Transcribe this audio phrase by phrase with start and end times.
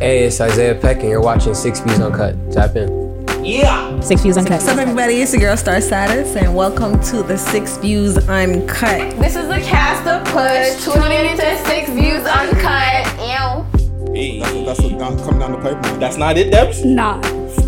[0.00, 2.34] Hey, it's Isaiah Peck, and you're watching Six Views Uncut.
[2.50, 3.44] Tap in.
[3.44, 4.00] Yeah.
[4.00, 4.52] Six Views Uncut.
[4.54, 5.20] What's up, everybody?
[5.20, 9.10] It's your girl Star Status, and welcome to the Six Views Uncut.
[9.18, 13.06] This is the cast of Push, tuning into Six Views Uncut.
[13.20, 14.14] Ew.
[14.14, 15.82] Hey, That's what down, coming down the pipe.
[16.00, 16.82] that's not it, Debs?
[16.84, 17.20] Nah.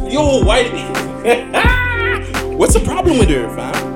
[0.08, 3.91] Yo, why did What's the problem with her, fam?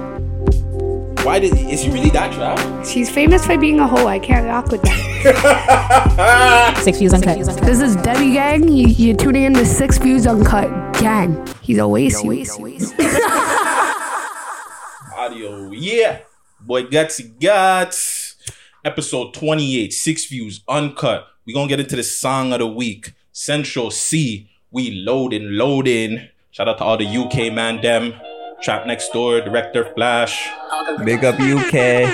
[1.26, 2.86] Why did is she really that trap?
[2.86, 4.06] She's famous for being a hoe.
[4.06, 6.78] I can't rock with that.
[6.84, 7.44] Six Views Uncut.
[7.62, 8.68] This is Debbie Gang.
[8.68, 10.70] You, you're tuning in to Six Views Uncut.
[11.00, 11.44] Gang.
[11.60, 12.24] He's a waste.
[15.16, 16.20] Audio, yeah.
[16.60, 18.36] Boy, Gutsy Guts.
[18.84, 21.26] Episode 28, Six Views Uncut.
[21.44, 23.14] we gonna get into the song of the week.
[23.32, 24.48] Central C.
[24.70, 26.28] We loading, loading.
[26.52, 28.14] Shout out to all the UK man them.
[28.62, 30.48] Trap next door, director Flash.
[31.04, 32.08] Big up UK.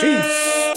[0.00, 0.74] Jeez.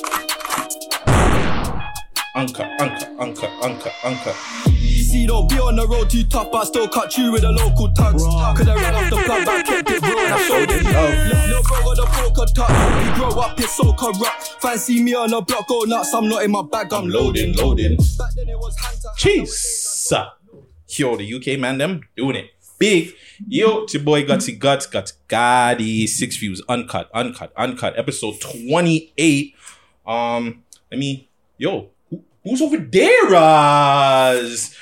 [2.36, 4.36] Uncut, uncut, uncut, uncut, uncut.
[4.36, 7.52] See, don't be on the road too tough, but I still cut you with the
[7.52, 8.24] local tugs.
[8.58, 10.18] Could I ran off the plug, but I kept it real.
[10.18, 11.48] and I showed it love.
[11.48, 13.06] Little bro got the poker tuck.
[13.06, 14.58] You grow up, it's so corrupt.
[14.62, 16.14] Fancy me on the block, go nuts.
[16.14, 17.98] I'm not in my bag, I'm I'm loading, loading.
[18.18, 19.48] Back then it was hand to hand.
[19.48, 19.88] Jeez.
[20.90, 23.14] Yo, the UK man, them doing it big.
[23.48, 29.56] Yo, it's your boy Gutsy Guts, Guts Gotti, six views, uncut, uncut, uncut, episode 28.
[30.06, 31.26] Um, I mean,
[31.58, 34.76] yo, who, who's over there, Raz?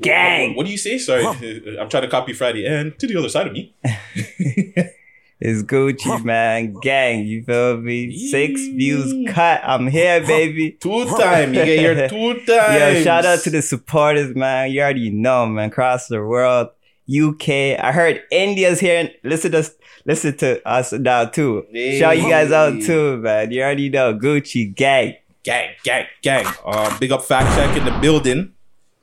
[0.00, 0.54] Gang.
[0.54, 0.98] What do you say?
[0.98, 1.24] Sorry,
[1.80, 3.74] I'm trying to copy Friday and to the other side of me.
[5.40, 6.74] It's Gucci, man.
[6.80, 8.16] Gang, you feel me?
[8.16, 9.60] Six views cut.
[9.62, 10.70] I'm here, baby.
[10.70, 12.46] Two time, you get here two times.
[12.96, 14.70] Yo, shout out to the supporters, man.
[14.70, 15.68] You already know, man.
[15.68, 16.68] Across the world.
[17.08, 17.78] UK.
[17.78, 19.10] I heard India's here.
[19.22, 19.64] Listen to
[20.06, 21.66] listen to us now too.
[21.98, 23.50] Shout you guys out too, man.
[23.50, 24.14] You already know.
[24.14, 25.14] Gucci gang.
[25.42, 26.46] gang, gang, gang.
[26.64, 28.52] Uh, big up fact check in the building.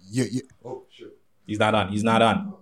[0.10, 0.42] Yeah, yeah.
[0.66, 1.14] Oh, shit.
[1.46, 1.90] He's not on.
[1.90, 2.54] He's not on.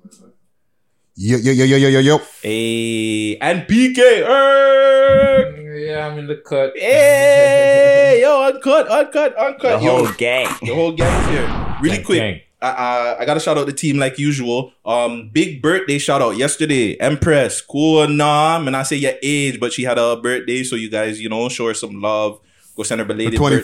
[1.16, 2.18] Yo, yo, yo, yo, yo, yo, yo.
[2.42, 3.98] Hey, and PK.
[4.24, 5.88] Erk.
[5.88, 6.74] Yeah, I'm in the cut.
[6.78, 9.80] Hey, yo, uncut, uncut, uncut.
[9.80, 10.48] The yo, whole gang.
[10.62, 11.48] the whole gang's here.
[11.82, 12.20] Really Gang, quick.
[12.20, 12.42] gang.
[12.62, 14.74] I, I, I gotta shout out the team like usual.
[14.86, 16.96] Um, big birthday shout out yesterday.
[17.00, 18.58] Empress, cool nah.
[18.60, 21.48] And I say your age, but she had a birthday, so you guys, you know,
[21.50, 22.40] show her some love.
[22.76, 23.64] Go send her belated The 21st.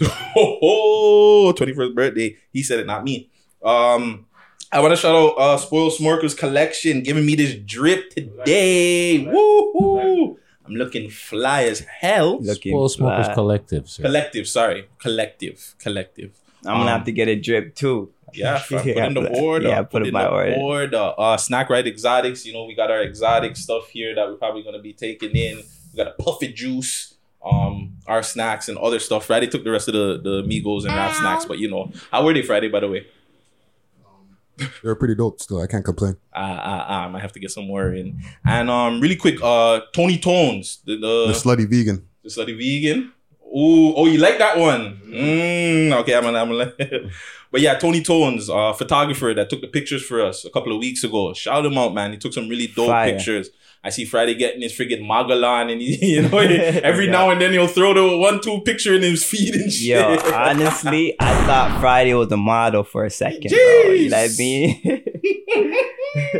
[0.00, 0.06] birthday.
[0.36, 2.36] Oh, 21st birthday.
[2.52, 3.30] He said it, not me.
[3.62, 4.26] Um,
[4.72, 9.24] I want to shout out uh, Spoiled Smorkers Collection giving me this drip today.
[9.28, 10.36] Woohoo!
[10.66, 12.40] I'm looking fly as hell.
[12.40, 13.28] Looking Well, Smokers.
[13.34, 14.02] Collective, sir.
[14.02, 14.88] Collective, sorry.
[14.98, 15.74] Collective.
[15.78, 16.32] Collective.
[16.66, 18.10] I'm gonna Um, have to get a drip too.
[18.34, 19.68] Yeah, fam, put Yeah, in the put- order.
[19.68, 20.54] yeah, put in my the order.
[20.58, 21.14] order.
[21.16, 22.44] Uh, Snack Right Exotics.
[22.44, 25.30] You know, we got our exotic stuff here that we're probably going to be taking
[25.30, 25.58] in.
[25.92, 27.14] We got a Puffy Juice,
[27.44, 29.26] um, our snacks and other stuff.
[29.26, 32.24] Friday took the rest of the, the Migos and rap snacks, but you know, how
[32.24, 33.06] were they Friday, by the way?
[34.82, 35.60] They're pretty dope still.
[35.60, 36.16] I can't complain.
[36.32, 38.20] Ah, ah, ah, I might have to get some more in.
[38.44, 42.06] And um, really quick, uh, Tony Tones, the, the, The slutty vegan.
[42.22, 43.12] the slutty vegan.
[43.56, 45.00] Ooh, oh, you like that one?
[45.06, 46.72] Mm, okay, I'm gonna, I'm gonna.
[47.52, 50.78] but yeah, Tony Tones, uh, photographer that took the pictures for us a couple of
[50.78, 51.32] weeks ago.
[51.34, 52.10] Shout him out, man.
[52.10, 53.12] He took some really dope Fire.
[53.12, 53.50] pictures.
[53.84, 57.52] I see Friday getting his friggin' Magellan, and he, you know, every now and then
[57.52, 59.98] he'll throw the one-two picture in his feed and shit.
[59.98, 63.58] Yo, honestly, I thought Friday was a model for a second, bro.
[63.58, 64.10] You Jeez.
[64.10, 64.34] know what I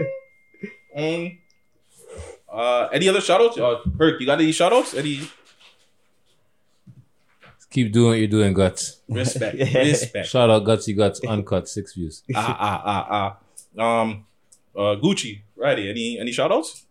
[0.02, 0.06] mean?
[0.96, 1.38] Um,
[2.52, 3.58] uh, any other shoutouts?
[3.58, 4.96] Uh, Herc, you got any shoutouts?
[4.96, 5.28] Any
[7.74, 9.00] Keep doing what you're doing, Guts.
[9.08, 9.58] respect?
[9.74, 10.28] respect.
[10.28, 12.22] Shout out Gutsy Guts, Uncut, six views.
[12.32, 13.38] ah ah ah
[13.76, 14.00] ah.
[14.00, 14.26] Um,
[14.76, 15.90] uh, Gucci, righty.
[15.90, 16.84] Any any shoutouts?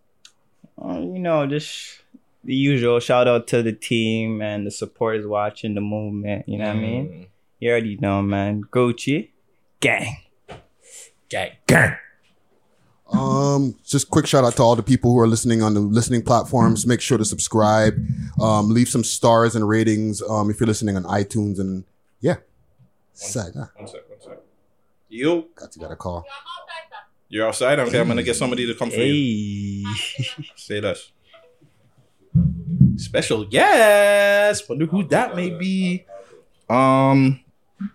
[0.77, 2.01] Uh, you know, just
[2.43, 6.49] the usual shout out to the team and the supporters watching the movement.
[6.49, 7.27] You know what I mean?
[7.61, 8.63] You already know, man.
[8.69, 9.29] Gucci,
[9.79, 10.17] gang.
[11.29, 11.51] gang.
[11.65, 11.95] Gang.
[13.13, 16.23] Um, just quick shout out to all the people who are listening on the listening
[16.23, 16.87] platforms.
[16.87, 17.93] Make sure to subscribe.
[18.41, 20.21] Um, leave some stars and ratings.
[20.23, 21.83] Um, if you're listening on iTunes and
[22.21, 22.37] yeah.
[23.13, 23.53] Sad.
[23.55, 23.65] Huh?
[23.75, 24.37] One sec, one sec.
[25.09, 26.25] You, Got you got a call.
[27.29, 27.77] you're outside.
[27.79, 29.85] Okay, I'm gonna get somebody to come for you.
[29.87, 30.43] Hey.
[30.55, 31.11] Say less.
[32.97, 34.67] Special guest.
[34.67, 36.05] Wonder who that may be.
[36.69, 37.42] Um,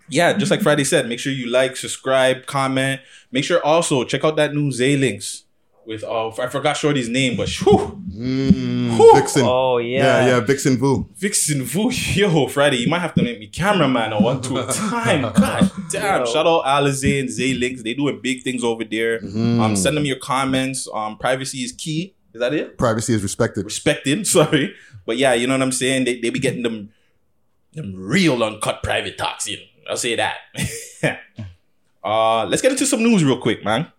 [0.09, 3.01] yeah, just like Friday said, make sure you like, subscribe, comment.
[3.31, 5.43] Make sure also check out that new Zay links
[5.85, 9.13] with uh, I forgot Shorty's name, but whew, Mm, Whew.
[9.15, 9.43] Vixen.
[9.45, 10.27] Oh yeah, yeah.
[10.27, 11.07] yeah, Vixen Vu.
[11.15, 11.89] Vixen Vu.
[12.13, 15.21] Yo, Friday, you might have to make me cameraman on one two time.
[15.33, 16.25] God damn.
[16.25, 17.81] Shout out Alizé and Zay links.
[17.81, 19.19] They doing big things over there.
[19.21, 19.61] Mm-hmm.
[19.61, 20.87] Um, send them your comments.
[20.93, 22.13] Um, privacy is key.
[22.33, 22.77] Is that it?
[22.77, 23.63] Privacy is respected.
[23.63, 24.27] respected.
[24.37, 24.75] Sorry,
[25.05, 26.03] but yeah, you know what I'm saying.
[26.03, 26.89] They they be getting them
[27.73, 29.59] them real uncut private talks in.
[29.89, 30.37] I'll say that.
[32.03, 33.91] uh, let's get into some news real quick, man.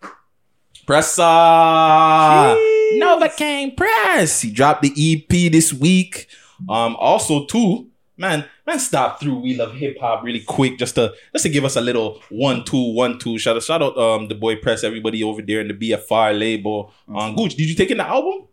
[0.86, 2.56] Pressa
[2.98, 4.40] Novocaine Press.
[4.42, 6.28] He dropped the EP this week.
[6.68, 11.14] Um, also too, man, man, stop through We Love Hip Hop really quick just to
[11.32, 13.38] just to give us a little one two one two.
[13.38, 16.92] Shout out, shout out, um, the boy Press, everybody over there in the BFR label.
[17.08, 18.46] Um, Gooch, did you take in the album?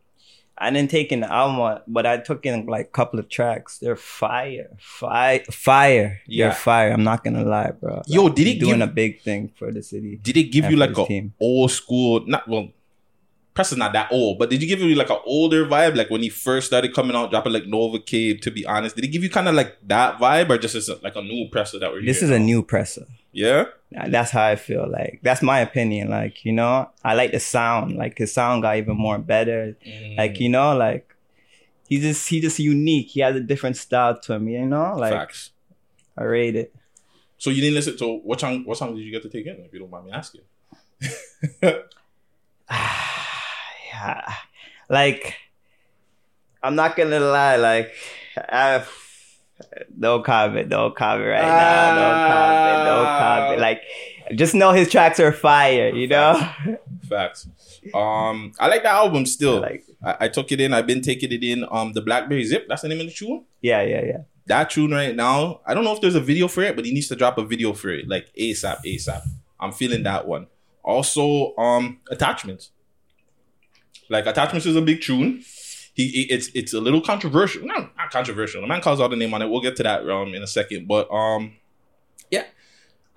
[0.59, 3.77] I didn't take in the album, but I took in like a couple of tracks.
[3.77, 6.21] They're fire, fire, fire.
[6.25, 6.48] Yeah.
[6.48, 6.92] They're fire.
[6.92, 8.01] I'm not gonna lie, bro.
[8.07, 10.19] Yo, Like, did it doing give- a big thing for the city?
[10.21, 11.33] Did it give you like a team.
[11.39, 12.24] old school?
[12.25, 12.69] Not well.
[13.54, 15.95] Press is not that old, but did you give you like an older vibe?
[15.95, 18.42] Like when he first started coming out, dropping like Nova Cave.
[18.42, 20.89] To be honest, did it give you kind of like that vibe, or just as
[21.01, 23.06] like a new presser that we're This is a new presser.
[23.31, 23.65] yeah.
[23.92, 24.89] That's how I feel.
[24.89, 26.10] Like that's my opinion.
[26.10, 27.95] Like you know, I like the sound.
[27.95, 29.78] Like his sound got even more better.
[29.86, 30.18] Mm.
[30.18, 31.16] Like you know, like
[31.88, 33.07] he just he just unique.
[33.10, 34.48] He has a different style to him.
[34.48, 35.51] You know, like Facts.
[36.18, 36.75] I rate it.
[37.38, 38.66] So you didn't listen to what song?
[38.66, 39.56] What song did you get to take in?
[39.57, 40.42] If you don't mind me asking.
[42.69, 44.33] yeah,
[44.90, 45.36] like
[46.62, 47.94] I'm not gonna lie, like
[48.36, 48.83] I
[50.00, 53.62] don't comment, don't comment right now, don't comment, don't comment.
[53.62, 53.81] Like
[54.36, 56.33] just know his tracks are fire, you know.
[57.07, 57.48] Facts.
[57.94, 59.62] Um, I like that album still.
[59.62, 60.74] Like- I, I took it in.
[60.74, 61.65] I've been taking it in.
[61.71, 62.65] Um, the Blackberry Zip.
[62.68, 63.45] That's the name of the tune.
[63.62, 64.18] Yeah, yeah, yeah.
[64.45, 66.94] that tune right now, I don't know if there's a video for it, but he
[66.94, 69.21] needs to drop a video for it, like ASAP, ASAP.
[69.59, 70.48] I'm feeling that one.
[70.83, 72.71] Also, um, attachments.
[74.09, 75.44] Like attachments is a big tune.
[75.97, 77.65] He, it's it's a little controversial.
[77.65, 78.61] Not, not controversial.
[78.61, 79.49] The man calls out the name on it.
[79.49, 80.88] We'll get to that um in a second.
[80.88, 81.53] But um,
[82.29, 82.44] yeah,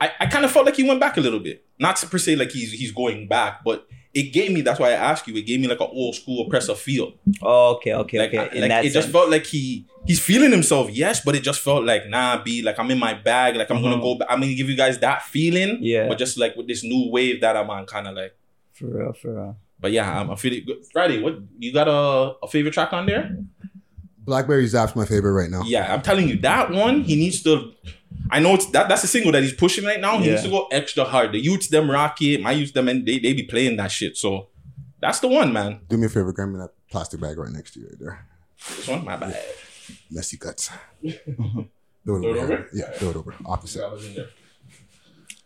[0.00, 1.62] I, I kind of felt like he went back a little bit.
[1.78, 4.62] Not to per se like he's he's going back, but it gave me.
[4.62, 5.36] That's why I asked you.
[5.36, 7.12] It gave me like an old school oppressor feel.
[7.42, 8.38] Oh, okay, okay, Like, okay.
[8.64, 11.84] I- like it just felt like he he's feeling himself, yes, but it just felt
[11.84, 14.02] like nah, be like I'm in my bag, like I'm gonna Mhm.
[14.02, 14.14] go.
[14.14, 14.28] Back.
[14.30, 16.08] I'm gonna give you guys that feeling, Yeah.
[16.08, 18.34] But just like with this new wave that I'm on, kind of like.
[18.72, 19.56] for real, for real.
[19.80, 20.84] But yeah, I'm, I'm feeling good.
[20.92, 23.36] Friday, what you got a, a favorite track on there?
[24.18, 25.62] Blackberry Zap's my favorite right now.
[25.64, 27.02] Yeah, I'm telling you that one.
[27.02, 27.72] He needs to.
[28.30, 30.18] I know it's that that's the single that he's pushing right now.
[30.18, 30.32] He Yeah.
[30.32, 31.32] needs to go extra hard.
[31.32, 32.40] The youths them rock it.
[32.42, 34.16] My youths them and they they be playing that shit.
[34.16, 34.48] So
[35.00, 35.80] that's the one, man.
[35.88, 38.26] Do me a favor, grab me that plastic bag right next to you right there.
[38.76, 39.36] This one, my bad.
[40.10, 40.68] Messy guts.
[41.02, 41.68] throw it
[42.04, 42.38] Throw it over.
[42.40, 42.68] over?
[42.74, 43.34] Yeah, throw it over.
[43.46, 43.82] Opposite.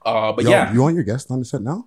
[0.04, 1.86] Uh, but Yo, yeah, you want your guest on the set now?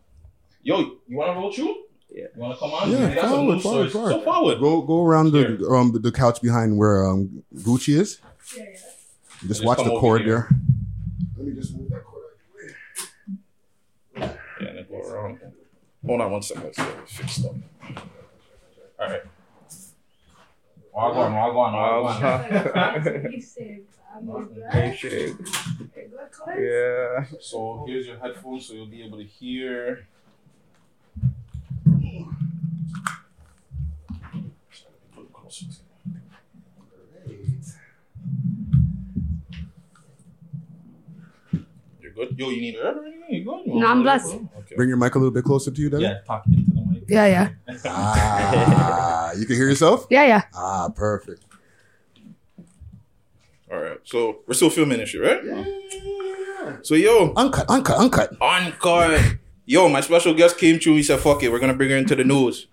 [0.64, 1.76] yo, you want to roll through?
[2.18, 2.26] Yeah.
[2.36, 2.90] You want to come on?
[2.92, 4.12] Yeah, We forward, forward, forward.
[4.12, 4.60] So forward.
[4.60, 8.20] Go go around the um the couch behind where um Gucci is.
[8.58, 10.50] Yeah, Just Just watch the cord there.
[11.38, 12.40] Let me just move that cord out of
[14.18, 14.38] the way.
[14.62, 15.40] Yeah, and then go around.
[16.08, 16.64] Hold on one second.
[16.64, 17.56] Let's get it fixed up.
[19.00, 19.22] All right.
[20.96, 23.34] Wagwan, wagwan, wagwan.
[26.58, 27.26] Yeah.
[27.40, 30.08] So here's your headphones, so you'll be able to hear.
[42.02, 42.38] You're good.
[42.38, 43.24] Yo, you need herb or anything?
[43.30, 43.66] You good?
[43.66, 44.04] You want No, I'm herb?
[44.04, 44.36] blessed.
[44.60, 44.76] Okay.
[44.76, 46.04] Bring your mic a little bit closer to you, Devin.
[46.06, 47.04] Yeah, talk into the mic.
[47.08, 47.50] Yeah, yeah.
[47.86, 50.08] Ah, you can hear yourself?
[50.10, 50.42] Yeah, yeah.
[50.54, 51.44] Ah, perfect.
[53.72, 53.98] All right.
[54.04, 55.42] So we're still filming this shit, right?
[56.82, 58.36] So yo, Uncut, uncut, uncut.
[58.42, 59.18] Encore.
[59.66, 60.96] Yo, my special guest came through.
[60.96, 62.68] He said, "Fuck it, we're gonna bring her into the news."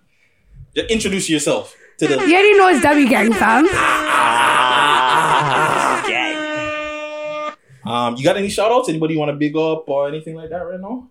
[0.75, 2.15] Just introduce yourself to the.
[2.15, 3.67] You already know it's W Gang, fam.
[7.85, 8.89] Um, you got any shout outs?
[8.89, 11.07] Anybody you want to big up or anything like that right now?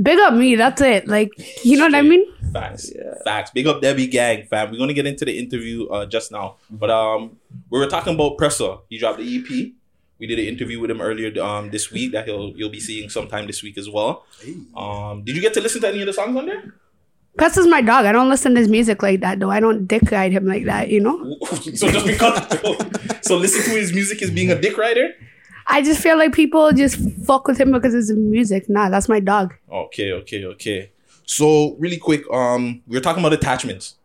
[0.00, 1.06] Big up me, that's it.
[1.06, 1.30] Like,
[1.64, 2.26] you know what I mean?
[2.52, 2.90] Facts,
[3.24, 3.50] facts.
[3.52, 4.70] Big up Debbie Gang, fam.
[4.70, 7.38] We're gonna get into the interview uh, just now, but um,
[7.70, 8.78] we were talking about Presser.
[8.88, 9.72] He dropped the EP.
[10.18, 13.08] We did an interview with him earlier um this week that he'll you'll be seeing
[13.08, 14.24] sometime this week as well.
[14.76, 16.74] Um, did you get to listen to any of the songs on there?
[17.36, 18.04] Press is my dog.
[18.04, 19.50] I don't listen to his music like that, though.
[19.50, 21.36] I don't dick ride him like that, you know?
[21.74, 25.10] so just because so listen to his music as being a dick rider.
[25.66, 28.68] I just feel like people just fuck with him because of his music.
[28.68, 29.54] Nah, that's my dog.
[29.70, 30.90] Okay, okay, okay.
[31.24, 33.96] So really quick, um, we were talking about attachments.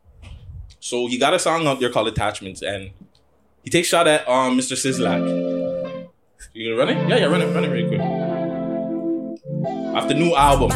[0.80, 2.92] So he got a song out there called Attachments, and
[3.64, 4.78] he takes shot at um Mr.
[4.78, 6.08] Sislak.
[6.54, 7.10] You gonna run it?
[7.10, 8.02] Yeah, yeah, run it, run it really quick.
[9.96, 10.72] After new album.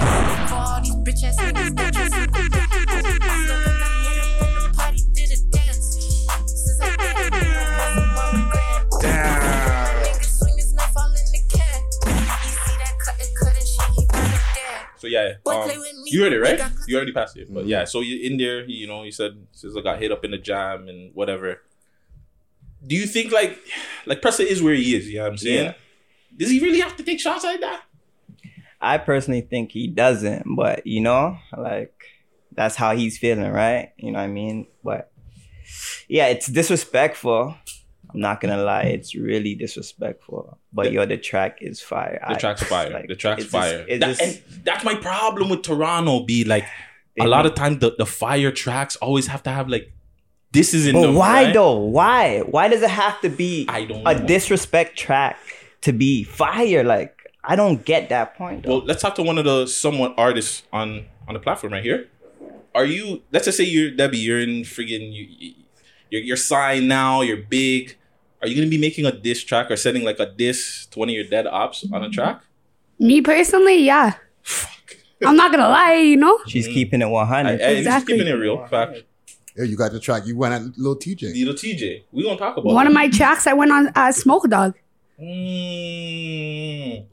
[0.00, 0.48] Attachment.
[0.48, 2.22] For all these bitch ass niggas that just in
[4.54, 5.86] the party did a dance.
[6.46, 7.32] Since I got it,
[9.00, 11.78] Niggas swing this knife all in the can.
[12.06, 14.82] You see that cut, it cut and shit, he run it down.
[14.98, 15.34] So yeah.
[15.46, 15.70] Um,
[16.06, 16.60] you heard it, right?
[16.86, 17.52] You already passed it.
[17.52, 20.24] But yeah, so you in there, he, you know, he said Sizzle got hit up
[20.24, 21.60] in the jam and whatever.
[22.86, 23.58] Do you think like
[24.06, 25.64] like Pressa is where he is, you know what I'm saying?
[25.66, 25.74] Yeah.
[26.36, 27.82] Does he really have to take shots like that?
[28.80, 31.92] I personally think he doesn't, but you know, like
[32.52, 33.92] that's how he's feeling, right?
[33.96, 34.66] You know what I mean?
[34.82, 35.10] But
[36.08, 37.54] yeah, it's disrespectful.
[38.12, 40.58] I'm not gonna lie, it's really disrespectful.
[40.72, 42.18] But yo, the track is fire.
[42.26, 42.90] The I- track's fire.
[42.90, 43.84] like, the track's just- fire.
[43.88, 46.20] it's That- just- and that's my problem with Toronto.
[46.24, 46.64] Be like
[47.20, 49.92] a lot of time the, the fire tracks always have to have like
[50.52, 51.54] this is in but them, why right?
[51.54, 51.76] though?
[51.78, 52.40] Why?
[52.40, 54.26] Why does it have to be I don't a know.
[54.26, 55.38] disrespect track
[55.82, 56.82] to be fire?
[56.82, 58.62] Like I don't get that point.
[58.64, 58.78] Though.
[58.78, 62.08] Well, let's talk to one of the somewhat artists on on the platform right here.
[62.74, 63.22] Are you?
[63.32, 64.18] Let's just say you're Debbie.
[64.18, 65.54] You're in friggin' you, you-
[66.10, 67.20] you're you're signed now.
[67.22, 67.96] You're big.
[68.42, 71.08] Are you gonna be making a diss track or sending like a diss to one
[71.08, 72.42] of your dead ops on a track?
[72.98, 74.14] Me personally, yeah.
[74.42, 74.96] Fuck.
[75.24, 76.38] I'm not gonna lie, you know.
[76.46, 77.48] She's keeping it 100.
[77.48, 78.14] I, I, Exactly.
[78.18, 78.66] Keeping it real.
[78.66, 79.02] Fact.
[79.56, 80.26] Yeah, you got the track.
[80.26, 81.32] You went at Little TJ.
[81.34, 82.04] Little TJ.
[82.12, 82.90] We gonna talk about One it.
[82.90, 84.74] of my tracks I went on uh, Smoke Dawg.
[85.20, 87.04] Mm,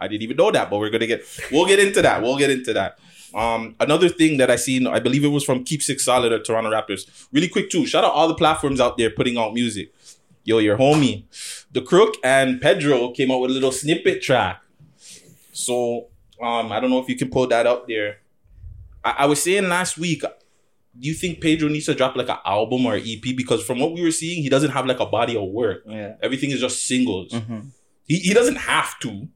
[0.00, 2.22] I didn't even know that, but we're gonna get we'll get into that.
[2.22, 2.98] We'll get into that.
[3.34, 6.40] Um, another thing that I seen, I believe it was from Keep Six Solid or
[6.42, 7.26] Toronto Raptors.
[7.32, 7.86] Really quick too.
[7.86, 9.92] Shout out all the platforms out there putting out music.
[10.44, 11.24] Yo, your homie,
[11.70, 14.60] the Crook and Pedro came out with a little snippet track.
[15.52, 16.08] So
[16.40, 18.18] um, I don't know if you can pull that up there.
[19.04, 20.22] I, I was saying last week.
[20.98, 23.22] Do you think Pedro needs to drop like an album or an EP?
[23.36, 25.82] Because from what we were seeing, he doesn't have like a body of work.
[25.86, 26.14] Yeah.
[26.20, 27.30] Everything is just singles.
[27.32, 27.68] Mhm.
[28.06, 29.28] He, he doesn't have to,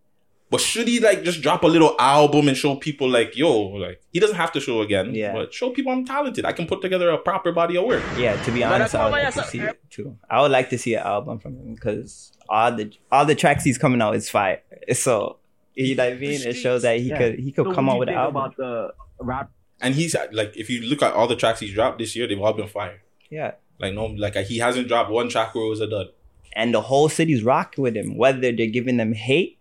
[0.54, 3.50] but should he like just drop a little album and show people like, yo,
[3.87, 5.32] like he doesn't have to show again, Yeah.
[5.32, 6.44] but show people I'm talented.
[6.44, 8.02] I can put together a proper body of work.
[8.16, 10.16] Yeah, to be honest, I would like to see it too.
[10.30, 13.64] I would like to see an album from him because all the all the tracks
[13.64, 14.61] he's coming out is fire.
[14.94, 15.38] So
[15.75, 16.40] you know what I mean?
[16.50, 18.37] It shows that he could he could come out with an album.
[18.37, 19.50] About the rap.
[19.80, 22.40] And he's like, if you look at all the tracks he's dropped this year, they've
[22.40, 23.02] all been fire.
[23.28, 23.52] Yeah.
[23.80, 26.08] Like no, like he hasn't dropped one track where it was a dud.
[26.54, 28.16] and the whole city's rocking with him.
[28.16, 29.58] Whether they're giving them hate,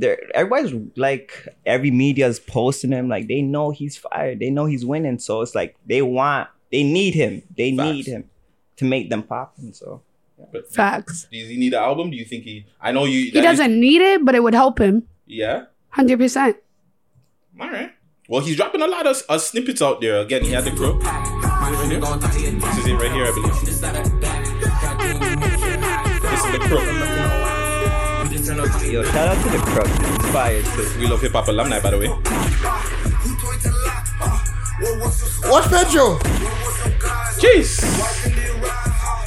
[0.00, 3.08] they're everybody's like every media's posting him.
[3.08, 4.40] Like they know he's fired.
[4.40, 5.18] They know he's winning.
[5.18, 7.42] So it's like they want, they need him.
[7.56, 8.24] They need him
[8.76, 9.72] to make them popping.
[9.72, 10.02] So
[10.52, 11.26] But Facts.
[11.30, 12.10] does he need an album?
[12.10, 12.66] Do you think he?
[12.80, 13.30] I know you.
[13.30, 15.04] He doesn't need it, but it would help him.
[15.26, 15.66] yeah.
[15.90, 16.56] Hundred percent.
[17.60, 17.92] All right.
[18.28, 20.18] Well, he's dropping a lot of uh, snippets out there.
[20.18, 21.00] Again, he had the crook.
[21.02, 23.60] This is it right here, I believe.
[23.60, 23.68] This
[26.44, 27.13] is the crook.
[28.56, 29.86] Yo, shout out to the crook.
[29.86, 30.98] He's fired too.
[30.98, 32.08] We love hip hop alumni, by the way.
[35.50, 36.18] Watch Pedro.
[37.40, 37.80] Jeez.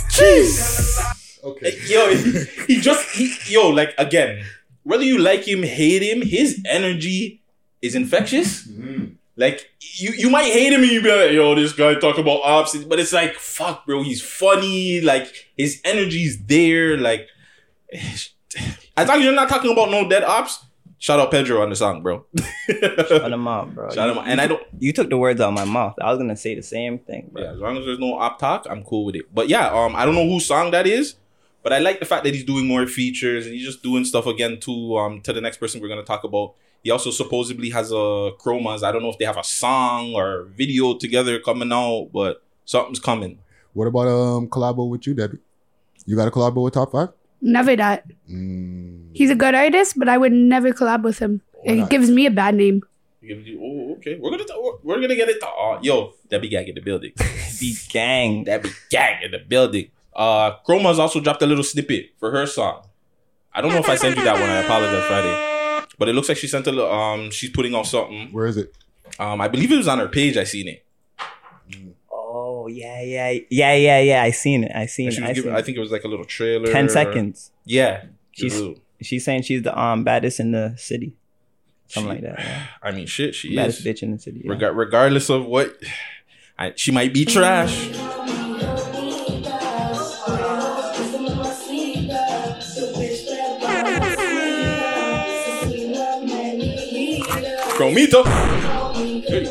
[0.09, 1.43] Jeez.
[1.43, 1.73] Okay.
[1.87, 4.43] Yo, he, he just he, yo like again.
[4.83, 7.41] Whether you like him, hate him, his energy
[7.81, 8.65] is infectious.
[8.65, 9.15] Mm-hmm.
[9.35, 12.41] Like you, you might hate him and you be like, yo, this guy talk about
[12.43, 15.01] ops, but it's like, fuck, bro, he's funny.
[15.01, 16.97] Like his energy's there.
[16.97, 17.27] Like
[18.97, 20.65] as long as you're not talking about no dead ops,
[20.97, 22.25] shout out Pedro on the song, bro.
[22.67, 23.89] Shout him out, bro.
[23.93, 24.27] Shout him out.
[24.27, 24.61] And I don't.
[24.79, 25.95] You took the words out of my mouth.
[26.01, 27.43] I was gonna say the same thing, bro.
[27.43, 29.33] Yeah, as long as there's no op talk, I'm cool with it.
[29.33, 31.15] But yeah, um, I don't know whose song that is,
[31.63, 34.25] but I like the fact that he's doing more features and he's just doing stuff
[34.25, 34.97] again too.
[34.97, 36.55] Um, to the next person we're gonna talk about.
[36.83, 38.83] He also supposedly has a chromas.
[38.83, 42.99] I don't know if they have a song or video together coming out, but something's
[42.99, 43.39] coming.
[43.73, 45.39] What about um collabo with you, Debbie?
[46.05, 47.09] You got a collabo with Top Five?
[47.41, 48.05] Never that.
[48.29, 51.41] Mm, He's a good artist, but I would never collab with him.
[51.53, 51.89] Why It not?
[51.89, 52.81] gives me a bad name.
[53.29, 54.17] Oh, okay.
[54.19, 55.39] We're gonna we're- we're gonna get it.
[55.41, 57.11] To, uh, yo, Debbie Gang in the building.
[57.59, 58.43] Be gang.
[58.45, 59.89] Debbie Gang in the building.
[60.15, 62.83] Uh, Chroma's also dropped a little snippet for her song.
[63.53, 64.49] I don't know if I sent you that one.
[64.49, 65.85] I apologize, Friday.
[65.99, 66.91] But it looks like she sent a little.
[66.91, 68.29] Um, she's putting out something.
[68.31, 68.73] where is it?
[69.19, 70.37] Um, I believe it was on her page.
[70.37, 70.85] I seen it.
[72.67, 74.23] Oh yeah, yeah, yeah, yeah, yeah.
[74.23, 74.71] I seen it.
[74.75, 75.21] I seen she it.
[75.21, 76.69] was I, giving, seen I think it was like a little trailer.
[76.69, 77.51] Ten seconds.
[77.63, 78.03] Yeah.
[78.31, 81.13] She's Little- she's saying she's the um baddest in the city,
[81.87, 82.39] something like that.
[82.39, 82.63] Yeah.
[82.83, 83.33] I mean, shit.
[83.35, 83.85] She Baddest is.
[83.85, 84.41] bitch in the city.
[84.43, 84.51] Yeah.
[84.51, 85.77] Rega- regardless of what,
[86.59, 87.89] I, she might be trash.
[97.77, 98.23] Chromito.
[99.27, 99.45] Hey.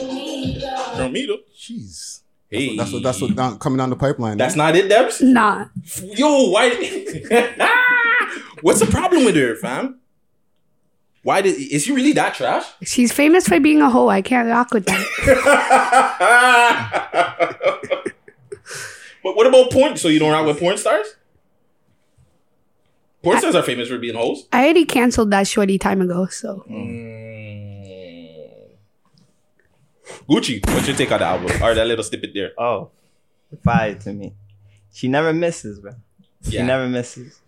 [0.96, 1.37] Chromito.
[1.56, 2.05] Jeez.
[2.50, 2.76] Hey.
[2.76, 4.38] That's what that's what down, coming down the pipeline.
[4.38, 5.21] That's not it, Debs?
[5.21, 5.67] Nah.
[6.03, 6.71] Yo, why?
[8.62, 10.00] What's the problem with her, fam?
[11.23, 12.65] Why did is she really that trash?
[12.85, 14.09] She's famous for being a hoe.
[14.09, 15.05] I can't rock with that.
[19.23, 19.97] But what about porn?
[19.97, 21.17] So you don't rock with porn stars?
[23.25, 24.47] Porn stars are famous for being hoes.
[24.53, 27.65] I already canceled that shorty time ago, so Mm.
[30.28, 31.62] Gucci, what's your take on the album?
[31.62, 32.52] Or that little snippet there?
[32.58, 32.90] Oh,
[33.64, 34.34] fire to me.
[34.92, 35.92] She never misses, bro.
[36.48, 36.64] She Yeah.
[36.66, 37.40] never misses.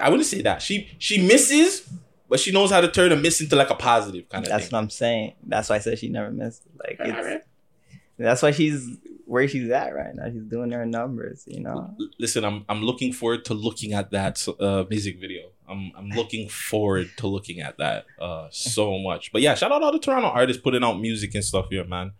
[0.00, 0.62] I wouldn't say that.
[0.62, 1.88] She she misses,
[2.28, 4.56] but she knows how to turn a miss into like a positive kind of thing.
[4.56, 4.76] That's thing.
[4.76, 5.32] what I'm saying.
[5.44, 6.62] That's why I said she never misses.
[6.78, 7.46] Like it's,
[8.18, 8.88] that's why she's
[9.26, 10.26] where she's at right now.
[10.30, 11.94] She's doing her numbers, you know.
[12.18, 15.50] Listen, I'm I'm looking forward to looking at that uh, music video.
[15.68, 19.32] I'm I'm looking forward to looking at that uh, so much.
[19.32, 22.12] But yeah, shout out all the Toronto artists putting out music and stuff here, man.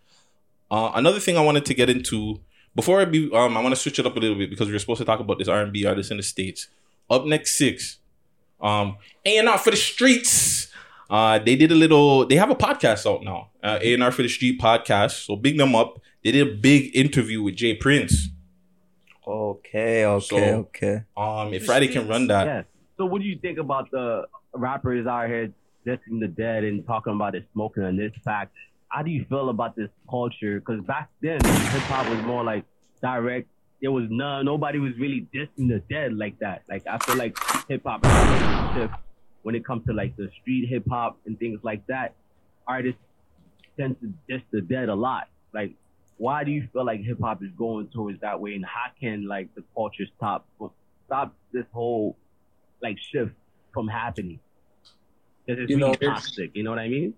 [0.71, 2.40] Uh, another thing I wanted to get into
[2.75, 4.75] before I be um I want to switch it up a little bit because we
[4.75, 6.69] are supposed to talk about this R and B artist in the states.
[7.11, 7.99] Up next six,
[8.61, 10.69] um A and R for the streets.
[11.11, 12.26] Uh, they did a little.
[12.26, 13.49] They have a podcast out now.
[13.62, 15.25] Uh, A and R for the Street podcast.
[15.25, 16.00] So big them up.
[16.23, 18.28] They did a big interview with Jay Prince.
[19.26, 21.02] Okay, okay, So, okay.
[21.17, 22.62] Um, if Friday can run that, Yeah.
[22.99, 25.52] So what do you think about the rappers out here
[25.87, 28.52] dissing the dead and talking about it smoking and this fact?
[28.88, 30.59] How do you feel about this culture?
[30.59, 32.64] Because back then hip hop was more like
[33.00, 33.47] direct.
[33.81, 34.45] There was none.
[34.45, 36.64] Nobody was really dissing the dead like that.
[36.69, 37.38] Like I feel like
[37.69, 38.05] hip hop
[38.75, 38.95] shift
[39.43, 42.14] when it comes to like the street hip hop and things like that.
[42.67, 43.00] Artists
[43.78, 45.28] tend to diss the dead a lot.
[45.55, 45.75] Like,
[46.17, 49.28] why do you feel like hip hop is going towards that way, and how can
[49.28, 50.49] like the culture stop
[51.07, 52.17] stop this whole
[52.82, 53.32] like shift
[53.73, 54.40] from happening?
[55.47, 56.50] Because it's You know, really it's- toxic.
[56.54, 57.14] You know what I mean?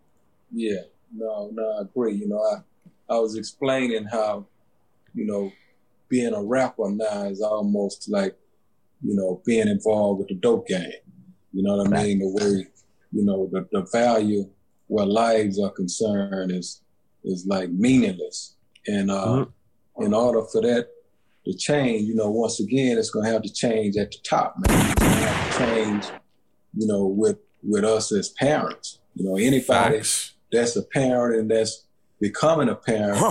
[0.52, 0.80] Yeah,
[1.14, 2.14] no, no, I agree.
[2.14, 4.46] You know, I, I was explaining how,
[5.14, 5.52] you know,
[6.08, 8.36] being a rapper now is almost like,
[9.02, 10.90] you know, being involved with the dope game.
[11.52, 12.18] You know what I mean?
[12.18, 12.66] The way,
[13.12, 14.48] you know, the, the value
[14.88, 16.82] where lives are concerned is
[17.24, 18.56] is like meaningless.
[18.86, 19.46] And uh,
[19.98, 20.88] in order for that
[21.44, 25.09] to change, you know, once again, it's gonna have to change at the top, man.
[25.20, 26.04] It's gonna have to change,
[26.74, 29.00] you know, with with us as parents.
[29.14, 30.00] You know, anybody
[30.50, 31.86] that's a parent and that's
[32.20, 33.22] becoming a parent,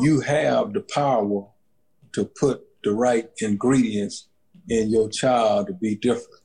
[0.00, 1.46] you have the power
[2.14, 4.28] to put the right ingredients
[4.68, 6.40] in your child to be different.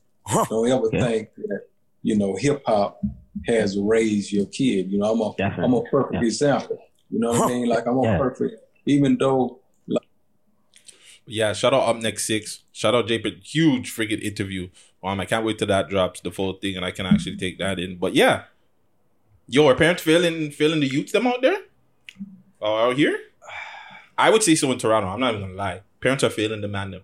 [0.48, 1.62] Don't ever think that,
[2.02, 3.00] you know, hip hop
[3.48, 4.90] has raised your kid.
[4.90, 6.26] You know, I'm a am a perfect Yeah.
[6.26, 6.78] example.
[7.10, 7.68] You know what I mean?
[7.68, 8.18] Like I'm a Yeah.
[8.18, 8.54] perfect
[8.86, 9.58] even though
[11.26, 11.52] yeah.
[11.52, 12.62] Shout out up next six.
[12.72, 14.68] Shout out Jay Huge friggin' interview.
[15.02, 17.58] Um, I can't wait till that drops the full thing and I can actually take
[17.58, 17.96] that in.
[17.96, 18.44] But yeah,
[19.46, 21.58] yo, are parents feeling feeling the youth them out there?
[22.60, 23.18] Uh, out here?
[24.18, 25.08] I would say so in Toronto.
[25.08, 25.82] I'm not even gonna lie.
[26.00, 27.02] Parents are feeling the man them.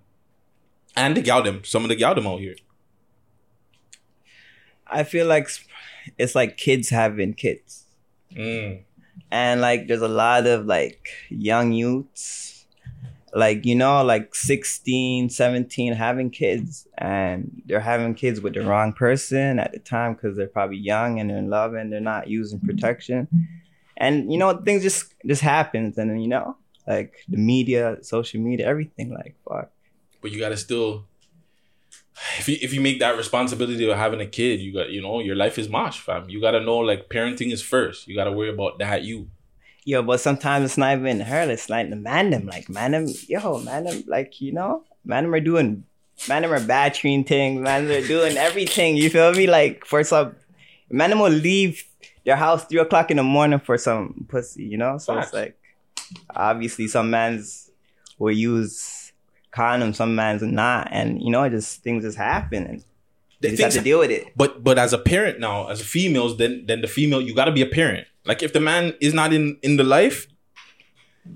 [0.96, 1.64] And the gal them.
[1.64, 2.56] Some of the gal them out here.
[4.86, 5.48] I feel like
[6.18, 7.84] it's like kids having kids.
[8.34, 8.82] Mm.
[9.30, 12.51] And like there's a lot of like young youths,
[13.34, 16.86] like, you know, like 16, 17 having kids.
[16.98, 21.18] And they're having kids with the wrong person at the time because they're probably young
[21.18, 23.28] and they're in love and they're not using protection.
[23.96, 28.40] And you know, things just just happens and then you know, like the media, social
[28.40, 29.70] media, everything, like fuck.
[30.20, 31.06] But you gotta still
[32.38, 35.20] if you if you make that responsibility of having a kid, you got you know,
[35.20, 36.28] your life is mosh, fam.
[36.28, 38.08] You gotta know like parenting is first.
[38.08, 39.28] You gotta worry about that you.
[39.84, 41.50] Yo, but sometimes it's not even her.
[41.50, 45.24] It's like the man them, like man them, yo, man them, like you know, man
[45.24, 45.84] them are doing,
[46.28, 48.96] man them are battering things, man them are doing everything.
[48.96, 49.48] You feel me?
[49.48, 50.36] Like for some,
[50.88, 51.84] man them will leave
[52.24, 54.98] their house three o'clock in the morning for some pussy, you know.
[54.98, 55.58] So it's like,
[56.34, 57.68] obviously, some mans
[58.18, 59.12] will use
[59.52, 62.84] condoms, some mans will not, and you know, just things just happen, and
[63.40, 64.28] they just have to deal with it.
[64.36, 67.50] But but as a parent now, as a females, then then the female, you gotta
[67.50, 68.06] be a parent.
[68.24, 70.26] Like if the man is not in in the life,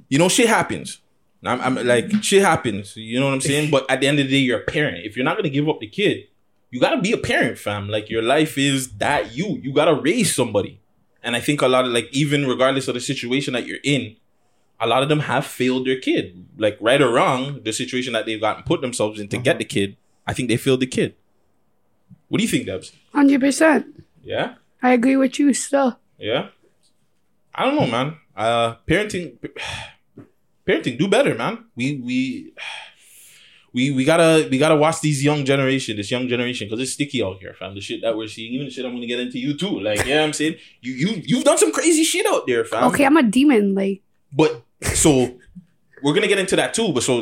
[0.08, 1.00] you know, shit happens.
[1.44, 2.96] I'm, I'm like shit happens.
[2.96, 3.70] You know what I'm saying?
[3.70, 5.04] But at the end of the day, you're a parent.
[5.04, 6.28] If you're not gonna give up the kid,
[6.70, 7.88] you gotta be a parent, fam.
[7.88, 9.60] Like your life is that you.
[9.62, 10.80] You gotta raise somebody.
[11.22, 14.16] And I think a lot of like even regardless of the situation that you're in,
[14.80, 16.46] a lot of them have failed their kid.
[16.56, 19.64] Like right or wrong, the situation that they've gotten put themselves in to get the
[19.64, 19.96] kid,
[20.26, 21.14] I think they failed the kid.
[22.28, 22.92] What do you think, Debs?
[23.12, 24.04] Hundred percent.
[24.22, 25.54] Yeah, I agree with you.
[25.54, 26.48] Still, yeah.
[27.56, 28.16] I don't know, man.
[28.36, 29.38] Uh, parenting,
[30.66, 31.64] parenting, do better, man.
[31.74, 32.52] We we
[33.72, 37.22] we we gotta we gotta watch these young generation, this young generation, because it's sticky
[37.22, 37.74] out here, fam.
[37.74, 39.80] The shit that we're seeing, even the shit I'm gonna get into you too.
[39.80, 42.84] Like, yeah, I'm saying you you you've done some crazy shit out there, fam.
[42.84, 43.74] okay, I'm a demon.
[43.74, 45.38] Like, But so
[46.02, 46.92] we're gonna get into that too.
[46.92, 47.20] But so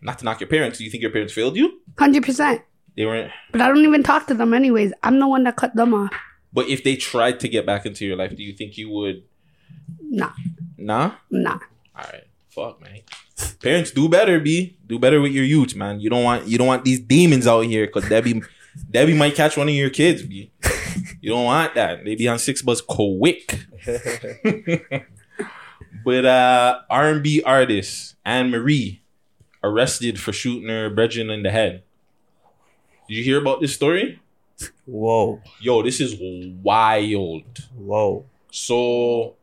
[0.00, 0.78] not to knock your parents.
[0.78, 1.80] Do you think your parents failed you?
[1.98, 2.62] hundred percent.
[2.96, 3.30] They weren't.
[3.52, 4.92] But I don't even talk to them anyways.
[5.04, 6.12] I'm the one that cut them off.
[6.58, 9.22] But if they tried to get back into your life, do you think you would?
[10.02, 10.32] Nah,
[10.76, 11.12] Nah.
[11.30, 11.58] nah.
[11.94, 12.24] All right.
[12.50, 12.98] Fuck, man.
[13.62, 14.76] Parents, do better, b.
[14.84, 16.00] Do better with your youth, man.
[16.00, 18.42] You don't want you don't want these demons out here, cause Debbie
[18.90, 20.50] Debbie might catch one of your kids, b.
[21.20, 22.04] You don't want that.
[22.04, 23.54] They be on six bus quick.
[26.04, 29.02] But uh, R&B artist Ann Marie
[29.62, 31.82] arrested for shooting her brethren in the head.
[33.08, 34.20] Did you hear about this story?
[34.86, 35.40] Whoa.
[35.60, 36.16] Yo, this is
[36.62, 37.42] wild.
[37.76, 38.24] Whoa.
[38.50, 39.34] So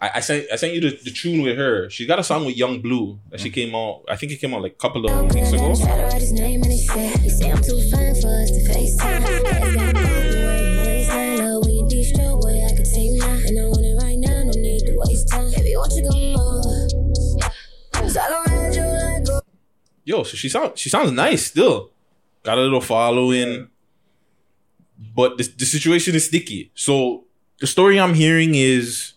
[0.00, 1.88] I, I sent I sent you the, the tune with her.
[1.90, 3.54] She got a song with Young Blue that she mm.
[3.54, 4.04] came out.
[4.08, 5.74] I think it came out like a couple of weeks ago.
[5.74, 8.50] Try to write his name and he said, he say I'm too fine for us
[8.50, 9.22] to FaceTime.
[9.22, 11.60] Ass got a bump away, waistline low.
[11.60, 13.46] When you de-stroke, boy, I can take mine.
[13.46, 15.50] And I want it right now, no need to waste time.
[15.52, 18.08] Baby, what you going on?
[18.10, 19.42] So I can ride you like a
[20.04, 21.90] Yo, so she sounds she sounds nice still.
[22.42, 23.68] Got a little following.
[25.16, 26.70] But the, the situation is sticky.
[26.74, 27.24] So
[27.60, 29.14] the story I'm hearing is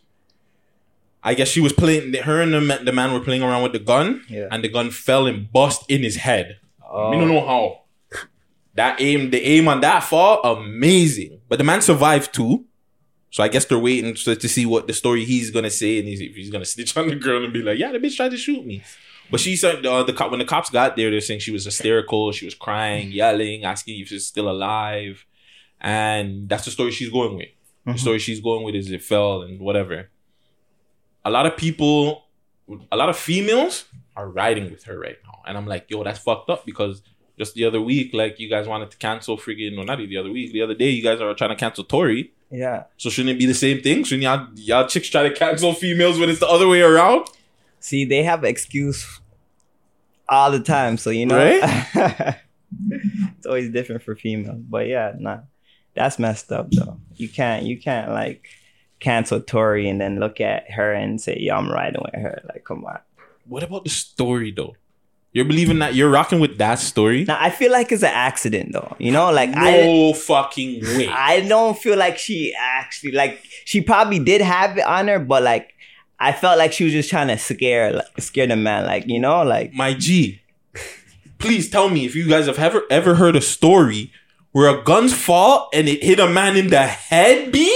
[1.23, 3.71] I guess she was playing her and the man, the man were playing around with
[3.73, 4.47] the gun Yeah.
[4.51, 6.57] and the gun fell and bust in his head.
[6.89, 7.09] Oh.
[7.11, 7.79] We don't know how.
[8.75, 11.39] That aim, the aim on that fall, amazing.
[11.47, 12.65] But the man survived too.
[13.29, 16.07] So I guess they're waiting to, to see what the story he's gonna say and
[16.07, 18.31] he's, if he's gonna snitch on the girl and be like, "Yeah, the bitch tried
[18.31, 18.83] to shoot me."
[19.31, 21.65] But she said uh, the cop when the cops got there, they're saying she was
[21.65, 25.25] hysterical, she was crying, yelling, asking if she's still alive,
[25.83, 27.49] and that's the story she's going with.
[27.85, 27.97] The mm-hmm.
[27.97, 30.09] story she's going with is it fell and whatever.
[31.25, 32.25] A lot of people,
[32.91, 36.19] a lot of females are riding with her right now, and I'm like, yo, that's
[36.19, 37.01] fucked up because
[37.37, 40.31] just the other week, like you guys wanted to cancel friggin' no, not the other
[40.31, 42.31] week, the other day, you guys are trying to cancel Tory.
[42.51, 42.83] Yeah.
[42.97, 44.03] So shouldn't it be the same thing?
[44.03, 47.27] Shouldn't y'all, y'all chicks try to cancel females when it's the other way around?
[47.79, 49.19] See, they have excuse
[50.29, 51.35] all the time, so you know.
[51.35, 52.37] right?
[52.89, 55.39] it's always different for females, but yeah, nah,
[55.95, 56.97] that's messed up though.
[57.15, 58.47] You can't, you can't like
[58.99, 62.63] cancel Tory and then look at her and say, "Yo, I'm riding with her." Like,
[62.63, 62.99] come on.
[63.45, 64.75] What about the story though?
[65.33, 67.25] You're believing that you're rocking with that story?
[67.25, 68.95] Now I feel like it's an accident though.
[68.99, 71.07] You know, like no I fucking way.
[71.11, 75.41] I don't feel like she actually like she probably did have it on her, but
[75.41, 75.73] like
[76.19, 79.19] I felt like she was just trying to scare like, scare the man, like you
[79.19, 80.41] know, like My G,
[81.39, 84.11] please tell me if you guys have ever ever heard a story
[84.53, 87.69] where a gun's fall and it hit a man in the head, B?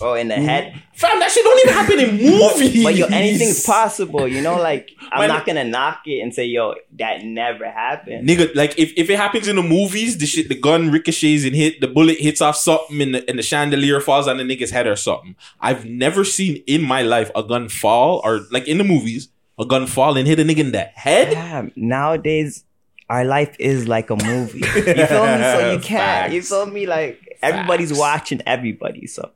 [0.00, 0.82] oh in the head.
[0.94, 2.82] Fam, that shit don't even happen in movies.
[2.82, 4.56] But yo, anything's possible, you know.
[4.56, 8.28] Like I'm Man- not gonna knock it and say, yo, that never happened.
[8.28, 11.54] Nigga, like if, if it happens in the movies, the shit, the gun ricochets and
[11.54, 14.70] hit, the bullet hits off something and the, and the chandelier falls on the nigga's
[14.70, 15.36] head or something.
[15.60, 19.64] I've never seen in my life a gun fall or like in the movies, a
[19.64, 21.32] gun fall and hit a nigga in the head.
[21.32, 22.64] Damn, nowadays
[23.10, 24.60] our life is like a movie.
[24.60, 24.64] You
[25.06, 25.42] feel me?
[25.42, 26.32] So you can't.
[26.32, 26.86] You feel me?
[26.86, 27.98] Like everybody's Facts.
[28.00, 29.06] watching everybody.
[29.06, 29.30] So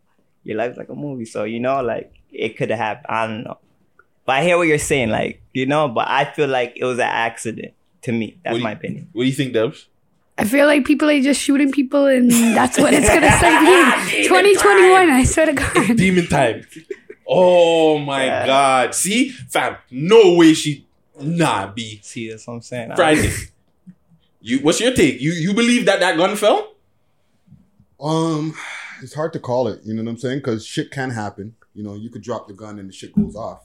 [0.45, 1.25] your life's like a movie.
[1.25, 3.07] So you know, like it could have happened.
[3.09, 3.59] I don't know.
[4.27, 5.89] But I hear what you're saying, like you know.
[5.89, 8.39] But I feel like it was an accident to me.
[8.45, 9.09] That's What do my opinion.
[9.13, 9.87] What do you think, Debs?
[10.39, 13.65] I feel like people are just shooting people, and that's what it's gonna start
[14.11, 14.25] being.
[14.29, 15.97] 2021, I swear to God.
[15.97, 16.65] Demon time.
[17.27, 18.47] Oh my Yeah.
[18.47, 18.95] god.
[18.95, 19.29] See?
[19.31, 20.87] Fam, no way she
[21.21, 22.01] nah be.
[22.03, 22.93] See, that's what I'm saying.
[22.97, 23.31] Friday.
[24.47, 25.21] You what's your take?
[25.23, 26.75] You you believe that that gun fell?
[27.99, 28.55] Um,
[29.03, 29.81] it's hard to call it.
[29.85, 30.39] You know what I'm saying?
[30.41, 31.55] Because shit can happen.
[31.75, 33.63] You know, you could drop the gun and the shit goes off.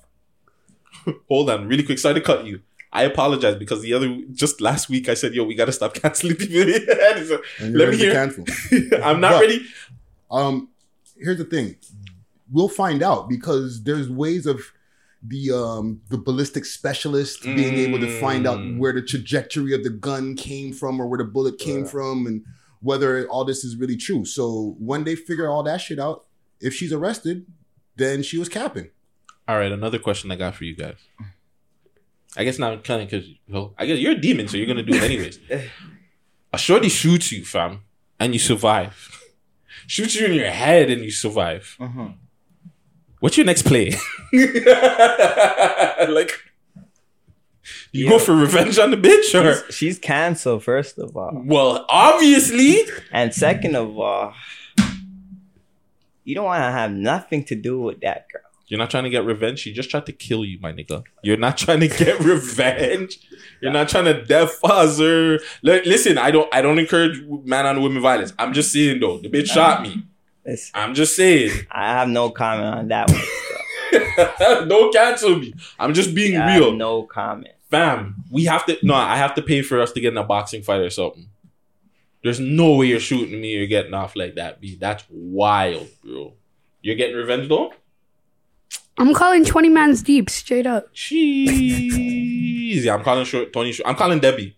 [1.27, 1.99] Hold on, really quick.
[1.99, 2.61] Sorry to cut you.
[2.93, 6.35] I apologize because the other just last week I said, "Yo, we gotta stop canceling
[6.37, 6.59] people."
[7.61, 8.13] Let me hear.
[8.13, 8.45] cancel.
[9.03, 9.65] I'm not But- ready.
[10.31, 10.69] Um,
[11.17, 11.75] here's the thing.
[12.51, 14.61] We'll find out because there's ways of
[15.27, 18.77] the um the ballistic specialist being able to find out Mm.
[18.77, 22.43] where the trajectory of the gun came from or where the bullet came from and
[22.82, 24.23] whether all this is really true.
[24.23, 26.25] So when they figure all that shit out,
[26.62, 27.45] if she's arrested,
[27.97, 28.91] then she was capping.
[29.47, 30.95] All right, another question I got for you guys.
[32.38, 34.84] I guess not kind of because well, I guess you're a demon, so you're gonna
[34.84, 35.39] do it anyways.
[36.53, 37.82] a shorty shoots you, fam,
[38.19, 38.93] and you survive.
[39.88, 41.75] shoots you in your head and you survive.
[41.79, 42.15] Mhm.
[43.19, 43.91] What's your next play?
[46.08, 46.32] like,
[47.91, 48.10] you Yo.
[48.12, 51.32] go for revenge on the bitch, or She's, she's canceled, first of all.
[51.45, 52.77] well, obviously.
[53.12, 54.34] And second of all,
[56.23, 58.41] you don't want to have nothing to do with that girl.
[58.67, 59.60] You're not trying to get revenge.
[59.60, 61.03] She just tried to kill you, my nigga.
[61.23, 63.17] You're not trying to get revenge.
[63.62, 65.39] You're not trying to death her.
[65.63, 66.47] Li- Listen, I don't.
[66.53, 68.32] I don't encourage man on women violence.
[68.38, 70.03] I'm just saying though, the bitch shot me.
[70.49, 71.51] Listen, I'm just saying.
[71.69, 74.67] I have no comment on that one.
[74.67, 75.53] don't cancel me.
[75.77, 77.53] I'm just being I real, no comment.
[77.69, 78.15] fam.
[78.31, 78.77] We have to.
[78.81, 81.27] No, I have to pay for us to get in a boxing fight or something.
[82.23, 84.75] There's no way you're shooting me or getting off like that, B.
[84.75, 86.33] That's wild, bro.
[86.81, 87.71] You're getting revenge though.
[88.97, 90.93] I'm calling 20 man's deep, straight up.
[90.93, 92.83] Jeez.
[92.83, 93.71] Yeah, I'm calling short Tony.
[93.71, 93.88] Short.
[93.88, 94.57] I'm calling Debbie.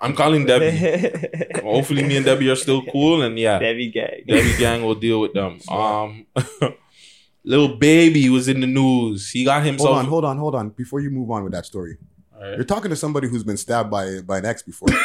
[0.00, 1.60] I'm calling Debbie.
[1.62, 4.24] Hopefully, me and Debbie are still cool, and yeah, Debbie gay.
[4.26, 5.60] Debbie gang will deal with them.
[5.68, 6.26] Um,
[7.44, 9.30] Lil Baby was in the news.
[9.30, 9.88] He got himself.
[9.88, 10.68] Hold on, hold on, hold on.
[10.70, 11.96] Before you move on with that story,
[12.34, 12.56] Alright.
[12.56, 14.88] you're talking to somebody who's been stabbed by by an ex before.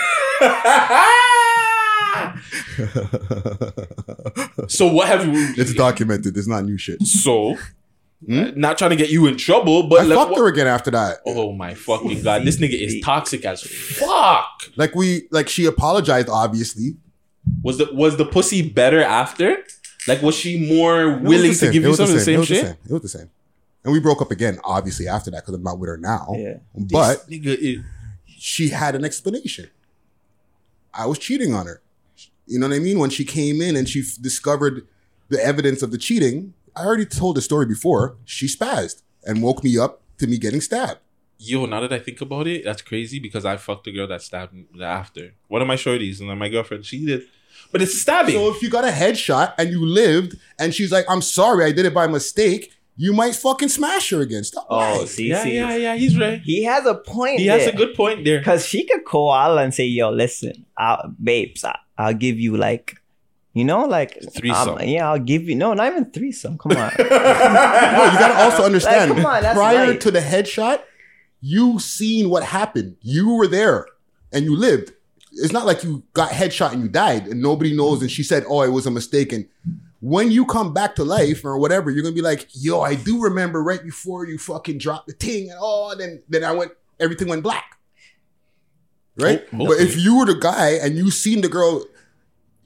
[4.68, 5.54] so what have you?
[5.58, 6.36] it's documented.
[6.38, 7.02] It's not new shit.
[7.04, 7.58] So,
[8.26, 8.40] Hmm?
[8.40, 10.68] Uh, not trying to get you in trouble, but I like, fucked what- her again
[10.68, 11.18] after that.
[11.26, 12.44] Oh my fucking god!
[12.46, 14.48] This nigga is toxic as fuck.
[14.76, 16.30] Like we, like she apologized.
[16.30, 16.96] Obviously,
[17.64, 19.58] Was the was the pussy better after?
[20.08, 22.20] Like, was she more It was the willing to give you was some of the
[22.22, 22.62] same It was shit?
[22.62, 22.78] the same.
[22.86, 23.30] It was the same.
[23.86, 26.28] And we broke up again, obviously after that, because I'm not with her now.
[26.38, 26.58] Yeah.
[26.76, 27.84] But This nigga is
[28.28, 29.70] she had an explanation.
[30.94, 31.82] I was cheating on her.
[32.46, 33.00] You know what I mean?
[33.00, 34.86] When she came in and she f- discovered
[35.30, 38.18] the evidence of the cheating, I already told the story before.
[38.26, 41.00] She spazzed and woke me up to me getting stabbed.
[41.38, 44.22] Yo, now that I think about it, that's crazy because I fucked a girl that
[44.22, 45.34] stabbed me after.
[45.48, 47.24] One of my shorties and then my girlfriend, she did.
[47.72, 48.36] But it's stabbing.
[48.36, 51.72] So if you got a headshot and you lived, and she's like, "I'm sorry, I
[51.72, 54.44] did it by mistake," you might fucking smash her again.
[54.44, 54.68] Stop.
[54.70, 55.08] Oh, lying.
[55.08, 55.56] see, yeah, see.
[55.56, 56.40] yeah, yeah, he's right.
[56.42, 57.40] He has a point.
[57.40, 58.42] He has a good point there.
[58.44, 61.66] Cause she could call Allah and say, "Yo, listen, I'll, babes,
[61.98, 62.98] I'll give you like,
[63.54, 64.78] you know, like Threesome.
[64.78, 66.58] um, yeah, I'll give you no, not even threesome.
[66.58, 69.12] Come on, no, you gotta also understand.
[69.12, 70.02] Like, come on, that's prior right.
[70.02, 70.82] to the headshot,
[71.42, 72.98] you seen what happened.
[73.02, 73.86] You were there
[74.32, 74.94] and you lived.
[75.34, 78.02] It's not like you got headshot and you died and nobody knows.
[78.02, 79.48] And she said, "Oh, it was a mistake." And
[80.00, 83.22] when you come back to life or whatever, you're gonna be like, "Yo, I do
[83.22, 87.28] remember right before you fucking dropped the thing." And oh, then then I went, everything
[87.28, 87.78] went black.
[89.16, 89.48] Right?
[89.50, 91.86] Ho- but if you were the guy and you seen the girl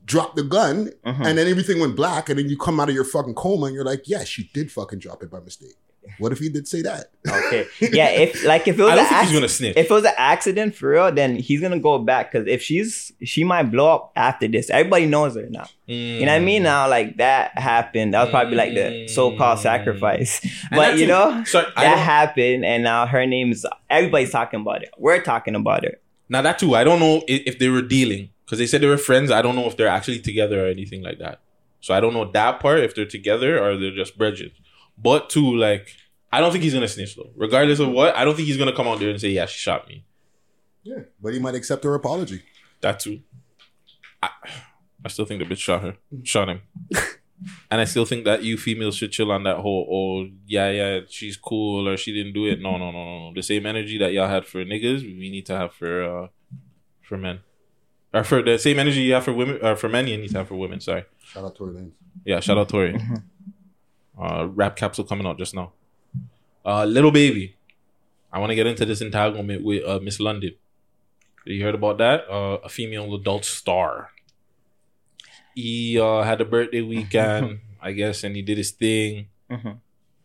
[0.08, 1.26] drop the gun Mhm.
[1.28, 3.76] and then everything went black and then you come out of your fucking coma and
[3.76, 5.76] you're like, yeah, she did fucking drop it by mistake.
[6.20, 7.08] What if he did say that?
[7.30, 8.08] okay, yeah.
[8.24, 9.76] If like if it was I don't an think he's gonna snitch.
[9.76, 12.32] if it was an accident for real, then he's gonna go back.
[12.32, 14.70] Cause if she's she might blow up after this.
[14.70, 15.65] Everybody knows her now.
[15.86, 16.43] You know what I Mm.
[16.46, 16.63] mean?
[16.63, 18.13] Now like that happened.
[18.13, 20.39] That was probably like the so-called sacrifice.
[20.72, 21.08] And But you it.
[21.10, 24.89] know So, that happened, and now her name's everybody's talking about it.
[24.98, 26.02] We're talking about it.
[26.30, 28.88] Now that too, I don't know if, if they were dealing because they said they
[28.88, 29.30] were friends.
[29.30, 31.42] I don't know if they're actually together or anything like that.
[31.82, 34.54] So I don't know that part if they're together or they're just bridges.
[34.98, 35.90] But too, like,
[36.32, 37.32] I don't think he's gonna snitch though.
[37.36, 39.60] Regardless of what, I don't think he's gonna come out there and say, "Yeah, she
[39.60, 40.06] shot me."
[40.84, 42.42] Yeah, but he might accept her apology.
[42.80, 43.22] That too.
[44.24, 44.30] I,
[45.04, 46.62] I still think the bitch shot her, shot him,
[47.70, 51.00] and I still think that you females should chill on that whole, oh yeah, yeah,
[51.10, 52.62] she's cool or she didn't do it.
[52.62, 53.34] No, no, no, no, no.
[53.36, 56.28] The same energy that y'all had for niggas, we need to have for uh
[57.04, 57.40] for men,
[58.13, 60.32] or for the same energy you have for women, or for men, and you need
[60.32, 60.80] to have for women.
[60.80, 61.04] Sorry.
[61.24, 61.91] Shout out Tory Lanez.
[62.26, 63.00] Yeah, shout out Tory.
[64.20, 65.72] Uh, rap capsule coming out just now.
[66.65, 67.56] Uh, Lil Baby.
[68.34, 70.56] I want to get into this entanglement with uh, Miss London.
[71.46, 72.30] You heard about that?
[72.30, 74.10] Uh, a female adult star.
[75.56, 79.28] He uh, had a birthday weekend, I guess, and he did his thing.
[79.50, 79.80] Mhm.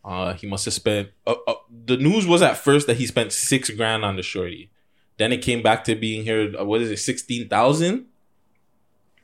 [0.04, 1.10] Uh, he must have spent.
[1.26, 1.54] Uh, uh,
[1.86, 4.70] the news was at first that he spent six grand on the shorty.
[5.18, 6.52] Then it came back to being here.
[6.58, 6.98] Uh, what is it?
[6.98, 8.06] Sixteen thousand.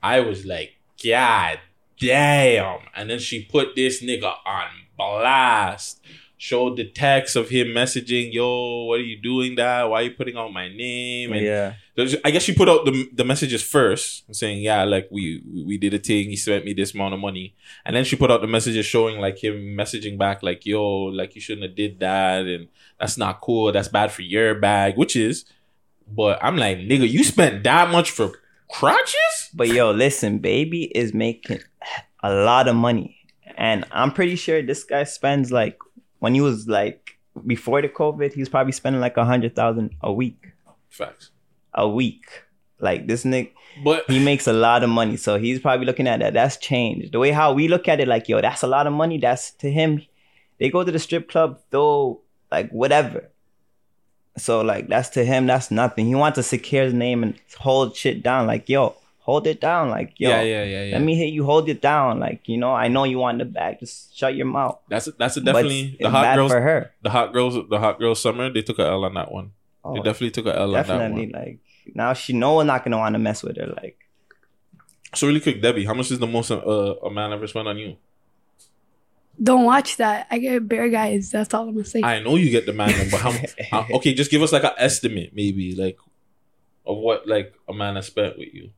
[0.02, 1.58] I was like, God
[2.00, 2.80] damn!
[2.94, 6.00] And then she put this nigga on blast.
[6.40, 9.56] Showed the text of him messaging, "Yo, what are you doing?
[9.56, 9.90] That?
[9.90, 11.74] Why are you putting out my name?" And Yeah.
[12.24, 15.94] I guess she put out the, the messages first, saying, "Yeah, like we we did
[15.94, 16.30] a thing.
[16.30, 19.18] He sent me this amount of money," and then she put out the messages showing
[19.18, 22.68] like him messaging back, like, "Yo, like you shouldn't have did that, and
[23.00, 23.72] that's not cool.
[23.72, 25.44] That's bad for your bag," which is.
[26.10, 28.32] But I'm like, nigga, you spent that much for
[28.70, 29.50] crotches?
[29.54, 31.60] But yo, listen, baby is making
[32.22, 33.16] a lot of money.
[33.56, 35.78] And I'm pretty sure this guy spends like
[36.20, 39.90] when he was like before the COVID, he was probably spending like a hundred thousand
[40.02, 40.52] a week.
[40.88, 41.30] Facts.
[41.74, 42.24] A week.
[42.80, 43.50] Like this nigga
[43.82, 45.16] But he makes a lot of money.
[45.16, 46.34] So he's probably looking at that.
[46.34, 47.12] That's changed.
[47.12, 49.18] The way how we look at it, like, yo, that's a lot of money.
[49.18, 50.02] That's to him.
[50.58, 53.30] They go to the strip club, though, like whatever.
[54.38, 56.06] So like that's to him, that's nothing.
[56.06, 58.46] He wants to secure his name and hold shit down.
[58.46, 59.90] Like, yo, hold it down.
[59.90, 60.92] Like, yo, Yeah, yeah, yeah, yeah.
[60.94, 62.18] let me hit you, hold it down.
[62.20, 63.78] Like, you know, I know you want the bag.
[63.80, 64.78] Just shut your mouth.
[64.88, 66.52] That's a, that's a definitely the hot girls.
[66.52, 66.90] for her.
[67.02, 68.50] The hot girls, the hot girls summer.
[68.50, 69.52] They took a L on that one.
[69.84, 70.98] they Oh, definitely took a L on that one.
[70.98, 71.42] Definitely, one.
[71.42, 71.58] like
[71.94, 73.66] now she no one not gonna want to mess with her.
[73.66, 73.98] Like,
[75.14, 77.78] So really quick, Debbie, how much is the most uh, a man ever spent on
[77.78, 77.96] you?
[79.40, 80.26] Don't watch that.
[80.30, 81.30] I get bare guys.
[81.30, 82.02] That's all I'm gonna say.
[82.02, 83.32] I know you get the man, number, but how?
[83.82, 85.96] how- okay, just give us like an estimate, maybe like
[86.84, 88.70] of what like a man has spent with you.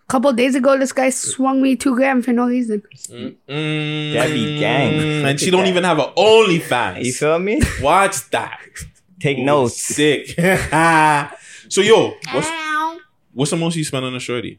[0.00, 2.82] A couple days ago, this guy swung me two grand for no reason.
[3.10, 5.24] Mm, Debbie gang.
[5.26, 7.04] and she don't even have an OnlyFans.
[7.04, 7.60] you feel me?
[7.82, 8.58] Watch that.
[9.20, 9.80] Take Ooh, notes.
[9.82, 10.28] Sick.
[11.68, 12.48] so yo, what's
[13.34, 14.58] what's the most you spent on a shorty?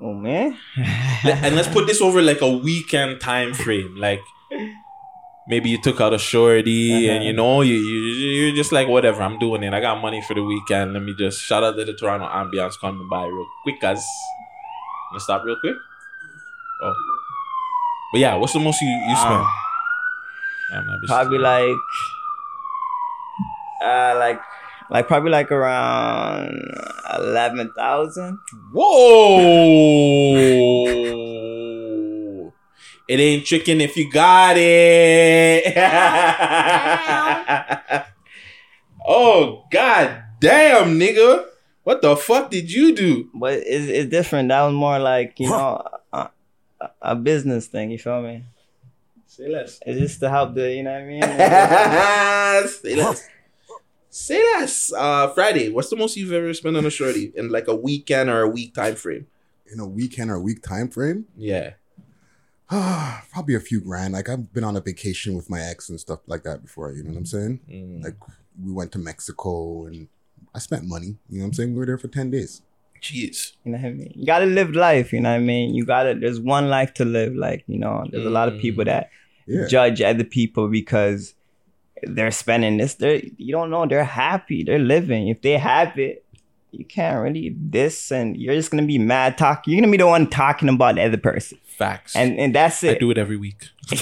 [0.00, 0.58] Oh man.
[1.24, 3.96] And let's put this over like a weekend time frame.
[3.96, 4.20] Like
[5.48, 7.26] maybe you took out a shorty and Uh-huh.
[7.26, 9.72] you know you, you you're just like whatever I'm doing it.
[9.74, 10.92] I got money for the weekend.
[10.94, 14.04] Let me just shout out to the Toronto ambiance coming by real quick as.
[15.12, 15.76] Let's stop real quick.
[16.82, 16.94] Oh,
[18.12, 19.34] but yeah, what's the most you you spend?
[19.34, 19.46] Um,
[20.70, 21.76] Damn, that Probably like,
[23.84, 24.40] uh, like,
[24.90, 26.60] like probably like around
[27.18, 28.40] eleven thousand.
[28.72, 30.32] Whoa!
[33.08, 35.76] It ain't chicken if you got it.
[39.06, 41.46] oh god damn, nigga!
[41.84, 43.30] What the fuck did you do?
[43.32, 44.48] But it's, it's different.
[44.48, 46.30] That was more like you know a,
[46.80, 47.92] a, a business thing.
[47.92, 48.42] You feel me?
[49.26, 49.78] Say less.
[49.86, 51.22] It's just to help the you know what I mean.
[52.82, 53.28] Say less.
[54.10, 54.92] Say less.
[54.92, 55.70] Uh, Friday.
[55.70, 58.48] What's the most you've ever spent on a shorty in like a weekend or a
[58.48, 59.26] week time frame?
[59.72, 61.74] In a weekend or a week time frame, Yeah.
[63.32, 64.14] probably a few grand.
[64.14, 66.92] Like I've been on a vacation with my ex and stuff like that before.
[66.92, 67.60] You know what I'm saying?
[67.70, 68.04] Mm.
[68.04, 68.16] Like
[68.62, 70.08] we went to Mexico and
[70.54, 71.16] I spent money.
[71.28, 71.72] You know what I'm saying?
[71.72, 72.62] We were there for ten days.
[73.00, 73.52] Jeez.
[73.64, 74.12] You know what I mean?
[74.16, 75.74] You gotta live life, you know what I mean?
[75.74, 77.34] You gotta there's one life to live.
[77.34, 79.10] Like, you know, there's a lot of people that
[79.46, 79.66] Yeah.
[79.68, 81.34] judge other people because
[82.02, 82.94] they're spending this.
[82.94, 85.28] They're you don't know, they're happy, they're living.
[85.28, 86.24] If they have it,
[86.78, 89.66] you can't really this and you're just gonna be mad talk.
[89.66, 91.58] You're gonna be the one talking about the other person.
[91.76, 92.14] Facts.
[92.16, 93.68] And and that's it I do it every week.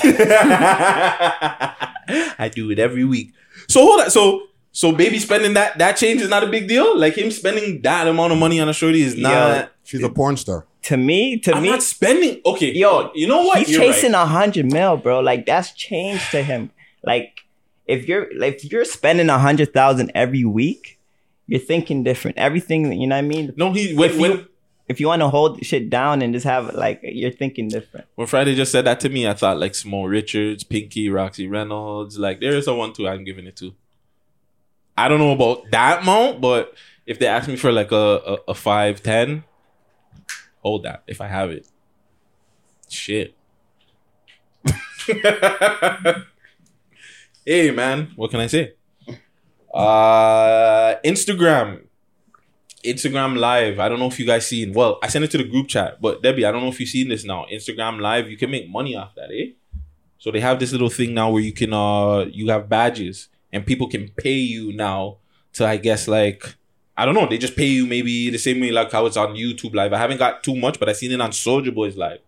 [2.39, 3.33] I do it every week.
[3.69, 4.11] So hold on.
[4.11, 6.99] So so baby spending that that change is not a big deal.
[6.99, 9.73] Like him spending that amount of money on a shorty is not.
[9.85, 10.67] She's a porn star.
[10.83, 12.41] To me, to I'm me, not spending.
[12.45, 13.59] Okay, yo, you know what?
[13.59, 14.23] He's You're chasing right.
[14.23, 15.21] a hundred mil, bro.
[15.21, 16.71] Like that's change to him.
[17.03, 17.41] Like
[17.87, 20.99] if you're like if you're spending a hundred thousand every week,
[21.47, 22.39] you're thinking different.
[22.39, 23.53] Everything, you know what I mean?
[23.57, 24.49] No, he when if when, you,
[24.89, 28.07] if you want to hold shit down and just have like you're thinking different.
[28.15, 32.19] when Friday just said that to me, I thought like Small Richards, Pinky, Roxy Reynolds.
[32.19, 33.75] Like there is a one two I'm giving it to.
[34.97, 36.75] I don't know about that amount, but
[37.07, 39.45] if they ask me for like a a, a five ten,
[40.61, 41.67] hold that if I have it.
[42.89, 43.35] Shit.
[47.45, 48.75] hey man, what can I say?
[49.75, 51.83] Uh Instagram.
[52.85, 53.81] Instagram Live.
[53.81, 54.73] I don't know if you guys seen.
[54.73, 56.89] Well, I sent it to the group chat, but Debbie, I don't know if you've
[56.89, 57.47] seen this now.
[57.51, 59.53] Instagram Live, you can make money off that, eh?
[60.19, 63.67] So they have this little thing now where you can uh you have badges and
[63.67, 65.19] people can pay you now
[65.55, 66.55] to I guess like
[66.97, 69.35] I don't know, they just pay you maybe the same way like how it's on
[69.35, 69.93] YouTube Live.
[69.93, 72.21] I haven't got too much, but I seen it on Soulja Boy's Live.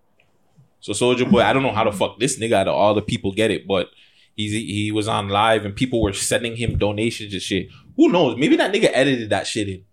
[0.81, 3.03] So Soulja Boy, I don't know how the fuck this nigga out of all the
[3.03, 3.91] people get it, but
[4.37, 7.69] he's he was on live and people were sending him donations and shit.
[7.97, 8.37] Who knows?
[8.37, 9.85] Maybe that nigga edited that shit in.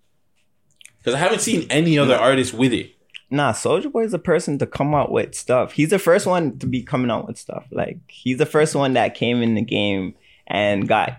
[1.03, 2.95] Cause I haven't seen any other artist with it.
[3.29, 5.73] Nah, Soulja Boy is the person to come out with stuff.
[5.73, 7.65] He's the first one to be coming out with stuff.
[7.71, 10.13] Like he's the first one that came in the game
[10.47, 11.17] and got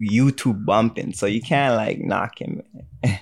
[0.00, 1.12] YouTube bumping.
[1.12, 2.62] So you can't like knock him.
[3.04, 3.18] I'm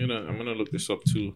[0.00, 1.34] gonna I'm gonna look this up too.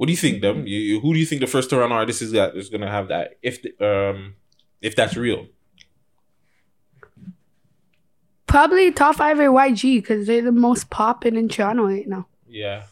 [0.00, 0.66] What do you think, them?
[0.66, 3.08] You, you, who do you think the first Toronto artist is that is gonna have
[3.08, 3.36] that?
[3.42, 4.36] If the, um
[4.80, 5.48] if that's real,
[8.46, 12.26] Probably top five or YG because they're the most popping in Toronto right now.
[12.48, 12.84] yeah,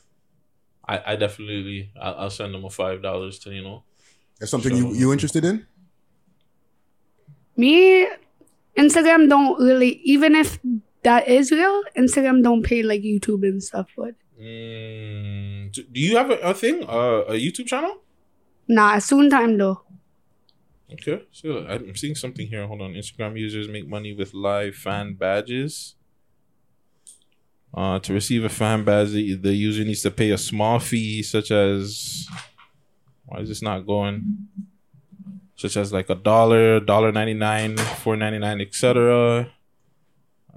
[0.87, 3.85] I I definitely I'll, I'll send them a five dollars to you know.
[4.39, 5.67] That's something you you interested in?
[7.57, 8.07] Me,
[8.77, 10.59] Instagram don't really, even if
[11.05, 13.89] that is real, Instagram don't pay like YouTube and stuff.
[13.97, 18.03] But Mm, do do you have a, a thing uh, a YouTube channel?
[18.69, 19.83] nah, soon time though.
[20.93, 22.67] Okay, so I'm seeing something here.
[22.67, 22.95] Hold on.
[22.95, 25.95] Instagram users make money with live fan badges.
[27.75, 31.23] Uh, to receive a fan badge, the, the user needs to pay a small fee,
[31.23, 32.27] such as
[33.27, 34.49] why is this not going?
[35.57, 39.53] Such as like a dollar, dollar ninety nine, four ninety nine, etc.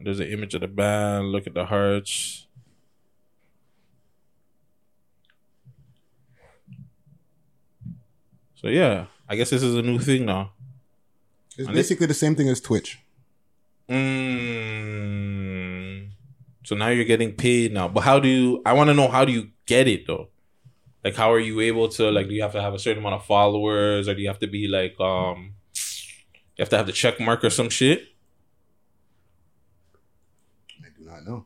[0.03, 1.31] There's an image of the band.
[1.31, 2.47] Look at the hearts.
[8.61, 10.51] So yeah, I guess this is a new thing now.
[11.57, 12.99] It's And basically the same thing as Twitch.
[13.89, 14.91] Mm.
[16.63, 17.87] So now you're getting paid now.
[17.87, 20.27] But how do you I want to know how do you get it though?
[21.03, 23.15] Like how are you able to like do you have to have a certain amount
[23.15, 25.55] of followers or do you have to be like um
[26.55, 28.09] you have to have the check mark or some shit?
[30.79, 31.45] I do not know.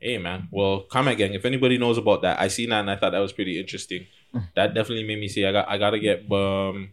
[0.00, 0.48] Hey man.
[0.50, 3.18] Well, comment gang, if anybody knows about that, I seen that and I thought that
[3.18, 4.06] was pretty interesting.
[4.54, 5.46] that definitely made me see.
[5.46, 6.90] I got I gotta get um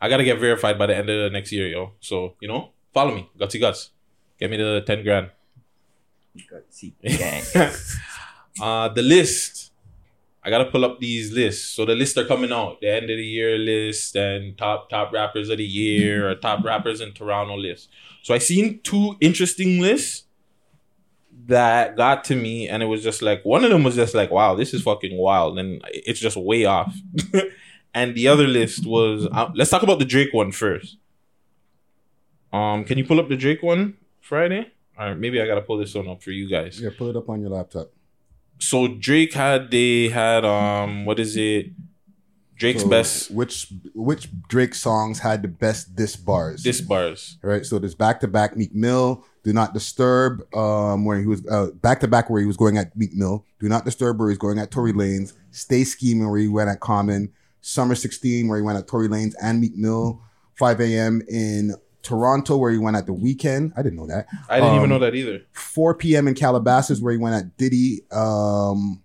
[0.00, 1.92] I gotta get verified by the end of the next year, yo.
[2.00, 3.30] So, you know, follow me.
[3.38, 3.90] Gutsy guts.
[4.38, 5.30] Get me the ten grand.
[6.36, 7.70] Gutsy gang.
[8.60, 9.70] uh the list.
[10.44, 11.70] I gotta pull up these lists.
[11.70, 15.12] So the lists are coming out, the end of the year list and top top
[15.12, 17.88] rappers of the year or top rappers in Toronto list.
[18.22, 20.24] So I seen two interesting lists
[21.46, 24.30] that got to me, and it was just like one of them was just like,
[24.30, 26.94] wow, this is fucking wild, and it's just way off.
[27.94, 30.96] and the other list was uh, let's talk about the Drake one first.
[32.52, 34.70] Um, can you pull up the Drake one Friday?
[34.98, 36.80] Or maybe I gotta pull this one up for you guys.
[36.80, 37.90] Yeah, pull it up on your laptop.
[38.58, 41.70] So Drake had they had um what is it?
[42.56, 46.62] Drake's So best Which which Drake songs had the best diss bars?
[46.62, 47.38] Diss bars.
[47.42, 47.64] Right.
[47.66, 49.24] So there's back to back Meek Mill.
[49.42, 50.42] Do not disturb.
[50.54, 53.44] Um, where he was uh, back to back where he was going at Meek Mill.
[53.58, 55.32] Do not disturb where he's going at Tory Lanez.
[55.50, 57.32] Stay scheming where he went at Common.
[57.60, 60.20] Summer 16 where he went at Tory Lanez and Meek Mill.
[60.54, 61.22] 5 a.m.
[61.28, 63.72] in Toronto where he went at the Weeknd.
[63.76, 64.26] I didn't know that.
[64.48, 65.42] I didn't even Um, know that either.
[65.52, 66.28] 4 p.m.
[66.28, 68.00] in Calabasas where he went at Diddy.
[68.12, 69.02] Um,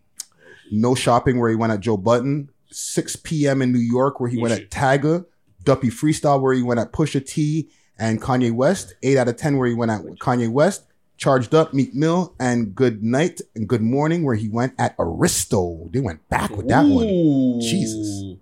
[0.71, 2.49] no shopping where he went at Joe Budden.
[2.70, 3.61] 6 p.m.
[3.61, 5.26] in New York where he went at Tyga.
[5.63, 8.95] Duppy Freestyle where he went at Pusha T and Kanye West.
[9.03, 10.84] 8 out of 10 where he went at Kanye West.
[11.18, 15.89] Charged Up, Meek Mill, and Good Night and Good Morning where he went at Aristo.
[15.91, 17.59] They went back with that one.
[17.59, 18.38] Jesus.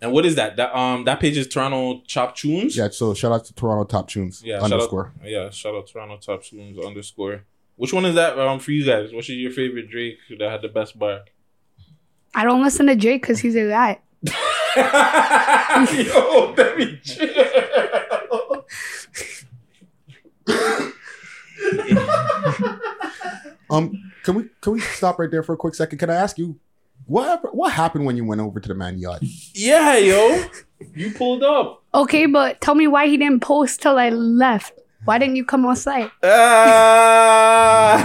[0.00, 0.56] And what is that?
[0.56, 2.76] That um that page is Toronto Chop Tunes.
[2.76, 4.42] Yeah, so shout out to Toronto Top Tunes.
[4.44, 5.12] Yeah, underscore.
[5.16, 7.42] Shout out, yeah, shout out Toronto Top Tunes underscore.
[7.76, 9.12] Which one is that um for you guys?
[9.12, 11.22] Which is your favorite Drake that had the best bar?
[12.34, 13.98] I don't listen to Drake because he's a guy.
[15.92, 17.28] Yo, let me chill.
[23.70, 25.98] Um, can we can we stop right there for a quick second?
[25.98, 26.58] Can I ask you
[27.06, 29.20] what hap- what happened when you went over to the man yacht?
[29.54, 30.44] Yeah, yo,
[30.94, 31.82] you pulled up.
[31.94, 34.72] Okay, but tell me why he didn't post till I left.
[35.04, 36.10] Why didn't you come outside?
[36.22, 37.96] Ah.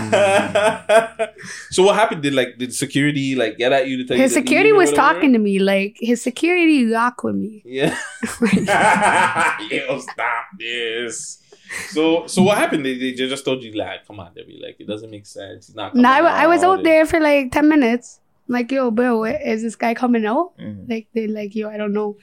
[1.71, 2.23] so what happened?
[2.23, 4.93] Did like did security like get at you to tell His you to security was
[4.93, 5.59] talking to me.
[5.59, 7.61] Like his security rock with me.
[7.65, 7.97] Yeah.
[9.69, 11.41] Yo, stop this.
[11.89, 12.85] So so what happened?
[12.85, 15.67] They, they just told you like, come on, Debbie, like it doesn't make sense.
[15.67, 15.95] He's not.
[15.95, 16.83] No, I, coming I was out out.
[16.85, 18.21] there for like ten minutes.
[18.47, 20.57] I'm like, yo, bro, is this guy coming out?
[20.57, 20.89] Mm-hmm.
[20.91, 22.17] Like they like, yo, I don't know.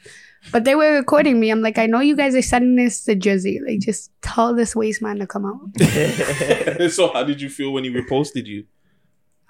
[0.51, 1.51] But they were recording me.
[1.51, 3.61] I'm like, I know you guys are sending this to Jersey.
[3.65, 6.91] Like, just tell this waste man to come out.
[6.91, 8.65] so how did you feel when he reposted you?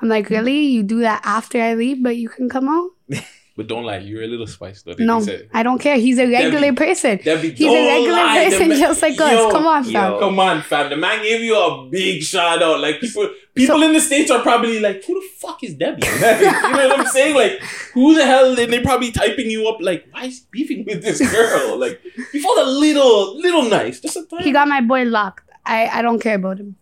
[0.00, 0.60] I'm like, really?
[0.60, 2.90] You do that after I leave, but you can come out?
[3.54, 4.94] But don't lie, you're a little spiced though.
[4.98, 5.22] No,
[5.52, 5.96] I don't care.
[5.98, 7.20] He's a regular person.
[7.22, 9.52] Debbie, He's a regular lie, person man- just like Yo, us.
[9.52, 10.18] Come on, fam.
[10.18, 10.88] Come on, fam.
[10.88, 12.80] The man gave you a big shout out.
[12.80, 16.20] Like people, people in the states are probably like, "Who the fuck is Debbie?" you
[16.20, 17.34] know what I'm saying?
[17.36, 17.60] Like,
[17.92, 18.58] who the hell?
[18.58, 19.78] And they're probably typing you up.
[19.82, 21.78] Like, why is he beefing with this girl?
[21.78, 22.00] Like,
[22.32, 24.00] you felt a little, little nice.
[24.00, 24.42] Just a time.
[24.44, 25.50] He got my boy locked.
[25.66, 26.76] I, I don't care about him.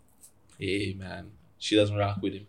[0.56, 2.46] Hey man, she doesn't rock with him.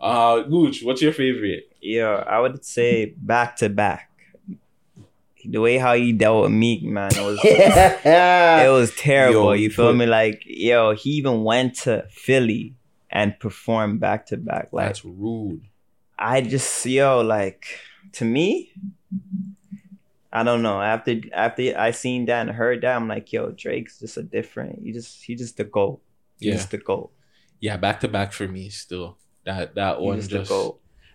[0.00, 1.70] Uh, Gooch, what's your favorite?
[1.86, 4.10] Yeah, I would say back to back.
[5.48, 9.44] The way how he dealt with Meek, man, it was it was terrible.
[9.44, 10.04] Yo, you feel me?
[10.04, 12.74] Like, yo, he even went to Philly
[13.10, 14.70] and performed back to back.
[14.72, 15.62] Like, That's rude.
[16.18, 17.66] I just yo like
[18.14, 18.72] to me.
[20.32, 20.82] I don't know.
[20.82, 24.82] After after I seen that and heard that, I'm like, yo, Drake's just a different.
[24.82, 26.00] He just he just the goat.
[26.40, 26.56] He Yeah.
[26.56, 27.12] the goat.
[27.60, 29.16] Yeah, back to back for me still.
[29.44, 30.50] That that one just the just.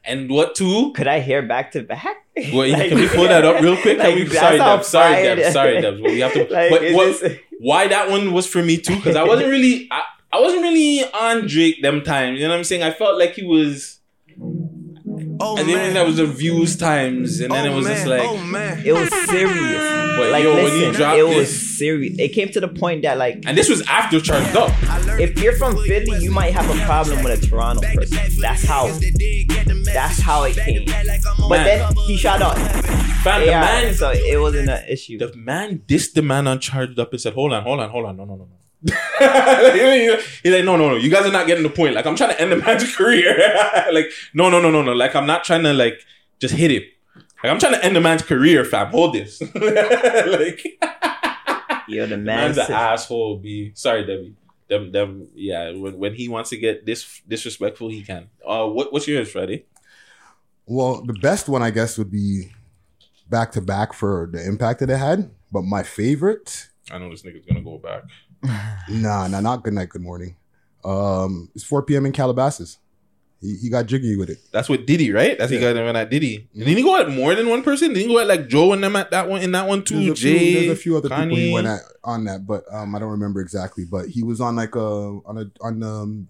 [0.03, 0.91] And what too?
[0.93, 2.25] Could I hear back to back?
[2.53, 3.97] Well, Like- can we pull that up real quick?
[3.99, 4.87] Can Like, we, sorry, Debs.
[4.87, 5.53] Sorry, Debs.
[5.53, 6.01] Sorry, Debs.
[6.01, 6.47] But we have to.
[6.51, 8.95] Like, but what, this- why that one was for me too?
[8.95, 10.01] Because I wasn't really, I,
[10.33, 12.39] I wasn't really on Drake them times.
[12.39, 12.81] You know what I'm saying?
[12.83, 13.99] I felt like he was.
[15.39, 18.21] Oh, and then that was the views times, and then it was just like.
[18.85, 19.97] It was serious.
[20.11, 22.15] But like, yo, when listen, he dropped it this- was serious.
[22.19, 24.71] It came to the point that like, and this was after Charged Up.
[25.19, 28.17] if you're from Philly, you might have a problem with a Toronto person.
[28.41, 28.87] That's how.
[29.85, 30.85] That's how it came.
[30.85, 31.65] But Man.
[31.65, 32.57] then he shot out.
[33.23, 35.17] Fam, the Yeah, man, so it wasn't an issue.
[35.17, 38.05] the man dissed the man on Charged Up and said, "Hold on, hold on, hold
[38.05, 40.95] on, no, no, no, no." He's like, no, no, no.
[40.95, 41.93] You guys are not getting the point.
[41.95, 43.37] Like, I'm trying to end the man's career.
[43.93, 44.93] like, no, no, no, no, no.
[44.93, 45.99] Like, I'm not trying to like
[46.39, 46.83] just hit him.
[47.43, 48.87] Like, I'm trying to end the man's career, fam.
[48.91, 49.41] Hold this.
[49.55, 50.63] like,
[51.87, 53.37] Yo, the man man's an said- asshole.
[53.37, 53.71] B.
[53.75, 54.35] Sorry, Debbie.
[54.69, 55.27] Them, them.
[55.35, 55.71] Yeah.
[55.71, 58.29] When, when he wants to get this disrespectful, he can.
[58.45, 59.65] Uh, what, what's yours, Freddie?
[60.65, 62.51] Well, the best one I guess would be
[63.29, 65.29] back to back for the impact that it had.
[65.51, 68.03] But my favorite, I know this nigga's gonna go back.
[68.43, 70.35] Nah, nah, not good night, good morning.
[70.83, 72.05] Um, it's 4 p.m.
[72.05, 72.77] in Calabasas.
[73.39, 74.37] He, he got jiggy with it.
[74.51, 75.37] That's what Diddy, right?
[75.37, 76.47] That's he got him at Diddy.
[76.55, 77.89] Didn't he go at more than one person?
[77.89, 79.95] Didn't he go at like Joe and them at that one in that one too?
[79.95, 82.63] There's a, Jay, few, there's a few other people he went at on that, but
[82.71, 83.83] um, I don't remember exactly.
[83.83, 86.27] But he was on like a on a on um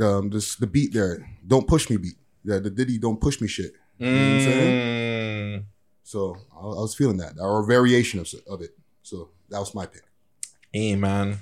[0.00, 1.28] um this the beat there.
[1.46, 2.16] Don't push me beat.
[2.44, 3.72] Yeah, the Diddy don't push me shit.
[3.98, 5.66] You know what I'm saying?
[6.02, 8.70] So I, I was feeling that, or a variation of, of it.
[9.02, 10.02] So that was my pick.
[10.76, 11.38] Hey man.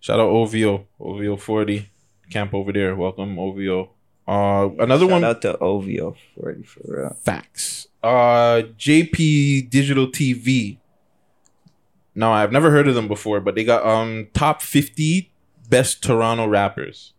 [0.00, 0.88] Shout out OVO.
[0.98, 1.88] OVO 40.
[2.30, 2.96] Camp over there.
[2.96, 3.90] Welcome, OVO.
[4.26, 5.22] Uh another Shout one.
[5.22, 7.16] out to OVO 40 for real.
[7.22, 7.86] Facts.
[8.02, 10.78] Uh JP Digital TV.
[12.16, 15.30] No, I've never heard of them before, but they got um top 50
[15.68, 17.12] best Toronto rappers.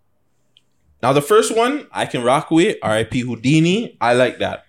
[1.01, 3.95] Now the first one I can rock with, RIP Houdini.
[4.01, 4.65] I like that.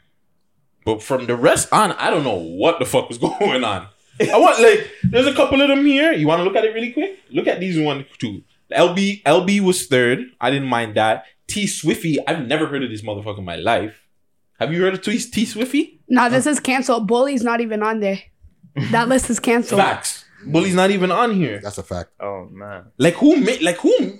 [0.84, 3.88] But from the rest on, I don't know what the fuck was going on.
[4.32, 6.12] I want like there's a couple of them here.
[6.12, 7.18] You want to look at it really quick?
[7.30, 8.42] Look at these one too.
[8.72, 10.26] LB LB was third.
[10.40, 11.24] I didn't mind that.
[11.46, 12.16] T Swiffy.
[12.26, 14.02] I've never heard of this motherfucker in my life.
[14.58, 15.98] Have you heard of T T Swiffy?
[16.08, 17.06] No, this is canceled.
[17.06, 18.20] Bully's not even on there.
[18.90, 19.80] That list is canceled.
[19.80, 20.24] Facts.
[20.46, 21.60] Bully's not even on here.
[21.62, 22.10] That's a fact.
[22.20, 22.86] Oh man.
[22.98, 24.18] Like who made like who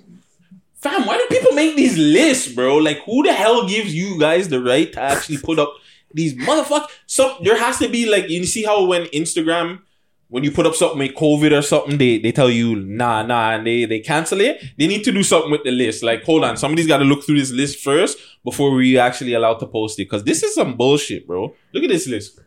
[0.75, 2.77] fam, why do people make these lists, bro?
[2.77, 5.73] Like who the hell gives you guys the right to actually put up
[6.13, 6.87] these motherfuckers?
[7.05, 9.81] So there has to be like you see how when Instagram
[10.29, 13.51] when you put up something with COVID or something, they, they tell you nah nah
[13.51, 14.61] and they, they cancel it.
[14.77, 16.03] They need to do something with the list.
[16.03, 19.67] Like, hold on, somebody's gotta look through this list first before we actually allowed to
[19.67, 20.05] post it.
[20.09, 21.53] Cause this is some bullshit, bro.
[21.73, 22.39] Look at this list.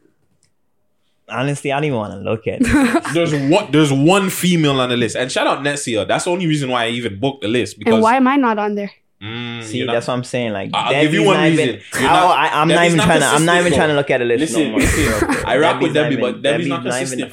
[1.29, 3.15] Honestly, I don't even want to look at it.
[3.15, 5.15] There's one there's one female on the list.
[5.17, 6.07] And shout out Netsia.
[6.07, 7.79] That's the only reason why I even booked the list.
[7.79, 8.91] Because And why am I not on there?
[9.23, 10.53] Mm, See, you're not- that's what I'm saying.
[10.53, 11.81] Like, I'll give you Debbie's one not even- reason.
[12.01, 13.27] You're I- not- I, am not even not trying to.
[13.27, 14.79] I'm not even trying to look at a list Listen, no more.
[14.81, 15.37] listen.
[15.47, 17.33] I rock with Debbie's not Debbie, even- but Debbie's not even- consistent,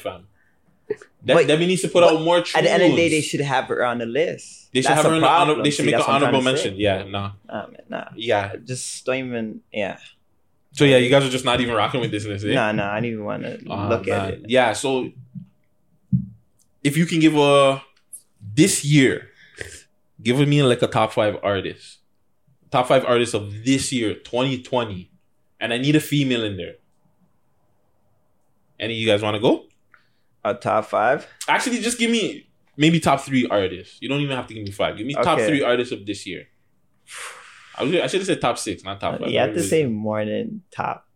[0.88, 0.98] fam.
[1.24, 3.40] De- Debbie needs to put out more At the end of the day, they should
[3.40, 4.72] have her on the list.
[4.72, 6.76] They should That's have her the honor- they should See, make an honorable mention.
[6.76, 7.32] Yeah, nah.
[7.48, 8.04] Nah, man, nah.
[8.16, 8.56] Yeah.
[8.64, 9.60] Just don't even.
[9.72, 9.98] Yeah.
[10.72, 12.44] So yeah, you guys are just not even rocking with this list.
[12.44, 12.54] Eh?
[12.54, 12.92] Nah, nah.
[12.92, 14.42] I don't even want to Ah, look at it.
[14.46, 15.10] Yeah, so
[16.84, 17.82] if you can give a
[18.54, 19.28] this year,
[20.22, 21.98] give me like a top five artist,
[22.70, 25.10] top five artists of this year, 2020,
[25.60, 26.74] and I need a female in there.
[28.78, 29.64] Any of you guys want to go?
[30.48, 31.26] A top five?
[31.48, 33.98] Actually, just give me maybe top three artists.
[34.00, 34.96] You don't even have to give me five.
[34.96, 35.46] Give me top Okay.
[35.46, 36.46] three artists of this year.
[37.76, 39.28] I, was- I should have said top six, not top five.
[39.30, 41.06] You have to say more than top.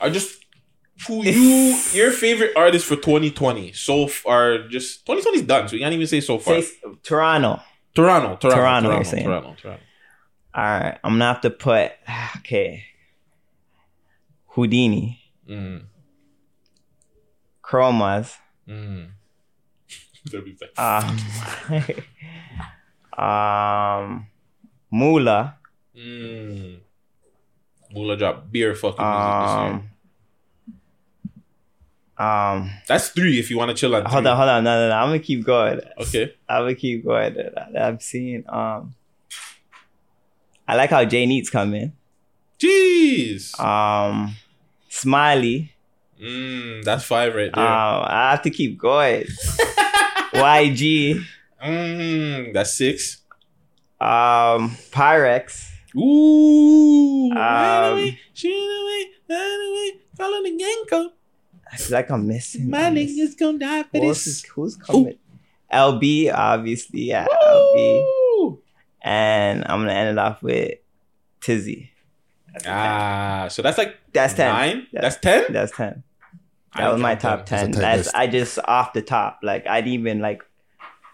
[0.00, 0.44] I just
[1.06, 4.66] who you your favorite artist for 2020 so far.
[4.68, 6.60] Just 2020 is done, so you can't even say so far.
[6.62, 6.68] Say
[7.02, 7.60] Toronto.
[7.94, 9.24] Toronto, Toronto, Toronto, Toronto, you're saying.
[9.24, 9.82] Toronto, Toronto.
[10.54, 11.92] All right, I'm gonna have to put
[12.38, 12.84] okay.
[14.54, 15.84] Houdini, Mm,
[17.68, 18.34] Chromas,
[18.66, 19.08] mm.
[20.32, 21.16] Like- um,
[23.24, 24.26] um,
[24.90, 25.54] Mula,
[25.96, 26.78] Mm.
[27.92, 29.82] Mula drop beer fucking music this year.
[32.18, 32.70] um, um.
[32.86, 34.04] That's three if you want to chill on.
[34.04, 34.30] Hold three.
[34.30, 34.94] on, hold on, no, no, no.
[34.96, 35.80] I'm gonna keep going.
[35.98, 36.34] Okay.
[36.48, 37.36] I'm gonna keep going.
[37.78, 38.44] I've seen.
[38.48, 38.94] Um,
[40.68, 41.92] I like how Jay Neats come in.
[42.58, 43.58] Jeez.
[43.58, 44.36] Um,
[44.88, 45.72] Smiley.
[46.20, 47.64] Mm, that's five right there.
[47.64, 49.24] Um, I have to keep going.
[50.32, 51.24] YG.
[51.64, 53.22] Mm, that's six.
[54.00, 55.70] Um, Pyrex.
[55.96, 57.30] Ooh.
[57.32, 61.10] Um, Shoot away, away, follow the code.
[61.70, 62.70] I feel like I'm missing.
[62.70, 64.26] My niggas gonna die for this.
[64.26, 65.18] is- who's coming?
[65.72, 68.58] LB, obviously, yeah, LB.
[69.02, 70.78] And I'm gonna end it off with
[71.40, 71.90] Tizzy.
[72.66, 74.52] Ah, so that's like That's ten.
[74.52, 74.86] nine.
[74.90, 75.00] Yeah.
[75.02, 75.52] That's ten.
[75.52, 76.02] That's ten.
[76.72, 77.46] I That was my top that.
[77.46, 77.70] ten.
[77.70, 78.16] That's a tight That's list.
[78.16, 79.40] I just off the top.
[79.42, 80.42] Like I didn't even like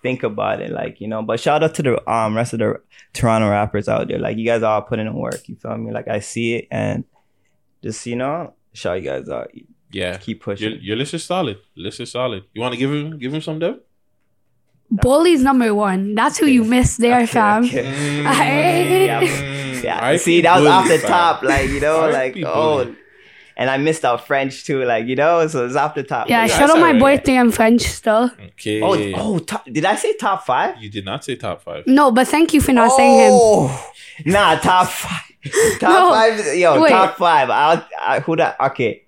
[0.03, 0.71] think about it.
[0.71, 1.23] Like you know.
[1.23, 2.81] But shout out to the um rest of the
[3.13, 4.19] Toronto rappers out there.
[4.19, 5.49] Like you guys all putting in work.
[5.49, 5.93] You feel me?
[5.93, 7.05] Like I see it and
[7.83, 9.51] just you know shout you guys out.
[9.93, 10.17] Yeah.
[10.19, 10.79] Keep pushing.
[10.83, 11.59] your list is solid.
[11.77, 12.45] List is solid.
[12.53, 13.79] You want to give him give him some Dev?
[14.91, 16.15] Bully's number one.
[16.15, 17.65] That's who you missed there, fam.
[17.65, 17.85] okay.
[18.27, 19.07] Aight.
[19.07, 19.21] Yeah.
[19.23, 21.11] Mm, Yeah, see, that was off the fam.
[21.11, 22.97] top, like you know, like oh, Bully.
[23.57, 26.29] And I missed out French too, like you know, so it's off the top.
[26.29, 27.01] Yeah, Like, shout out my alright.
[27.01, 28.31] birthday in French still.
[28.53, 28.83] Okay.
[28.83, 30.77] oh, oh, top, did I say top five?
[30.83, 31.87] You did not say top five.
[31.87, 33.31] No, but thank you for not saying him.
[33.33, 33.91] Oh,
[34.27, 35.23] nah, top five,
[35.81, 36.89] top No, five, yo, wait.
[36.91, 37.51] top five.
[37.51, 38.61] I'll, I, who that?
[38.61, 39.03] Okay,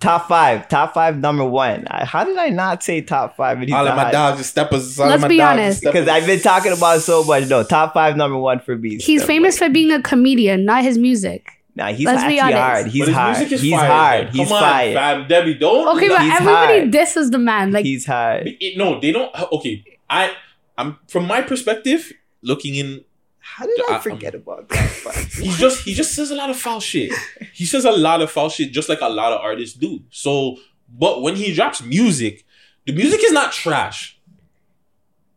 [0.00, 1.86] top five, top five, number one.
[1.88, 3.58] I, how did I not say top five?
[3.58, 4.98] And he's All of my not- dogs are steppers.
[5.00, 5.82] All Let's my be honest.
[5.82, 7.48] Because I've been talking about it so much.
[7.48, 8.98] No, top five, number one for me.
[8.98, 11.50] He's So, famous for being a comedian, not his music.
[11.78, 12.58] Nah, he's Let's be actually honest.
[12.58, 12.86] hard.
[12.88, 13.36] He's But his hard.
[13.38, 14.24] music is He's fire, hard.
[14.24, 14.32] man.
[14.34, 14.92] He's Come on, fire.
[14.94, 15.28] fam.
[15.28, 15.96] Debbie, don't.
[15.96, 16.90] Okay, but everybody hard.
[16.90, 17.70] disses the man.
[17.70, 18.48] Like He's hard.
[18.48, 19.32] It- no, they don't.
[19.52, 20.32] Okay, I,
[20.76, 22.12] I'm from my perspective,
[22.42, 23.04] looking in.
[23.38, 24.86] How did I- I forget about that?
[25.40, 27.12] He just he just says a lot of foul shit.
[27.54, 30.00] He says a lot of foul shit, just like a lot of artists do.
[30.10, 30.56] So,
[30.90, 32.44] but when he drops music,
[32.86, 34.18] the music is not trash.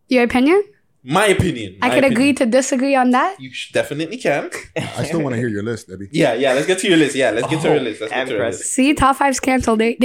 [0.09, 0.63] your opinion?
[1.03, 1.77] My opinion.
[1.81, 2.11] I my could opinion.
[2.21, 3.39] agree to disagree on that.
[3.39, 4.51] You sh- definitely can.
[4.75, 6.09] I still want to hear your list, Debbie.
[6.11, 6.53] Yeah, yeah.
[6.53, 7.15] Let's get to your list.
[7.15, 8.01] Yeah, let's get to Oh, your list.
[8.01, 8.63] Let's get to your list.
[8.65, 9.81] See, top five's canceled.
[9.81, 9.95] Eh?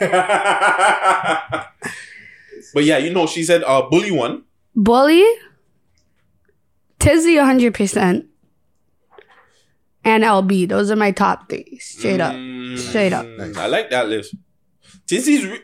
[2.72, 4.42] But yeah, you know, she said uh bully one.
[4.74, 5.24] Bully,
[6.98, 8.26] Tizzy 100%,
[10.04, 10.68] and LB.
[10.68, 11.78] Those are my top three.
[11.80, 12.32] Straight up.
[12.78, 13.26] Straight up.
[13.26, 14.34] Mm, I like that list.
[15.06, 15.44] Tizzy's.
[15.46, 15.60] Re-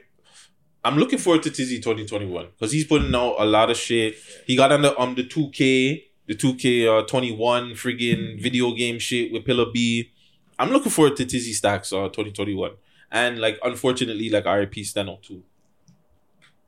[0.84, 4.16] I'm looking forward to Tizzy 2021 because he's putting out a lot of shit.
[4.46, 9.32] He got on the um the 2K, the 2K uh, 21 friggin' video game shit
[9.32, 10.10] with Pillar B.
[10.58, 12.72] I'm looking forward to Tizzy Stacks uh 2021.
[13.12, 15.42] And like unfortunately, like RIP Steno too.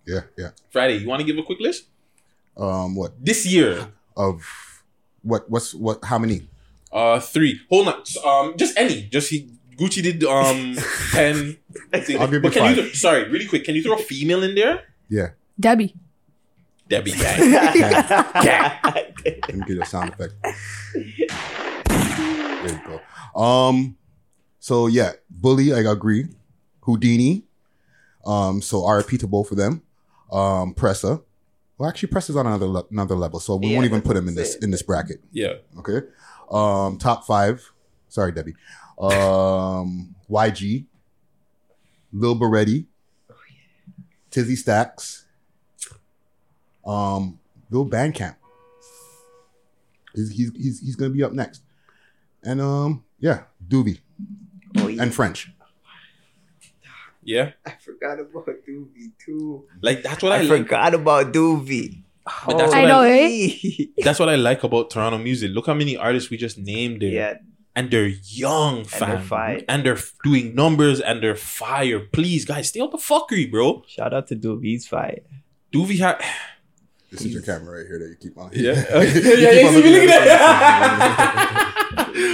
[0.06, 0.50] Yeah, yeah.
[0.70, 1.84] Friday, you want to give a quick list?
[2.56, 4.42] Um, what This year, of
[5.22, 5.48] what?
[5.48, 6.04] What's what?
[6.04, 6.48] How many?
[6.92, 7.60] uh three.
[7.70, 8.02] Hold on.
[8.26, 9.04] Um just any.
[9.04, 10.76] Just he Gucci did um
[11.12, 11.56] ten.
[12.02, 12.20] thing.
[12.20, 12.84] I'll give but you can you five.
[12.84, 14.82] th- sorry, really quick, can you throw a female in there?
[15.08, 15.30] Yeah.
[15.58, 15.94] Debbie.
[16.88, 17.50] Debbie gang.
[17.52, 18.78] gang.
[19.24, 20.34] Let me get a sound effect.
[21.88, 22.80] There you
[23.34, 23.40] go.
[23.40, 23.96] Um,
[24.60, 26.26] so yeah, Bully, I agree.
[26.82, 27.44] Houdini.
[28.24, 29.82] Um, so RIP to both of them.
[30.30, 31.22] Um, Pressa.
[31.78, 34.28] Well, actually, Pressa's on another le- another level, so we Yeah, won't even put him
[34.28, 35.22] in this in this bracket.
[35.32, 35.54] Yeah.
[35.78, 36.06] Okay.
[36.50, 37.72] Um, top five.
[38.08, 38.54] Sorry, Debbie.
[38.98, 40.86] Um, YG.
[42.12, 42.86] Lil Berete.
[44.30, 45.26] Tizzy Stacks.
[46.84, 47.38] Um,
[47.70, 48.36] Lil Bandcamp.
[50.14, 51.62] He's, he's, he's, he's gonna be up next.
[52.42, 54.00] And um, yeah, Doobie.
[54.74, 55.50] And French.
[57.22, 57.52] Yeah.
[57.64, 59.64] I forgot about Doobie too.
[59.80, 60.48] Like that's what I, I like.
[60.62, 62.02] forgot about Doobie.
[62.46, 63.88] But that's I what know, I, right?
[64.04, 65.50] that's what I like about Toronto music.
[65.52, 67.10] Look how many artists we just named there.
[67.10, 67.34] Yeah.
[67.74, 69.08] And they're young, fam.
[69.10, 69.60] they're fire.
[69.68, 72.00] And they're doing numbers and they're fire.
[72.00, 73.82] Please, guys, stay out the fuckery, bro.
[73.88, 74.64] Shout out to Doobie.
[74.64, 75.20] He's fire.
[75.72, 76.22] Doovie had
[77.10, 78.50] This is your camera right here that you keep on.
[78.52, 78.74] Yeah.
[79.02, 81.72] You yeah, yeah, keep on looking looking at at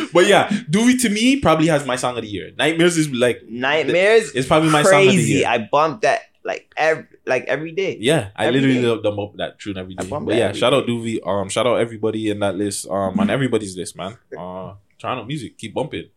[0.12, 2.50] But yeah, Doovie to me probably has my song of the year.
[2.58, 4.32] Nightmares is like Nightmares.
[4.34, 5.46] It's probably my song of the year.
[5.46, 7.96] I bumped that like every like every day.
[8.00, 8.88] Yeah, I Every literally day.
[8.88, 10.06] love them up that tune every day.
[10.08, 11.20] bump But yeah, every shout out Doovie.
[11.24, 12.88] Um, shout out everybody in that list.
[12.88, 14.16] Um, on everybody's list, man.
[14.36, 16.08] Uh, Toronto music, keep bumping.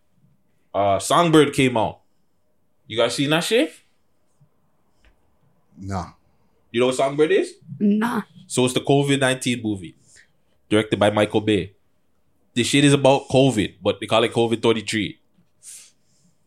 [0.74, 2.00] Uh, Songbird came out.
[2.88, 3.74] You guys seen that shit?
[5.78, 6.12] Nah.
[6.72, 7.56] You know what Songbird is?
[7.80, 8.22] Nah.
[8.48, 9.96] So it's the COVID nineteen movie,
[10.70, 11.74] directed by Michael Bay.
[12.54, 15.20] This shit is about COVID, but they call it COVID thirty three.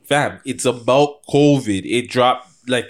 [0.05, 1.82] Fam, it's about COVID.
[1.85, 2.87] It dropped like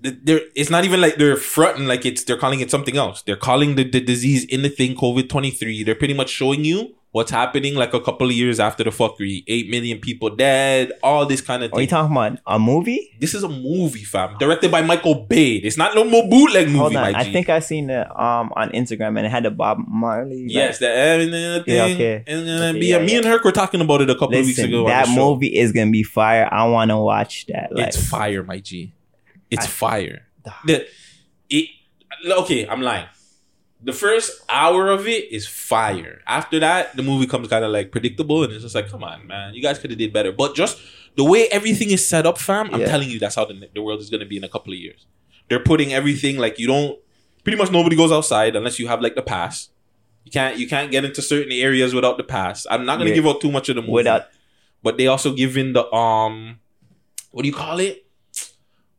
[0.00, 3.22] they're, it's not even like they're fronting like it's they're calling it something else.
[3.22, 5.82] They're calling the, the disease in the thing COVID twenty three.
[5.82, 9.42] They're pretty much showing you what's happening like a couple of years after the fuckery.
[9.46, 11.88] Eight million people dead, all this kind of Are you thing.
[11.88, 13.10] talking about a movie?
[13.18, 15.54] This is a movie, fam, directed by Michael Bay.
[15.54, 17.12] It's not no more bootleg movie, Hold on.
[17.12, 20.44] my I think I seen it um on Instagram and it had the Bob Marley.
[20.46, 21.74] Yes, the uh, thing.
[21.74, 22.24] Yeah, okay.
[22.26, 23.18] And then Okay, be yeah, me yeah.
[23.18, 24.86] and Herc were talking about it a couple of weeks Listen, ago.
[24.86, 26.46] that movie is gonna be fire.
[26.52, 27.74] I want to watch that.
[27.74, 28.92] Like, it's fire, my G.
[29.50, 30.26] It's fire.
[30.66, 30.86] The,
[31.48, 31.70] it,
[32.30, 33.06] okay, I'm lying.
[33.82, 36.22] The first hour of it is fire.
[36.26, 39.26] After that, the movie comes kind of like predictable, and it's just like, come on,
[39.26, 40.32] man, you guys could have did better.
[40.32, 40.78] But just
[41.16, 42.86] the way everything is set up, fam, I'm Yeah.
[42.88, 44.78] telling you, that's how the, the world is going to be in a couple of
[44.78, 45.06] years.
[45.48, 46.98] They're putting everything like you don't.
[47.44, 49.68] Pretty much nobody goes outside unless you have like the pass.
[50.24, 52.66] You can't you can't get into certain areas without the pass.
[52.68, 53.16] I'm not gonna Yeah.
[53.16, 53.92] give out too much of the movie.
[53.92, 54.26] Without-
[54.82, 56.58] but they also give in the um
[57.30, 58.04] what do you call it?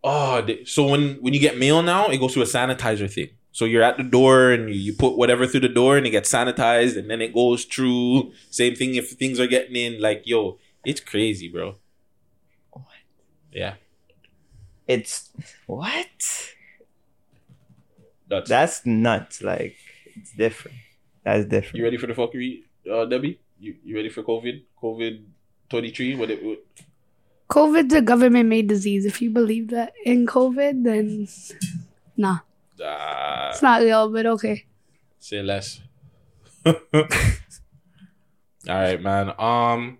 [0.03, 3.30] Oh, they, so when when you get mail now, it goes through a sanitizer thing.
[3.51, 6.11] So you're at the door and you, you put whatever through the door and it
[6.11, 8.31] gets sanitized and then it goes through.
[8.49, 10.01] Same thing if things are getting in.
[10.01, 11.75] Like yo, it's crazy, bro.
[12.71, 12.85] What?
[13.51, 13.75] Yeah,
[14.87, 15.31] it's
[15.65, 16.05] what?
[18.29, 19.41] That's, That's nuts.
[19.41, 19.77] Like
[20.15, 20.77] it's different.
[21.23, 21.75] That's different.
[21.75, 23.39] you ready for the fuckery, uh, Debbie?
[23.59, 24.63] You you ready for COVID?
[24.81, 25.23] COVID
[25.69, 26.15] twenty three?
[26.15, 26.43] What it?
[26.43, 26.63] What,
[27.49, 29.05] COVID's a government made disease.
[29.05, 31.27] If you believe that in COVID, then
[32.17, 32.39] nah.
[32.82, 34.65] Uh, It's not real, but okay.
[35.19, 35.82] Say less.
[36.65, 36.73] All
[38.67, 39.34] right, man.
[39.39, 39.99] Um,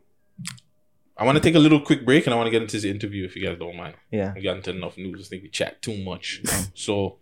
[1.20, 2.92] I want to take a little quick break and I want to get into the
[2.92, 3.96] interview if you guys don't mind.
[4.12, 4.34] Yeah.
[4.36, 5.28] We got into enough news.
[5.28, 6.44] I think we chat too much.
[6.76, 7.18] so,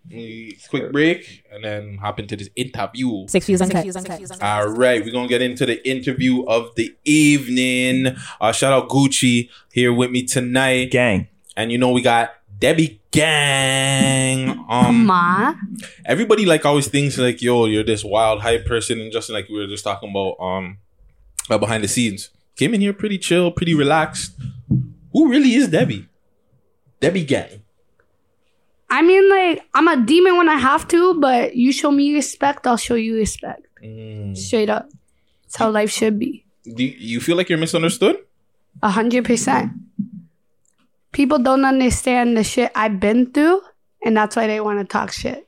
[0.70, 3.26] quick break and then hop into this interview.
[3.30, 3.86] Six views uncut.
[4.42, 8.18] All right, we're gonna get into the interview of the evening.
[8.42, 11.30] Uh, shout out Gucci here with me tonight, gang.
[11.56, 14.66] And you know we got Debbie Gang.
[14.70, 15.54] Um, Ma.
[16.06, 19.58] everybody like always thinks like, yo, you're this wild hype person, and just like we
[19.58, 20.78] were just talking about, um,
[21.50, 24.34] uh, behind the scenes, came in here pretty chill, pretty relaxed.
[25.14, 26.08] Who really is Debbie?
[27.00, 27.62] Debbie Gang.
[28.90, 32.66] I mean, like, I'm a demon when I have to, but you show me respect,
[32.68, 33.66] I'll show you respect.
[33.84, 34.38] Mm.
[34.38, 34.90] Straight up.
[35.44, 36.46] That's how life should be.
[36.64, 38.18] Do you, you feel like you're misunderstood?
[38.82, 39.72] A hundred percent.
[41.16, 43.62] People don't understand the shit I've been through,
[44.04, 45.48] and that's why they want to talk shit.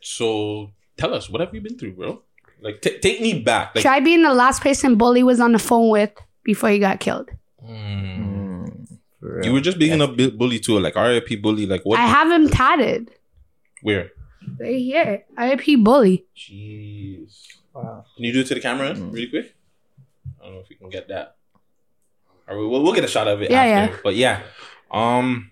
[0.00, 2.20] So tell us, what have you been through, bro?
[2.60, 3.76] Like, t- take me back.
[3.76, 6.10] Like, Try being the last person Bully was on the phone with
[6.42, 7.30] before he got killed.
[7.64, 8.98] Mm.
[9.44, 11.66] you were just being a bu- bully too, like RIP bully.
[11.66, 12.00] Like, what?
[12.00, 13.12] I have him tatted
[13.82, 14.10] Where?
[14.58, 15.24] right here.
[15.38, 16.26] RIP Bully.
[16.36, 17.46] Jeez.
[17.72, 18.04] Wow.
[18.16, 19.12] Can you do it to the camera mm.
[19.12, 19.54] really quick?
[20.40, 21.36] I don't know if we can get that.
[22.48, 23.94] Or we'll, we'll get a shot of it Yeah, after.
[23.94, 24.00] yeah.
[24.02, 24.42] But yeah.
[24.90, 25.50] Um.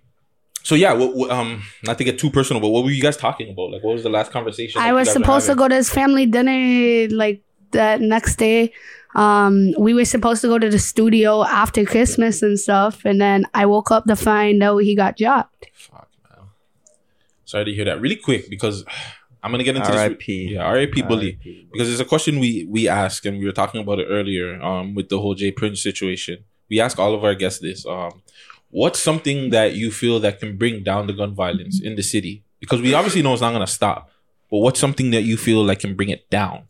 [0.63, 3.17] So yeah, what, what, um, not to get too personal, but what were you guys
[3.17, 3.71] talking about?
[3.71, 4.81] Like, what was the last conversation?
[4.81, 8.73] I was supposed to go to his family dinner like that next day.
[9.15, 13.47] Um, we were supposed to go to the studio after Christmas and stuff, and then
[13.55, 15.67] I woke up to find out he got dropped.
[15.73, 16.49] Fuck man,
[17.47, 18.01] sorry to hear that.
[18.01, 18.85] Really quick because
[19.43, 20.47] I'm gonna get into R.I.P..
[20.47, 20.55] this.
[20.55, 21.03] Yeah, R.I.P.
[21.03, 21.39] Bully.
[21.73, 24.61] Because there's a question we we ask and we were talking about it earlier.
[24.61, 27.87] Um, with the whole Jay Prince situation, we ask all of our guests this.
[27.87, 28.23] Um,
[28.71, 32.45] what's something that you feel that can bring down the gun violence in the city?
[32.61, 34.11] Because we obviously know it's not gonna stop.
[34.51, 36.65] But what's something that you feel like can bring it down?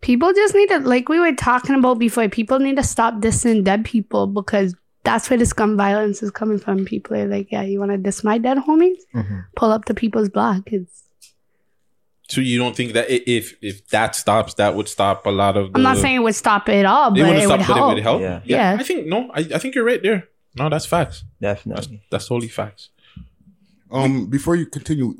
[0.00, 3.62] People just need to, like we were talking about before, people need to stop dissing
[3.62, 4.74] dead people because
[5.04, 6.84] that's where this gun violence is coming from.
[6.84, 8.96] People are like, yeah, you want to diss my dead homies?
[9.14, 9.38] Mm-hmm.
[9.54, 10.62] Pull up to people's block.
[10.72, 11.04] It's,
[12.28, 15.72] So you don't think that if if that stops, that would stop a lot of.
[15.72, 17.66] The, I'm not saying it would stop it all, but it wouldn't it stop, would
[17.66, 17.94] but it help.
[17.94, 18.20] would help.
[18.22, 18.40] Yeah.
[18.44, 18.76] Yeah.
[18.80, 19.30] I think no.
[19.34, 20.28] I, I think you're right there.
[20.56, 21.24] No, that's facts.
[21.40, 21.96] Definitely.
[21.96, 22.90] That's, that's totally facts.
[23.90, 25.14] Um, before you continue,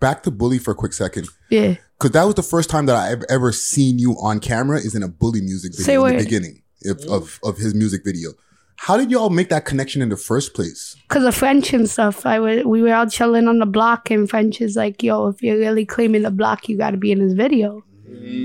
[0.00, 1.28] back to bully for a quick second.
[1.50, 1.76] Yeah.
[1.98, 5.02] Because that was the first time that I've ever seen you on camera is in
[5.02, 6.24] a bully music Say video in the what?
[6.24, 8.30] beginning of, of, of his music video.
[8.76, 10.96] How did y'all make that connection in the first place?
[11.08, 14.28] Cause of French and stuff, I was we were out chilling on the block, and
[14.28, 17.20] French is like, "Yo, if you're really claiming the block, you got to be in
[17.20, 17.84] this video."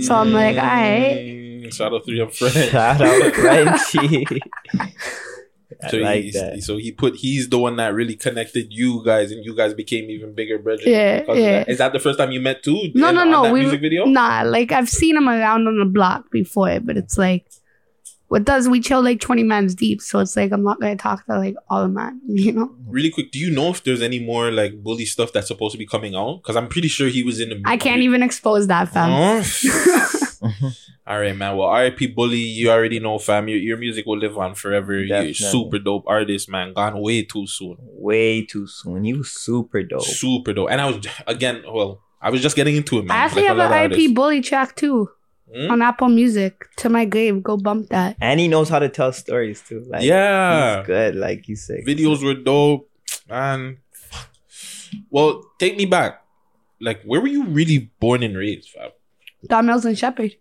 [0.02, 2.54] So I'm like, "All right." Mm, Shout out to your friend.
[2.54, 4.28] Shout out Frenchie.
[5.84, 6.62] I So like he's, that.
[6.64, 10.10] so he put he's the one that really connected you guys, and you guys became
[10.10, 10.86] even bigger brothers.
[10.86, 11.52] Yeah, because yeah.
[11.60, 11.70] that.
[11.70, 12.92] Is that the first time you met too?
[12.96, 13.54] No, in- no, no.
[13.54, 14.06] We music video.
[14.06, 17.46] nah, like I've seen him around on the block before, but it's like,
[18.28, 21.26] with us, we chill like 20 mans deep, so it's like I'm not gonna talk
[21.28, 22.76] to like all the man, you know.
[22.88, 25.78] Really quick, do you know if there's any more like bully stuff that's supposed to
[25.80, 26.38] be coming out?
[26.44, 27.62] Because I'm pretty sure he was in the.
[27.66, 29.44] I can't even expose that, fam.
[30.42, 30.72] Oh.
[31.08, 31.58] All right, man.
[31.58, 33.48] Well, RIP Bully, you already know, fam.
[33.48, 34.98] Your, your music will live on forever.
[35.02, 36.74] You're super dope artist, man.
[36.74, 37.78] Gone way too soon.
[37.80, 39.04] Way too soon.
[39.06, 40.04] You super dope.
[40.04, 40.70] Super dope.
[40.72, 43.18] And I was again, well, I was just getting into it, man.
[43.18, 44.14] I actually Like have lot an IP artists.
[44.14, 45.10] bully track too
[45.54, 45.72] Hmm?
[45.72, 46.68] on Apple Music.
[46.78, 48.16] To my grave, go bump that.
[48.22, 49.84] And he knows how to tell stories too.
[49.88, 50.78] Like Yeah.
[50.80, 51.16] he's good.
[51.16, 52.88] Like you said, Videos were dope,
[53.28, 53.78] man.
[55.10, 56.24] Well, take me back.
[56.82, 58.92] Like, where were you really born and raised, fam?
[59.48, 60.36] Don Mills and Sheppard,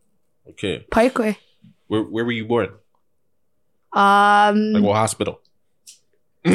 [0.50, 1.38] Okay, Parkway.
[1.86, 2.70] where where were you born?
[3.92, 5.40] Um, Like, what hospital?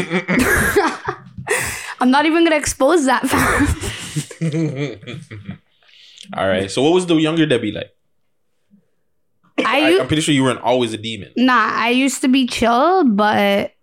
[2.00, 3.24] I'm not even gonna expose that.
[6.38, 6.70] All right.
[6.72, 7.92] So, what was the younger Debbie like?
[9.66, 11.32] I'm pretty sure you weren't always a demon.
[11.38, 13.74] Nah, I used to be chill, but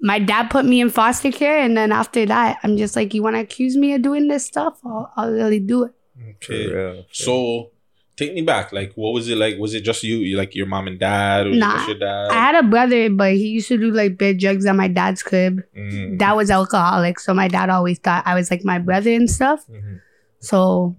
[0.00, 3.22] my dad put me in foster care, and then after that, I'm just like, you
[3.22, 4.78] want to accuse me of doing this stuff?
[4.84, 5.92] I'll, I'll really do it.
[6.30, 7.06] Okay.
[7.10, 7.70] So,
[8.16, 8.72] take me back.
[8.72, 9.58] Like, what was it like?
[9.58, 10.16] Was it just you?
[10.16, 11.46] You like your mom and dad?
[11.46, 12.28] Or Nah, your dad?
[12.30, 15.22] I had a brother, but he used to do like bad drugs at my dad's
[15.22, 15.62] crib.
[15.76, 16.18] Mm.
[16.18, 19.66] Dad was alcoholic, so my dad always thought I was like my brother and stuff.
[19.68, 19.96] Mm-hmm.
[20.40, 20.96] So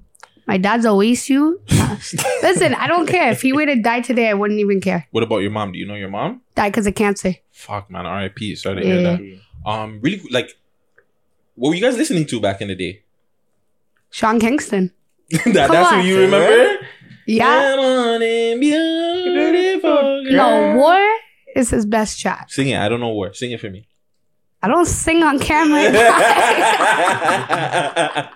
[0.47, 1.61] my dad's always you.
[1.69, 5.07] Listen, I don't care if he were to die today, I wouldn't even care.
[5.11, 5.71] What about your mom?
[5.71, 6.41] Do you know your mom?
[6.55, 7.35] Die because of cancer.
[7.51, 8.05] Fuck, man.
[8.05, 8.55] R.I.P.
[8.55, 9.39] Sorry to hear that.
[9.65, 10.55] Um, really, like,
[11.55, 13.03] what were you guys listening to back in the day?
[14.11, 14.91] Sean Kingston.
[15.45, 16.01] that, that's on.
[16.01, 16.85] who you remember?
[17.27, 17.71] Yeah.
[17.75, 20.75] Come on in, beautiful No, girl.
[20.77, 21.17] War
[21.55, 22.51] is his best track.
[22.51, 22.77] Sing it.
[22.77, 23.33] I don't know where.
[23.33, 23.87] Sing it for me.
[24.61, 25.81] I don't sing on camera.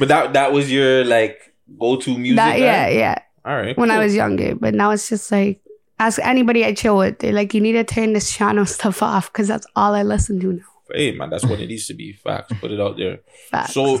[0.00, 2.36] But that that was your like go to music.
[2.36, 3.18] That- yeah, yeah.
[3.44, 3.76] All right.
[3.76, 5.60] when I was younger, but now it's just like
[5.98, 7.18] ask anybody I chill with.
[7.18, 10.40] They're like, you need to turn this channel stuff off because that's all I listen
[10.40, 10.64] to now.
[10.92, 12.12] Hey man, that's what it needs to be.
[12.14, 12.52] Facts.
[12.60, 13.20] Put it out there.
[13.50, 13.74] Facts.
[13.74, 14.00] So,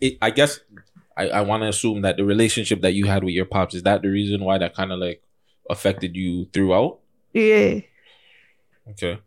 [0.00, 0.60] it, I guess
[1.16, 3.82] I, I want to assume that the relationship that you had with your pops is
[3.84, 5.22] that the reason why that kind of like
[5.70, 6.98] affected you throughout.
[7.32, 7.80] Yeah.
[8.90, 9.18] Okay.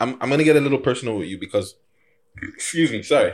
[0.00, 1.74] I'm I'm gonna get a little personal with you because,
[2.42, 3.32] excuse me, sorry.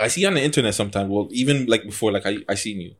[0.00, 1.10] I see on the internet sometimes.
[1.10, 2.94] Well, even like before, like I I seen you.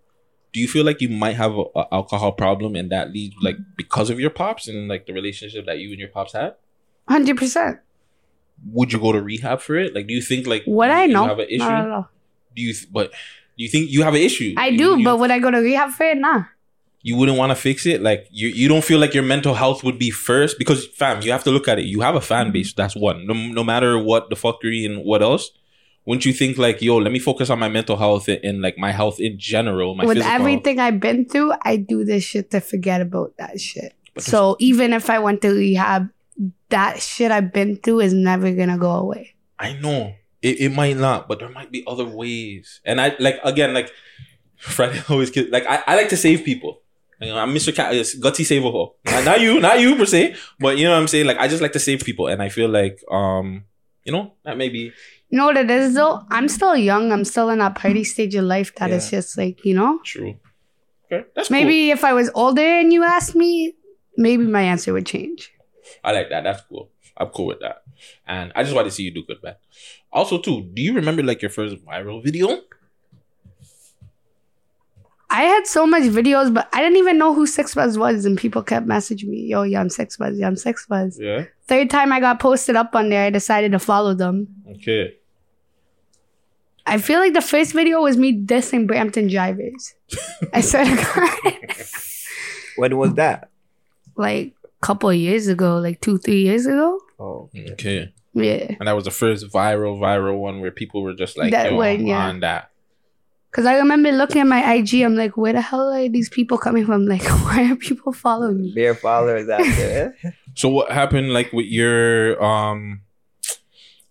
[0.53, 3.57] Do you feel like you might have a, a alcohol problem and that leads like
[3.77, 6.55] because of your pops and like the relationship that you and your pops had?
[7.09, 7.79] Hundred percent.
[8.73, 9.95] would you go to rehab for it?
[9.95, 11.27] Like, do you think like Would I you know?
[11.27, 12.05] have an issue?
[12.59, 12.67] Not at all.
[12.67, 12.75] Do you?
[12.75, 14.55] Th- but do you think you have an issue?
[14.57, 16.19] I You- do, you, but would I go to rehab for it?
[16.19, 16.45] Nah.
[17.03, 18.03] you wouldn't want to fix it.
[18.03, 21.31] Like, you you don't feel like your mental health would be first because, fam, you
[21.33, 21.87] have to look at it.
[21.87, 22.73] You have a fan base.
[22.75, 23.27] That's one.
[23.27, 25.51] No, no matter what the fuckery and what else.
[26.05, 28.79] Wouldn't you think like, yo, let me focus on my mental health and, and like
[28.79, 30.41] my health in general, my With physical health?
[30.41, 33.93] everything I've been through, I do this shit to forget about that shit.
[34.19, 36.09] So even if I went to rehab,
[36.71, 39.35] that shit I've been through is never gonna go away.
[39.59, 42.81] I know it, it might not, but there might be other ways.
[42.85, 43.91] And I like again, like
[44.57, 46.81] Friday always like I, I like to save people.
[47.21, 47.75] You know, I'm Mr.
[47.75, 48.93] Cat, it's gutsy saveable.
[49.05, 51.27] Not, not you, not you per se, but you know what I'm saying.
[51.27, 53.65] Like I just like to save people, and I feel like um,
[54.05, 54.93] you know, that may be
[55.29, 56.23] You know what it is though?
[56.31, 57.13] I'm still young.
[57.13, 60.01] I'm still in that party stage of life that is just like, you know?
[60.05, 60.37] true.
[61.13, 63.75] Okay, that's maybe if I was older and you asked me,
[64.17, 65.53] maybe my answer would change.
[66.05, 66.45] I like that.
[66.45, 66.91] That's cool.
[67.19, 67.83] I'm cool with that.
[68.27, 69.57] And I just want to see you do good, man.
[70.13, 72.61] Also, too, do you remember like your first viral video?
[75.31, 78.39] I had so much videos, but I didn't even know who Six Buzz was, and
[78.39, 81.45] people kept messaging me, "Yo, Young Six Buzz, Young Six Buzz." Yeah.
[81.67, 84.49] Third time I got posted up on there, I decided to follow them.
[84.77, 85.17] Okay.
[86.87, 89.95] I feel like the first video was me dissing Brampton drivers.
[90.55, 91.85] I swear to God,
[92.77, 93.51] When was that?
[94.17, 97.01] like a couple of years ago, like two, three years ago.
[97.19, 98.13] Oh, Okay.
[98.35, 101.73] Yeah, And that was the first viral, viral one where people were just like, That
[101.73, 102.29] yo, one, yeah.
[102.29, 102.71] on that.
[103.51, 105.03] because I remember looking at my IG.
[105.03, 107.07] I'm like, where the hell are these people coming from?
[107.15, 108.73] Like, why are people following me?
[108.75, 110.15] Bare followers out there.
[110.55, 113.01] So what happened like with your um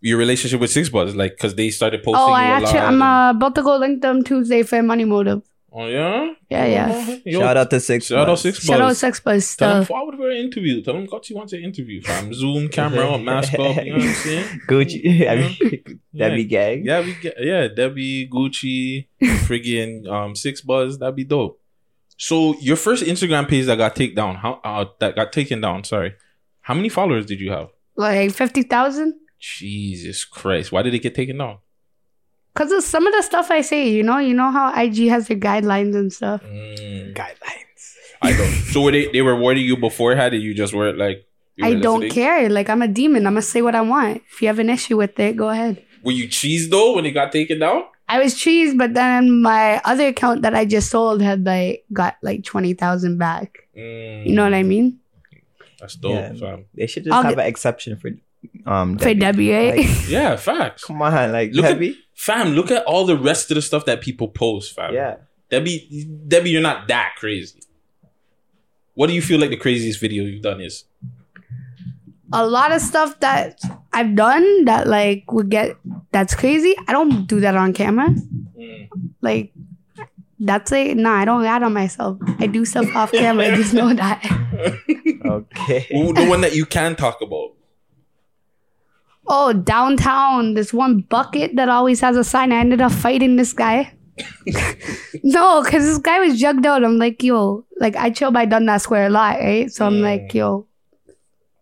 [0.02, 1.16] your relationship with Six Buzz?
[1.16, 2.88] Like, cause they started posting Oh, you I a actually, lot.
[2.94, 5.42] I'm uh, about to go link them Tuesday for Money Motive.
[5.78, 6.34] Oh yeah.
[6.50, 7.18] Yeah, yeah.
[7.26, 8.06] Yo, Shout out to Six.
[8.08, 8.66] Shout out Six Buzz.
[8.66, 9.88] Shout out Six Buzz Tell them stuff.
[9.88, 10.82] forward for an interview.
[10.82, 12.02] Tell them Gucci wants an interview.
[12.02, 12.34] Fam.
[12.42, 13.76] Zoom camera up, mask up.
[13.86, 14.62] You know what I'm saying?
[14.68, 15.30] Gucci.
[15.30, 16.30] I mean, Yeah.
[16.30, 16.86] Debbie gang.
[16.86, 21.62] Yeah, we get yeah, Debbie, Gucci, friggin' um Six Buzz, that'd be dope.
[22.18, 25.84] So your first Instagram page that got taken down, how uh, that got taken down,
[25.84, 26.16] sorry.
[26.62, 27.70] How many followers did you have?
[27.96, 29.14] Like fifty thousand.
[29.40, 30.72] Jesus Christ.
[30.72, 31.60] Why did it get taken down?
[32.58, 35.28] Cause of some of the stuff I say, you know, you know how IG has
[35.28, 36.42] their guidelines and stuff.
[36.44, 37.14] Mm.
[37.14, 37.94] Guidelines.
[38.22, 38.52] I don't.
[38.74, 41.26] so were they they were warning you beforehand and you just weren't like
[41.62, 42.12] I don't listening?
[42.12, 42.50] care.
[42.50, 43.28] Like I'm a demon.
[43.28, 44.24] I'm gonna say what I want.
[44.32, 45.84] If you have an issue with it, go ahead.
[46.04, 47.84] Were you cheese though when it got taken down?
[48.10, 52.16] I was cheese, but then my other account that I just sold had like got
[52.24, 53.68] like twenty thousand back.
[53.78, 54.26] Mm.
[54.26, 55.00] You know what I mean?
[55.80, 56.34] That's dope, Yeah.
[56.34, 56.66] fam.
[56.74, 58.10] They should just I'll have get- an exception for
[58.66, 59.52] um For Debbie.
[59.72, 60.84] Like, Yeah, facts.
[60.86, 61.90] come on, like Look Debbie.
[61.90, 64.94] at fam, look at all the rest of the stuff that people post, fam.
[64.94, 65.16] Yeah.
[65.50, 67.60] Debbie, Debbie, you're not that crazy.
[68.96, 70.84] What do you feel like the craziest video you've done is?
[72.34, 73.58] a lot of stuff that
[73.94, 75.78] I've done that like would get
[76.12, 76.76] that's crazy.
[76.86, 78.10] I don't do that on camera.
[79.22, 79.54] Like
[80.40, 80.98] that's it.
[80.98, 82.18] Nah, I don't rat on myself.
[82.40, 83.56] I do stuff off camera.
[83.56, 84.22] Just know that.
[85.26, 85.88] Okay.
[85.96, 87.52] Ooh, the one that you can talk about.
[89.28, 92.52] Oh, downtown, this one bucket that always has a sign.
[92.52, 93.94] I ended up fighting this guy.
[95.24, 96.84] no, because this guy was jugged out.
[96.84, 99.72] I'm like, yo, like I chill by Dundas Square a lot, right?
[99.72, 100.68] So I'm like, yo,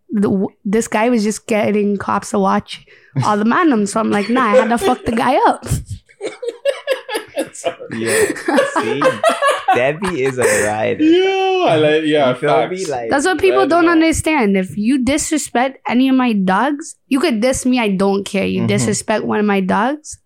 [0.10, 2.86] the, this guy was just getting cops to watch
[3.26, 3.92] all the manums.
[3.92, 5.66] So I'm like, nah, I had to fuck the guy up.
[7.92, 8.26] Yeah.
[8.82, 9.02] See,
[9.74, 11.04] Debbie is a rider.
[11.04, 12.30] Yeah, I like yeah.
[12.30, 12.86] You feel me?
[12.86, 14.58] Like That's what people don't understand.
[14.58, 17.80] If you disrespect any of my dogs, you could diss me.
[17.80, 18.46] I don't care.
[18.46, 18.68] You Mhm.
[18.68, 20.20] disrespect one of my dogs,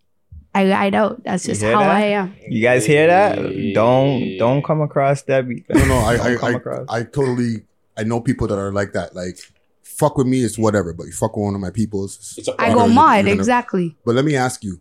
[0.54, 1.24] I ride out.
[1.24, 1.90] That's just how that?
[1.92, 2.34] I am.
[2.48, 3.38] You guys hear that?
[3.74, 5.66] Don't don't come across Debbie.
[5.70, 6.86] No, no, I, I, come I, across.
[6.90, 7.64] I totally,
[7.98, 9.16] I know people that are like that.
[9.16, 9.38] Like,
[9.84, 12.40] fuck with me, it's whatever, but you fuck with one of my peoples.
[12.60, 13.28] I go gonna- mad.
[13.28, 13.98] Exactly.
[14.06, 14.80] But let me ask you,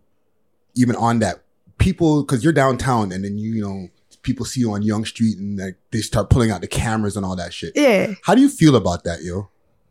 [0.76, 1.43] even on that,
[1.89, 3.89] people, because you're downtown and then you, you know,
[4.22, 7.24] people see you on Yonge Street and like they start pulling out the cameras and
[7.24, 7.72] all that shit.
[7.74, 8.14] Yeah.
[8.24, 9.49] How do you feel about that, yo?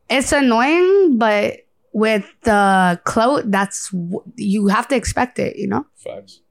[0.10, 3.92] It's annoying, but with the clout, that's
[4.36, 5.58] you have to expect it.
[5.58, 6.42] You know, Facts.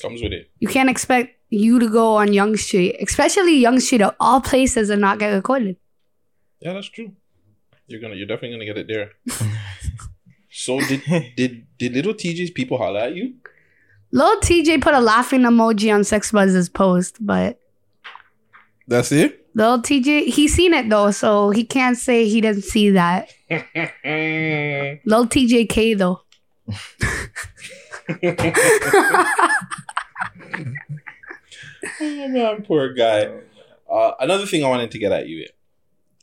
[0.00, 0.48] Comes with it.
[0.60, 4.90] you can't expect you to go on Yonge Street, especially Yonge Street of all places,
[4.90, 5.76] and not get recorded.
[6.60, 7.12] Yeah, that's true.
[7.88, 9.10] You're gonna, you're definitely gonna get it there.
[10.50, 11.02] so did
[11.36, 13.34] did did little TJ's people holler at you?
[14.10, 17.60] Lil TJ put a laughing emoji on Six Buzz's post, but
[18.86, 19.46] That's it.
[19.54, 23.28] Lil TJ, he seen it though, so he can't say he didn't see that.
[23.50, 26.22] Lil TJK though.
[32.00, 33.28] Oh man, poor guy.
[33.90, 35.46] Uh, another thing I wanted to get at you.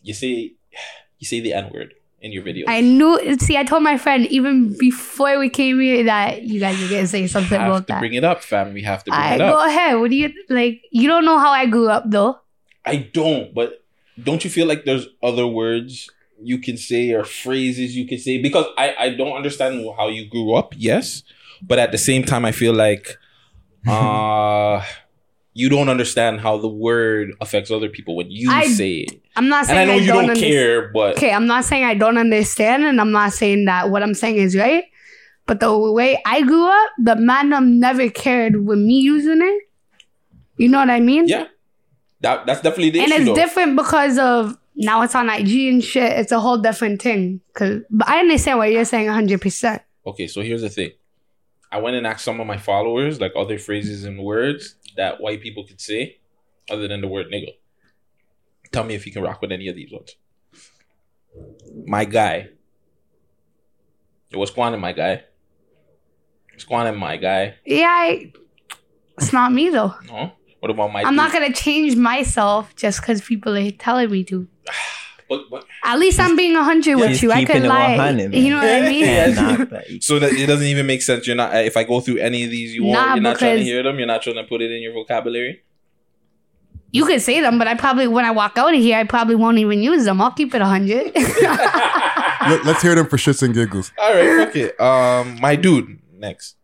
[0.02, 0.54] You say
[1.20, 1.94] you say the N word.
[2.22, 2.66] In your videos.
[2.68, 3.38] I knew.
[3.40, 7.08] See, I told my friend even before we came here that you guys were gonna
[7.08, 8.00] say something have about to that.
[8.00, 8.74] bring it up, fam.
[8.74, 10.00] We have to bring I it go ahead.
[10.00, 10.82] What do you like?
[10.92, 12.40] You don't know how I grew up though.
[12.86, 13.84] I don't, but
[14.22, 16.10] don't you feel like there's other words
[16.42, 18.42] you can say or phrases you can say?
[18.42, 21.24] Because I, I don't understand how you grew up, yes.
[21.62, 23.18] But at the same time, I feel like
[23.88, 24.84] uh
[25.58, 29.22] you don't understand how the word affects other people when you I- say it.
[29.38, 31.84] I'm not And saying I know you don't understand- care, but okay, I'm not saying
[31.86, 34.84] I don't understand, and I'm not saying that what I'm saying is right.
[35.48, 39.64] But the way I grew up, the man never cared with me using it.
[40.58, 41.28] You know what I mean?
[41.28, 41.48] Yeah.
[42.22, 43.22] that that's definitely the and issue.
[43.22, 43.36] it's though.
[43.36, 46.12] different because of now it's on IG and shit.
[46.14, 47.42] It's a whole different thing.
[47.54, 49.40] Cause, but I understand what you're saying 100.
[49.42, 50.92] percent Okay, so here's the thing.
[51.72, 55.42] I went and asked some of my followers like other phrases and words that white
[55.42, 56.18] people could say
[56.70, 57.56] other than the word nigga.
[58.72, 60.16] Tell me if you can rock with any of these ones.
[61.86, 62.50] My guy.
[64.34, 65.24] What's going on, my guy?
[66.68, 67.56] Going on, my guy?
[67.66, 68.32] Yeah, I,
[69.18, 69.94] it's not me though.
[70.08, 70.32] No?
[70.60, 74.48] What about my I'm not gonna change myself just because people are telling me to.
[75.28, 77.32] But, but, At least I'm being 100 with you.
[77.32, 78.12] I could lie.
[78.12, 79.04] you know what I mean?
[79.04, 81.26] Yeah, nah, so that it doesn't even make sense.
[81.26, 82.94] You're not if I go through any of these, you won't.
[82.94, 83.98] Nah, you're not trying to hear them.
[83.98, 85.64] You're not trying to put it in your vocabulary.
[86.92, 89.36] You could say them, but I probably when I walk out of here, I probably
[89.36, 90.22] won't even use them.
[90.22, 91.12] I'll keep it 100.
[91.16, 93.92] Let, us hear them for shits and giggles.
[93.98, 94.80] All right, fuck it.
[94.80, 96.56] Um, my dude next.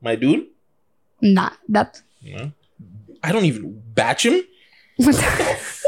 [0.00, 0.46] My dude.
[1.20, 2.52] nah, that's No.
[3.22, 4.42] I don't even batch him.
[4.96, 5.84] What the fuck's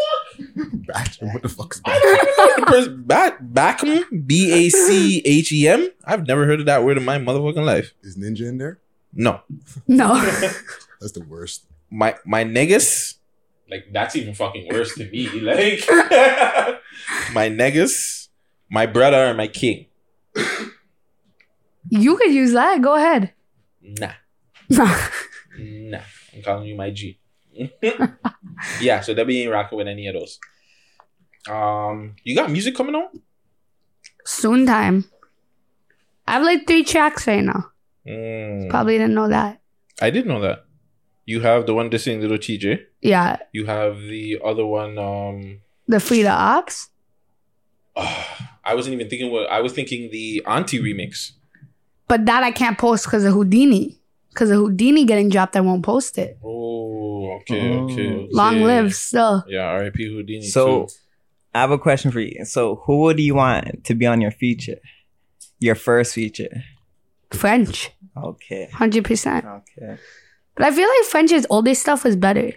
[0.94, 3.02] I don't even know the person.
[3.06, 4.26] Bat Bachem.
[4.26, 5.88] B A C H E M.
[6.04, 7.92] I've never heard of that word in my motherfucking life.
[8.02, 8.78] Is Ninja in there?
[9.12, 9.40] No.
[9.86, 10.14] No.
[11.00, 11.66] That's the worst.
[11.90, 13.16] My my niggas.
[13.70, 15.28] Like that's even fucking worse to me.
[15.42, 15.84] Like
[17.32, 18.28] my niggas,
[18.68, 19.86] my brother, and my king.
[21.88, 22.82] you could use that.
[22.82, 23.32] Go ahead.
[23.80, 24.12] Nah.
[24.68, 26.00] Nah.
[26.34, 27.18] I'm calling you my G.
[28.80, 30.38] yeah, so Debbie ain't rocking with any of those.
[31.48, 33.08] Um, you got music coming on?
[34.24, 35.04] Soon time.
[36.26, 37.70] I have like three tracks right now.
[38.06, 38.70] Mm.
[38.70, 39.60] Probably didn't know that.
[40.00, 40.64] I did know that.
[41.26, 42.84] You have the one dissing little TJ.
[43.02, 44.98] Yeah, You have the other one.
[44.98, 46.88] Um, the Free the Ops.
[47.96, 50.10] I wasn't even thinking what I was thinking.
[50.10, 51.32] The Auntie remix.
[52.08, 54.00] But that I can't post because of Houdini.
[54.30, 56.38] Because of Houdini getting dropped, I won't post it.
[56.42, 56.59] Oh,
[57.36, 58.24] okay, okay, mm.
[58.24, 58.28] okay.
[58.32, 59.44] Long live still.
[59.48, 60.04] Yeah, R.I.P.
[60.06, 60.46] Houdini.
[60.46, 60.94] So, too.
[61.54, 62.44] I have a question for you.
[62.44, 64.78] So, who would you want to be on your feature?
[65.58, 66.62] Your first feature?
[67.30, 67.90] French.
[68.16, 68.68] Okay.
[68.72, 69.62] 100%.
[69.78, 70.00] Okay.
[70.54, 72.52] But I feel like French's oldest stuff is better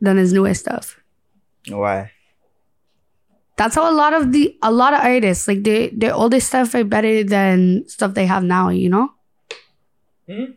[0.00, 1.00] than his newer stuff.
[1.68, 2.12] Why?
[3.56, 6.74] That's how a lot of the a lot of artists like their their oldest stuff
[6.74, 8.70] are better than stuff they have now.
[8.70, 9.12] You know.
[10.26, 10.56] Hmm?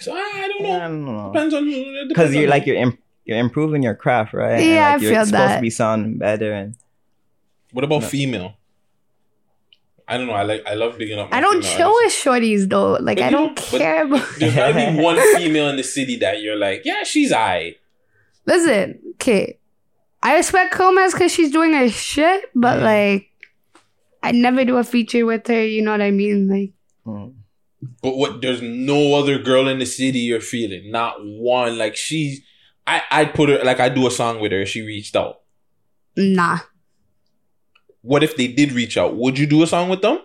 [0.00, 0.76] So I, I don't know.
[0.76, 1.32] I don't know.
[1.32, 4.62] Depends on Because you're on- like you're imp- you're improving your craft, right?
[4.62, 5.56] Yeah, I like, you're feel supposed that.
[5.56, 6.76] to be sounding better and
[7.72, 8.54] What about female?
[10.08, 10.34] I don't know.
[10.34, 10.62] I like.
[10.66, 11.30] I love bigging up.
[11.32, 12.24] my I don't female chill artists.
[12.26, 12.92] with shorties though.
[12.92, 14.28] Like But I don't don't- care about.
[14.38, 17.76] There's gotta be one female in the city that you're like, yeah, she's I.
[18.44, 19.58] Listen, okay.
[20.22, 22.82] I respect Gomez because she's doing her shit, but mm.
[22.82, 23.30] like,
[24.22, 25.64] I never do a feature with her.
[25.64, 26.48] You know what I mean?
[26.48, 26.70] Like,
[27.04, 27.34] mm.
[28.02, 28.40] But what?
[28.42, 30.90] There's no other girl in the city you're feeling.
[30.90, 31.76] Not one.
[31.78, 32.40] Like she's.
[32.86, 34.60] I I'd put her like I do a song with her.
[34.62, 35.40] if She reached out.
[36.16, 36.58] nah.
[38.02, 39.16] What if they did reach out?
[39.16, 40.20] Would you do a song with them?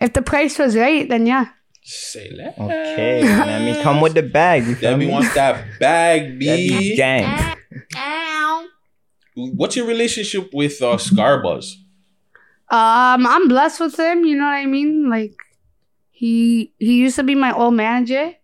[0.00, 1.46] If the price was right, then yeah.
[1.82, 2.56] Say that.
[2.58, 3.48] okay, man.
[3.62, 4.64] I mean, come with the bag.
[4.66, 5.12] You feel Debbie me?
[5.12, 6.46] wants that bag, B.
[6.68, 7.56] Debbie gang.
[9.34, 11.74] What's your relationship with uh, Scarbuzz?
[12.70, 14.24] Um, I'm blessed with him.
[14.24, 15.08] You know what I mean?
[15.10, 15.34] Like,
[16.20, 18.34] he he used to be my old manager.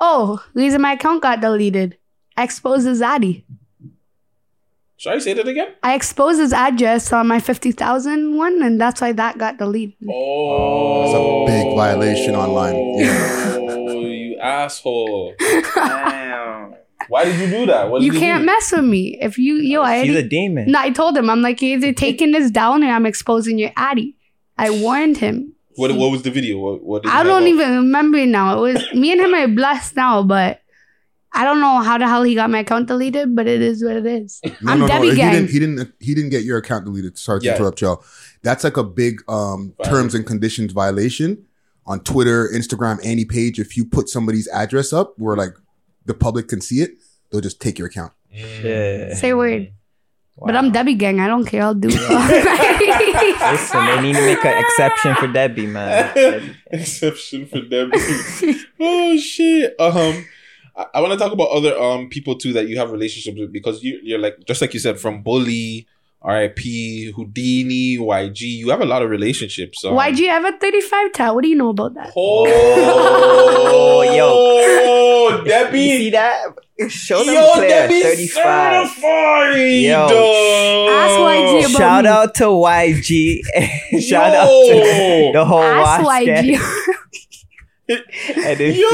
[0.00, 1.96] Oh, reason my account got deleted.
[2.36, 3.44] I exposed his addy.
[4.98, 5.68] Sorry, say that again.
[5.82, 9.96] I exposed his address on my 50,000 one, and that's why that got deleted.
[10.08, 12.74] Oh, That's a big violation online.
[12.76, 15.34] Oh, you asshole!
[15.74, 16.74] Damn.
[17.08, 17.90] Why did you do that?
[17.90, 18.46] What did You can't do?
[18.46, 19.18] mess with me.
[19.20, 20.70] If you, yo, I She's a demon.
[20.70, 23.72] No, I told him, I'm like, you're either taking this down or I'm exposing your
[23.76, 24.16] addy.
[24.56, 25.54] I warned him.
[25.78, 26.58] What What was the video?
[26.58, 28.58] What, what did I don't have even remember now.
[28.58, 30.60] It was me and him are blessed now, but
[31.32, 33.96] I don't know how the hell he got my account deleted, but it is what
[33.96, 34.40] it is.
[34.60, 35.14] No, I'm no, Debbie no.
[35.14, 35.50] He didn't.
[35.50, 35.92] He didn't.
[36.00, 37.16] He didn't get your account deleted.
[37.16, 37.54] Sorry to Yeah.
[37.56, 38.02] interrupt y'all.
[38.42, 41.46] That's like a big um, terms and conditions violation
[41.86, 43.60] on Twitter, Instagram, any page.
[43.60, 45.54] If you put somebody's address up where like
[46.06, 46.92] the public can see it,
[47.30, 48.12] they'll just take your account.
[48.32, 49.14] Yeah.
[49.14, 49.72] Say a
[50.38, 50.46] word.
[50.46, 51.20] But I'm Debbie Gang.
[51.20, 51.62] I don't care.
[51.62, 51.88] I'll do.
[51.90, 51.94] it.
[53.52, 56.56] Listen, they need to make an exception for Debbie, man.
[56.70, 57.98] Exception for Debbie.
[58.80, 59.74] oh shit.
[59.80, 60.26] Um,
[60.76, 63.52] I, I want to talk about other um people too that you have relationships with
[63.52, 65.86] because you you're like just like you said from Bully,
[66.22, 67.12] R.I.P.
[67.12, 68.40] Houdini, YG.
[68.40, 69.84] You have a lot of relationships.
[69.84, 71.34] Um, Why'd you have a 35 tat?
[71.34, 72.12] What do you know about that?
[72.16, 72.46] Oh,
[74.02, 75.44] yo.
[75.44, 75.80] Debbie.
[75.80, 76.42] You see that?
[76.88, 77.68] Show them Yo, clear.
[77.68, 78.88] Debbie 35.
[78.88, 79.56] certified.
[79.82, 80.88] Yo.
[80.88, 82.10] Ask YG about Shout me.
[82.10, 84.00] out to YG.
[84.00, 86.56] Shout out to the whole Ask YG.
[87.90, 88.88] And if Yo.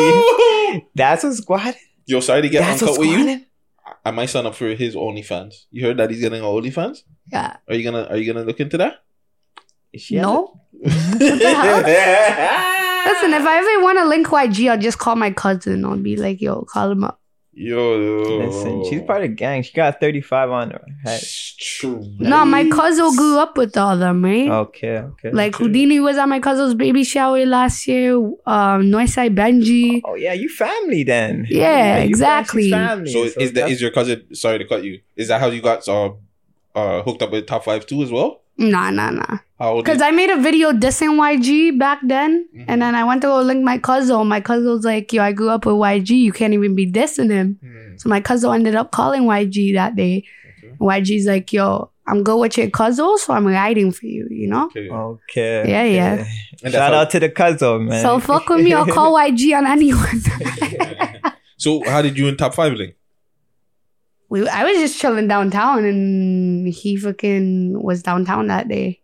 [0.73, 1.75] he- that's what's squad.
[2.07, 3.41] Yo, sorry to get That's uncut with you.
[4.05, 5.65] I might sign up for his OnlyFans.
[5.73, 7.03] You heard that he's getting an OnlyFans?
[7.33, 7.57] Yeah.
[7.69, 9.03] Are you gonna Are you gonna look into that?
[10.11, 10.61] No.
[10.75, 10.95] Listen,
[13.35, 15.85] if I ever want to link YG, I'll just call my cousin.
[15.85, 17.21] I'll be like, yo, call him up.
[17.57, 19.63] Yo, Listen, she's part of the gang.
[19.63, 21.23] She got 35 on her head.
[22.19, 24.49] No, my cousin grew up with all them, right?
[24.49, 25.31] Okay, okay.
[25.31, 28.17] Like Houdini was at my cousin's baby shower last year.
[28.17, 30.01] Um, Northside Benji.
[30.05, 31.47] Oh yeah, you family then.
[31.49, 32.71] Yeah, you exactly.
[32.71, 33.13] Family.
[33.13, 34.35] So is that is your cousin?
[34.35, 35.01] Sorry to cut you.
[35.15, 36.11] Is that how you got uh,
[36.75, 38.43] uh hooked up with top five too as well?
[38.57, 39.39] Nah, nah, nah.
[39.65, 39.85] How old?
[39.85, 42.65] Because I made a video dissing YG back then, Mm-hmm.
[42.69, 44.27] and then I went to go link my cousin.
[44.27, 46.11] My cousin was like, "Yo, I grew up with YG.
[46.11, 48.01] You can't even be dissing him." Mm.
[48.01, 50.25] So my cousin ended up calling YG that day.
[50.81, 54.65] YG's like, "Yo, I'm good with your cousin, so I'm riding for you." You know.
[54.67, 54.89] okay.
[54.91, 55.71] Okay.
[55.71, 56.13] Yeah, yeah.
[56.21, 56.31] okay.
[56.65, 58.03] And Shout how- out to the cousin, man.
[58.03, 58.73] So fuck with me.
[58.75, 60.21] I'll call YG on anyone.
[61.57, 62.95] So how did you in top five link?
[64.29, 69.01] we, I was just chilling downtown, and he fucking was downtown that day.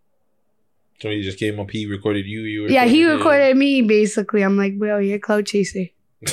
[1.00, 1.70] So he just came up.
[1.70, 2.42] He recorded you.
[2.42, 3.16] You Yeah, he him.
[3.16, 4.42] recorded me basically.
[4.42, 5.86] I'm like, bro, you're a cloud chaser.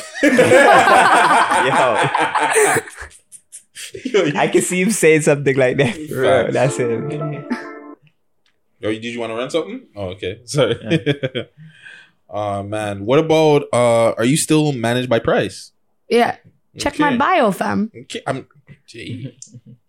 [4.36, 6.10] I can see him saying something like that.
[6.10, 6.90] Bro, that's it.
[8.80, 9.88] Yo, did you want to run something?
[9.96, 10.42] Oh, okay.
[10.46, 10.78] Sorry.
[12.30, 15.72] uh man, what about uh are you still managed by Price?
[16.10, 16.38] Yeah.
[16.78, 17.92] Check my bio, fam.
[18.04, 18.46] Okay, I'm
[18.86, 19.36] gee,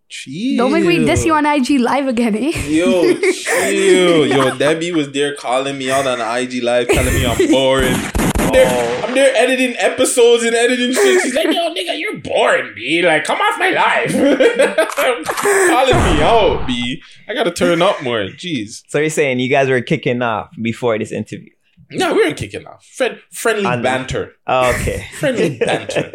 [0.09, 0.57] chill.
[0.59, 2.53] Don't make me diss you on IG live again, eh?
[2.69, 4.27] Yo, chill.
[4.27, 7.95] Yo, Debbie was there calling me out on IG live, telling me I'm boring.
[8.39, 11.21] I'm there, I'm there editing episodes and editing shit.
[11.23, 13.03] She's like, yo, nigga, you're boring, B.
[13.03, 14.11] Like, come off my life.
[14.97, 17.03] calling me out, B.
[17.29, 18.21] I gotta turn up more.
[18.21, 18.83] Jeez.
[18.89, 21.51] So you're saying you guys were kicking off before this interview?
[21.91, 22.85] No, we weren't kicking off.
[22.87, 24.33] Friend, friendly And- banter.
[24.47, 25.07] Oh, okay.
[25.19, 26.13] Friendly banter.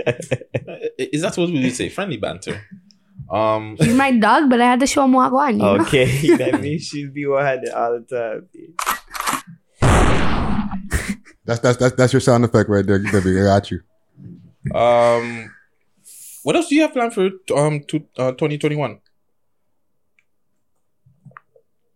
[0.97, 1.89] Is that what we would say?
[1.89, 2.61] Friendly banter.
[3.29, 5.57] Um, He's my dog, but I had to show him what going.
[5.57, 5.81] You know?
[5.81, 6.05] Okay,
[6.37, 8.49] that means she's be one hundred all the time.
[11.45, 13.39] That's that's that's that's your sound effect right there, Debbie.
[13.39, 13.81] I got you.
[14.73, 15.53] um,
[16.43, 18.99] what else do you have planned for um to, uh, 2021?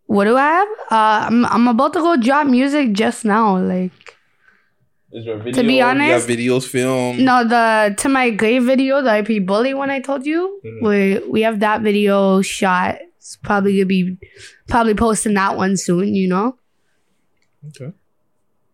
[0.08, 0.68] What do I have?
[0.92, 3.58] Uh, I'm I'm about to go drop music just now.
[3.58, 4.17] Like
[5.12, 5.62] Is there a video?
[5.62, 7.20] To be you honest, have videos filmed.
[7.20, 10.60] no, the to my grave video, the IP bully one I told you.
[10.66, 10.82] Mhm.
[10.82, 13.00] We we have that video shot.
[13.18, 14.18] It's probably gonna be
[14.68, 16.14] probably posting that one soon.
[16.14, 16.58] You know.
[17.70, 17.94] Okay.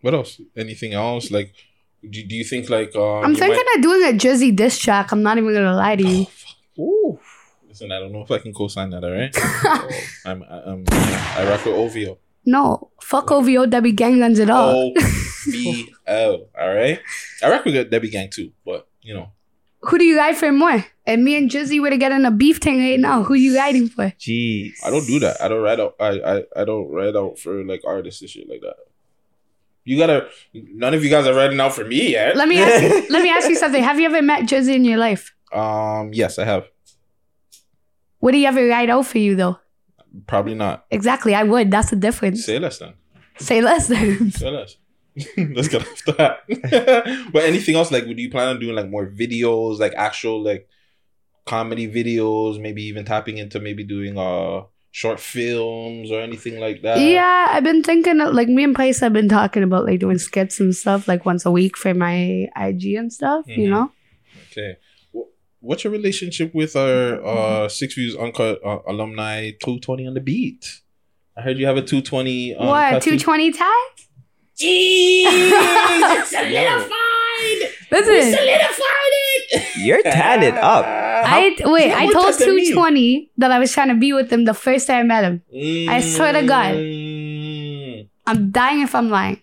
[0.02, 0.42] What else?
[0.58, 1.32] Anything else?
[1.32, 1.54] Like,
[2.02, 3.24] do, do you think like um?
[3.26, 5.12] I'm thinking might- of doing a Jersey diss track.
[5.12, 6.26] I'm not even gonna lie to you.
[6.80, 7.20] Ooh.
[7.70, 9.04] Listen, I don't know if I can co-sign that.
[9.04, 9.36] All right.
[10.26, 12.18] I'm I'm I rock with OVO.
[12.46, 14.76] No, fuck OVO Debbie Gang guns it up.
[14.76, 14.94] O
[15.46, 16.48] B L.
[16.60, 17.00] All right.
[17.42, 19.32] I rock with Debbie Gang too, but you know.
[19.82, 20.86] Who do you ride for more?
[21.06, 23.24] And me and Drizzy were to get in a beef thing right now.
[23.24, 24.06] Who you riding for?
[24.18, 24.72] Jeez.
[24.84, 25.42] I don't do that.
[25.42, 25.96] I don't write out.
[26.00, 28.76] I I, I don't write out for like artists and shit like that.
[29.84, 30.30] You gotta.
[30.54, 32.38] None of you guys are writing out for me yet.
[32.38, 33.84] Let me ask you, let me ask you something.
[33.84, 35.34] Have you ever met Drizzy in your life?
[35.52, 36.12] Um.
[36.14, 36.68] Yes, I have.
[38.22, 39.60] Would he ever ride out for you though?
[40.28, 40.86] Probably not.
[40.92, 41.72] Exactly, I would.
[41.72, 42.46] That's the difference.
[42.46, 42.94] Say less then.
[43.40, 44.32] Say less then.
[44.42, 44.78] Say less.
[45.38, 47.30] Let's get off that.
[47.34, 47.92] but anything else?
[47.92, 50.68] Like, would you plan on doing like more videos, like actual like
[51.46, 52.60] comedy videos?
[52.60, 57.00] Maybe even tapping into maybe doing uh short films or anything like that.
[57.00, 60.60] yeah, I've been thinking like me and Price have been talking about like doing skits
[60.60, 63.46] and stuff like once a week for my IG and stuff.
[63.48, 63.72] You Mhm.
[63.72, 63.92] know.
[64.52, 64.78] Okay.
[65.64, 70.22] Wh- What's your relationship with our uh Six Views Uncut uh, alumni 220 on the
[70.22, 70.82] beat?
[71.38, 72.56] I heard you have a 220.
[72.56, 73.12] Um, what tattoo.
[73.12, 73.88] two twenty tie?
[74.60, 75.52] Jeez,
[76.26, 77.70] solidified.
[77.92, 78.38] Listen,
[79.78, 80.86] You're tatted up.
[80.86, 81.92] I wait.
[81.92, 82.68] I told does that mean?
[82.68, 85.24] two twenty that I was trying to be with him the first time I met
[85.24, 85.42] him.
[85.90, 88.10] I swear to God, Mm.
[88.28, 89.42] I'm dying if I'm lying.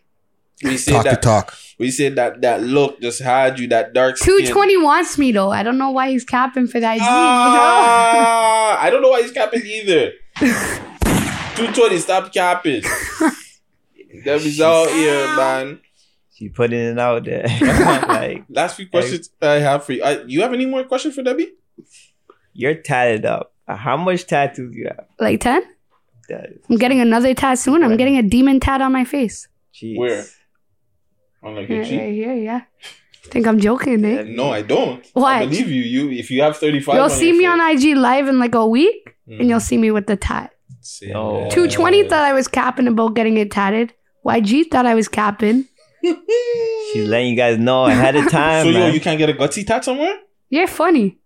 [0.62, 1.10] Talk that.
[1.10, 1.54] the talk.
[1.80, 4.36] We said that that look just had you that dark skin.
[4.36, 5.50] 220 wants me though.
[5.50, 6.98] I don't know why he's capping for that.
[6.98, 10.12] G, Ah, I don't know why he's capping either.
[11.56, 12.82] 220, stop capping.
[14.24, 15.80] Debbie's out here, man.
[16.34, 17.46] She putting it out there.
[18.08, 20.02] like Last few questions I have for you.
[20.02, 21.52] Uh, you have any more questions for Debbie?
[22.52, 23.54] you're tatted up.
[23.66, 25.06] Uh, How much tattoos you have?
[25.18, 25.62] Like 10?
[26.28, 27.82] That is, I'm getting another tattoo soon.
[27.82, 29.48] I'm getting a demon tat on my face.
[29.74, 29.96] jeez.
[29.96, 30.26] Where?
[31.42, 32.00] On like Right, your cheek?
[32.00, 32.60] right here, yeah.
[33.24, 34.24] Think I'm joking, eh?
[34.26, 35.04] No, I don't.
[35.12, 35.40] Why?
[35.40, 35.82] I believe you.
[35.82, 37.86] You if you have 35 You'll on see your me face.
[37.86, 39.40] on IG live in like a week, Mm.
[39.40, 40.50] and you'll see me with the tat.
[40.80, 41.42] Say Oh.
[41.44, 41.52] that.
[41.52, 43.92] 220 thought I was capping about getting it tatted.
[44.26, 45.66] YG thought I was capping.
[46.92, 48.64] She's letting you guys know ahead of time.
[48.64, 50.16] So yo, you can't get a gutsy tat somewhere?
[50.48, 51.18] You're funny.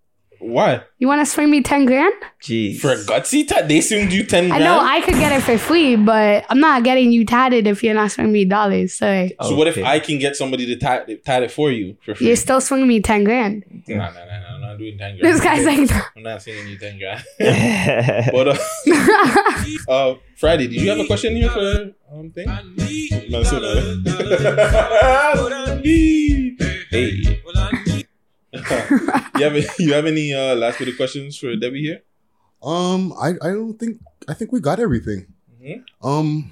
[0.44, 0.82] Why?
[0.98, 2.12] You want to swing me 10 grand?
[2.42, 2.78] Jeez.
[2.78, 5.56] For a gutsy tat, they swing you 10 I know I could get it for
[5.56, 8.92] free, but I'm not getting you tatted if you're not swinging me dollars.
[8.92, 9.34] Sorry.
[9.42, 12.26] So what if I can get somebody to tat, tat it for you for free?
[12.26, 13.64] You're still swinging me 10 grand.
[13.88, 15.34] Nah, nah, nah, nah, I'm not doing 10 grand.
[15.34, 16.00] This guy's like, no.
[16.16, 17.24] I'm not singing you 10 grand.
[18.32, 18.58] but, uh,
[19.92, 22.46] uh, Friday, did you have a question here for um, thing?
[23.30, 23.74] No, so no.
[26.90, 27.34] hey.
[29.38, 32.02] you have any, you have any uh, last bit of questions for Debbie here?
[32.62, 35.26] Um, I, I don't think I think we got everything.
[35.62, 35.82] Mhm.
[36.02, 36.50] Um,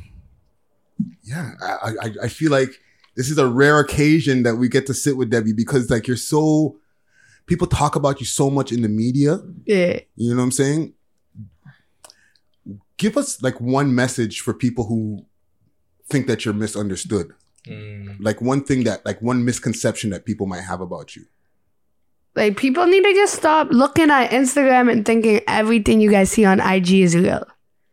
[1.22, 2.70] yeah, I, I I feel like
[3.16, 6.16] this is a rare occasion that we get to sit with Debbie because like you're
[6.16, 6.78] so
[7.46, 9.38] people talk about you so much in the media.
[9.66, 10.00] yeah.
[10.16, 10.94] You know what I'm saying?
[12.96, 15.26] Give us like one message for people who
[16.08, 17.32] think that you're misunderstood.
[17.66, 18.16] Mm.
[18.20, 21.24] Like one thing that like one misconception that people might have about you.
[22.34, 26.44] Like, people need to just stop looking at Instagram and thinking everything you guys see
[26.44, 27.46] on IG is real.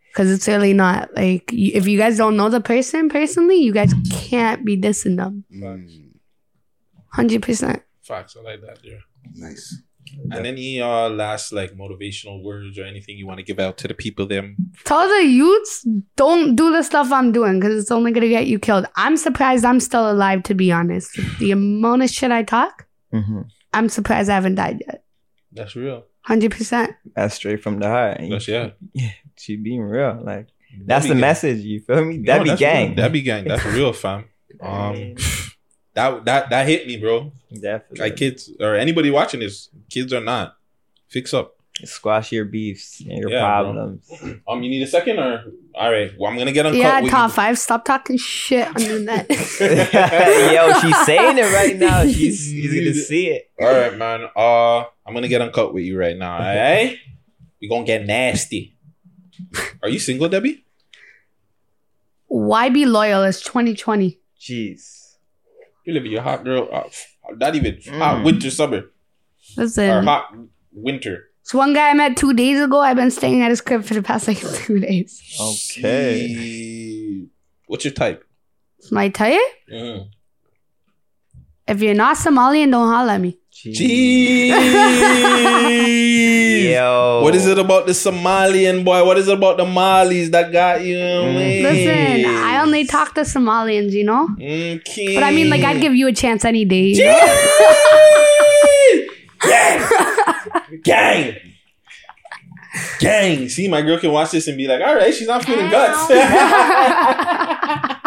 [0.07, 1.09] Because it's really not.
[1.15, 5.43] Like, if you guys don't know the person personally, you guys can't be dissing them.
[5.53, 6.11] Mm,
[7.15, 7.81] 100%.
[8.01, 8.79] Facts, I like that.
[8.83, 8.97] Yeah.
[9.35, 9.81] nice.
[10.31, 13.87] And any uh last like motivational words or anything you want to give out to
[13.87, 14.55] the people them?
[14.83, 15.85] Tell the youths,
[16.15, 18.87] don't do the stuff I'm doing because it's only going to get you killed.
[18.95, 21.11] I'm surprised I'm still alive, to be honest.
[21.37, 23.45] The amount of shit I talk, Mhm.
[23.73, 25.03] I'm surprised I haven't died yet.
[25.51, 26.05] That's real.
[26.27, 26.95] 100%.
[27.15, 28.19] That's straight from the heart.
[28.19, 28.71] And That's yeah.
[29.35, 30.19] She being real.
[30.21, 30.47] Like
[30.85, 31.21] that's Debbie the gang.
[31.21, 31.59] message.
[31.59, 32.17] You feel me?
[32.17, 32.87] No, Debbie that's gang.
[32.87, 32.95] real.
[32.95, 33.43] Debbie gang.
[33.45, 34.25] That's real, fam.
[34.61, 35.15] Um,
[35.93, 37.31] that that that hit me, bro.
[37.53, 37.99] Definitely.
[37.99, 40.57] Like kids or anybody watching this, kids or not,
[41.07, 41.55] fix up.
[41.85, 43.47] Squash your beefs and your Yeah, bro.
[43.73, 44.11] problems.
[44.47, 45.43] Um, you need a second or
[45.75, 46.11] all right?
[46.17, 46.79] Well, I'm gonna get uncut.
[46.79, 47.57] Yeah, with top five.
[47.59, 49.27] Stop talking shit on the net.
[49.29, 52.03] Yo, she's saying it right now.
[52.07, 53.49] She's, she's gonna see it.
[53.61, 54.27] All right, man.
[54.35, 56.33] Uh, I'm gonna get uncut with you right now.
[56.33, 56.97] All right,
[57.61, 58.75] we gonna get nasty.
[59.83, 60.65] Are you single, Debbie?
[62.27, 63.23] Why be loyal?
[63.23, 64.19] It's 2020.
[64.39, 65.15] Jeez.
[65.85, 66.67] You live in your hot girl.
[66.71, 66.83] Uh,
[67.35, 67.97] not even Mm.
[67.97, 68.85] hot winter summer
[69.57, 70.33] Listen, or Listen, hot
[70.71, 71.28] winter.
[71.49, 72.79] It's one guy I met two days ago.
[72.79, 75.19] I've been staying at his crib for the past like two days.
[75.41, 77.25] Okay.
[77.65, 78.23] What's your type?
[78.77, 79.39] It's my type.
[79.73, 80.11] Mm.
[81.67, 83.39] If you're not Somalian, don't holler at me.
[83.51, 84.49] Jeez.
[86.71, 87.21] Yo.
[87.23, 89.03] What is it about the Somalian boy?
[89.03, 90.97] What is it about the Malis that got you?
[90.97, 91.63] Mm.
[91.63, 94.29] Listen, I only talk to Somalians, you know?
[94.35, 95.15] Okay.
[95.15, 96.93] But I mean, like, I'd give you a chance any day.
[99.43, 100.77] You know?
[100.83, 101.35] gang.
[102.99, 103.49] Gang.
[103.49, 106.07] See, my girl can watch this and be like, all right, she's not feeling guts.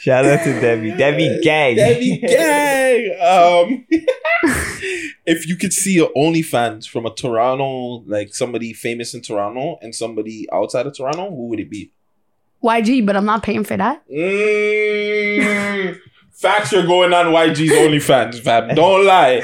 [0.00, 0.90] Shout out to Debbie.
[0.92, 1.76] Debbie gang.
[1.76, 3.10] Debbie gang.
[3.20, 3.86] Um,
[5.26, 9.94] if you could see your OnlyFans from a Toronto, like somebody famous in Toronto and
[9.94, 11.92] somebody outside of Toronto, who would it be?
[12.62, 14.02] YG, but I'm not paying for that.
[14.08, 15.98] Mm,
[16.34, 18.74] facts are going on YG's OnlyFans, fam.
[18.74, 19.42] Don't lie.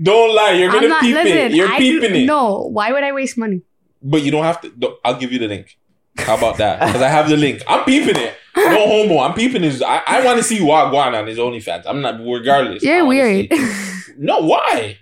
[0.00, 0.52] Don't lie.
[0.52, 1.24] You're I'm gonna not, peep it.
[1.24, 2.26] listen, You're I, peeping it.
[2.26, 3.62] No, why would I waste money?
[4.02, 4.70] But you don't have to.
[4.70, 5.76] don't- I'll give you the link.
[6.18, 6.80] How about that?
[6.86, 7.62] Because I have the link.
[7.68, 8.34] I'm peeping it.
[8.56, 9.18] No homo.
[9.20, 9.82] I'm peeping his.
[9.82, 11.84] I, I want to see Wagwan on his OnlyFans.
[11.86, 12.20] I'm not.
[12.20, 12.84] Regardless.
[12.84, 13.52] I You're wanna weird.
[13.52, 14.98] see- No, why?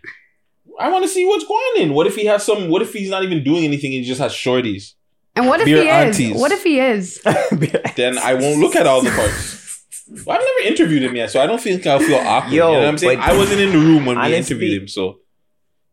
[0.79, 1.95] I want to see what's going on.
[1.95, 2.69] What if he has some?
[2.69, 3.93] What if he's not even doing anything?
[3.93, 4.93] He just has shorties.
[5.35, 6.35] And what if Beer he aunties.
[6.37, 6.41] is?
[6.41, 7.21] What if he is?
[7.97, 9.66] Then I won't look at all the parts.
[10.09, 12.53] Well, I've never interviewed him yet, so I don't think I'll feel awkward.
[12.53, 13.19] Yo, you know what I'm saying?
[13.21, 15.19] I wasn't in the room when we interviewed him, so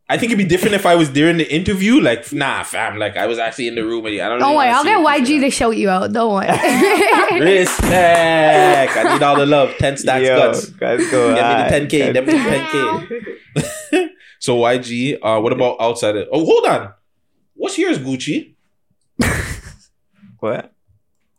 [0.08, 2.00] I think it'd be different if I was during the interview.
[2.00, 4.06] Like, nah, fam, like I was actually in the room.
[4.06, 4.38] And I don't.
[4.38, 6.12] Don't really worry, I'll get YG to shout you out.
[6.12, 6.46] Don't worry.
[7.40, 8.96] Respect.
[8.96, 9.74] I need all the love.
[9.78, 10.66] 10 stacks Yo, guts.
[10.66, 12.12] guys go Get me the 10K.
[12.12, 13.58] Get me the
[13.98, 14.08] 10K.
[14.38, 16.92] so YG, uh, what about outside of Oh, hold on.
[17.54, 18.54] What's yours, Gucci?
[20.40, 20.74] What?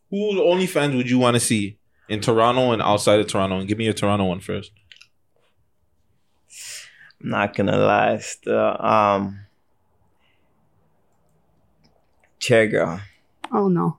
[0.10, 1.78] Who OnlyFans would you want to see?
[2.10, 3.60] In Toronto and outside of Toronto?
[3.60, 4.72] And give me your Toronto one first.
[7.22, 8.76] I'm not gonna lie, still.
[8.80, 9.46] Um,
[12.40, 13.00] chair girl.
[13.52, 13.98] Oh no.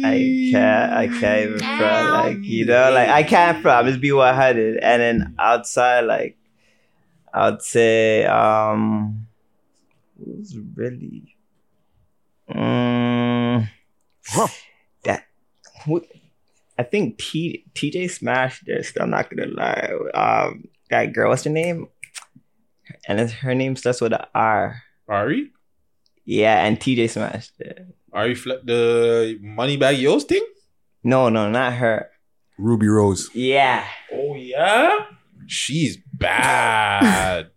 [0.00, 3.86] I can't, I can't even front, like you know, like I can't front.
[3.88, 6.36] Just be one hundred, and then outside, like
[7.34, 9.26] I'd say, um,
[10.16, 11.36] who's really,
[12.48, 13.68] that
[15.84, 16.04] who,
[16.78, 18.92] I think T TJ smashed this.
[19.00, 19.92] I'm not gonna lie.
[20.14, 21.88] Um, that girl, what's her name?
[23.06, 24.82] And it's, her name starts with a R.
[25.08, 25.50] Ari?
[26.24, 27.86] Yeah, and TJ smashed it.
[28.12, 30.44] Ari Fle- the money bag yo's thing?
[31.04, 32.10] No, no, not her.
[32.58, 33.30] Ruby Rose.
[33.34, 33.84] Yeah.
[34.12, 35.06] Oh yeah?
[35.46, 37.50] She's bad.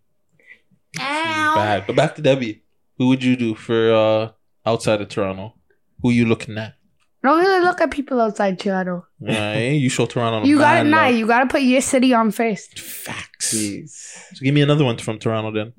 [0.96, 1.88] She's bad.
[1.88, 2.64] But back to Debbie.
[2.98, 4.32] Who would you do for uh
[4.66, 5.56] outside of Toronto?
[6.02, 6.76] Who you looking at?
[7.24, 9.06] Don't really look at people outside Toronto.
[9.20, 10.48] Yeah, you show Toronto.
[10.48, 11.16] You got it nah, love.
[11.16, 12.80] you gotta put your city on first.
[12.80, 13.52] Facts.
[13.52, 15.74] So give me another one from Toronto then.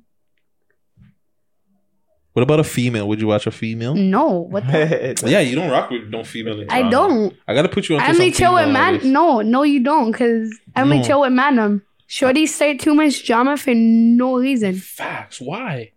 [2.32, 3.06] What about a female?
[3.09, 3.94] Would you watch a female?
[3.94, 5.20] No, what the?
[5.27, 6.60] yeah, you don't rock with no female.
[6.60, 7.36] In I don't.
[7.47, 8.02] I gotta put you on.
[8.02, 9.01] I only chill with man.
[9.12, 11.05] No, no, you don't, cause I only No.
[11.05, 11.82] chill with Manum.
[12.06, 14.77] Shorty say too much drama for no reason.
[14.77, 15.40] Facts.
[15.40, 15.93] Why?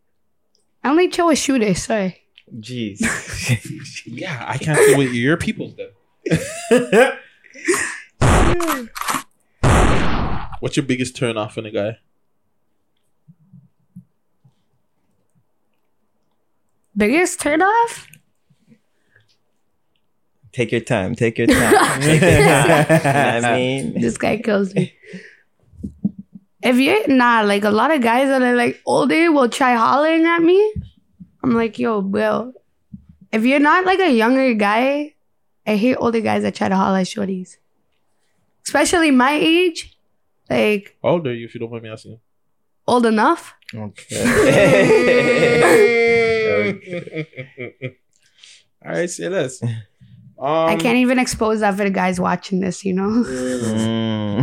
[0.83, 1.83] I only chill with shooters.
[1.83, 2.24] Sorry.
[2.53, 3.01] Jeez.
[4.05, 5.89] Yeah, I can't deal with your people's then.
[10.59, 11.97] What's your biggest turn off in a guy?
[16.95, 18.07] Biggest turn off?
[20.53, 21.15] Take your time.
[21.15, 22.01] Take your time.
[22.01, 22.85] Take your time.
[22.89, 23.99] You know I mean?
[23.99, 24.93] This guy kills me.
[26.63, 30.25] If you're nah, like a lot of guys that are like older will try hollering
[30.25, 30.73] at me.
[31.45, 32.53] I'm like, yo, bro.
[33.31, 35.13] If you're not like a younger guy,
[35.67, 37.57] I hate older guys that try to holler at shorties.
[38.65, 39.95] Especially my age.
[40.49, 42.19] Like How old are you if you don't mind me asking?
[42.87, 43.53] old enough.
[43.75, 44.25] Okay.
[48.83, 49.61] All right, say less.
[50.37, 53.23] Um, I can't even expose that for the guys watching this, you know?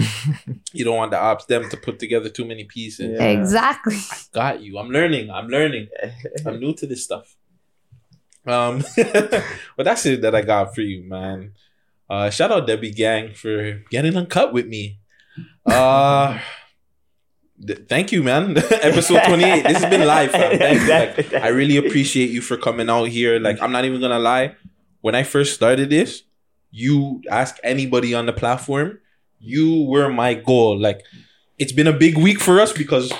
[0.73, 3.21] You don't want the ops them to put together too many pieces.
[3.21, 3.97] Exactly.
[4.11, 4.79] I Got you.
[4.79, 5.31] I'm learning.
[5.31, 5.89] I'm learning.
[6.47, 7.37] I'm new to this stuff.
[8.47, 11.53] Um, but that's it that I got for you, man.
[12.09, 14.99] Uh, shout out Debbie Gang for getting uncut with me.
[15.65, 16.39] Uh,
[17.65, 18.57] th- thank you, man.
[18.57, 19.63] Episode 28.
[19.63, 20.59] This has been live, fam.
[20.59, 20.89] Thank you.
[20.89, 23.39] Like, I really appreciate you for coming out here.
[23.39, 24.57] Like, I'm not even gonna lie.
[25.03, 26.23] When I first started this,
[26.71, 28.99] you ask anybody on the platform,
[29.41, 30.79] you were my goal.
[30.81, 31.03] Like,
[31.59, 33.11] it's been a big week for us because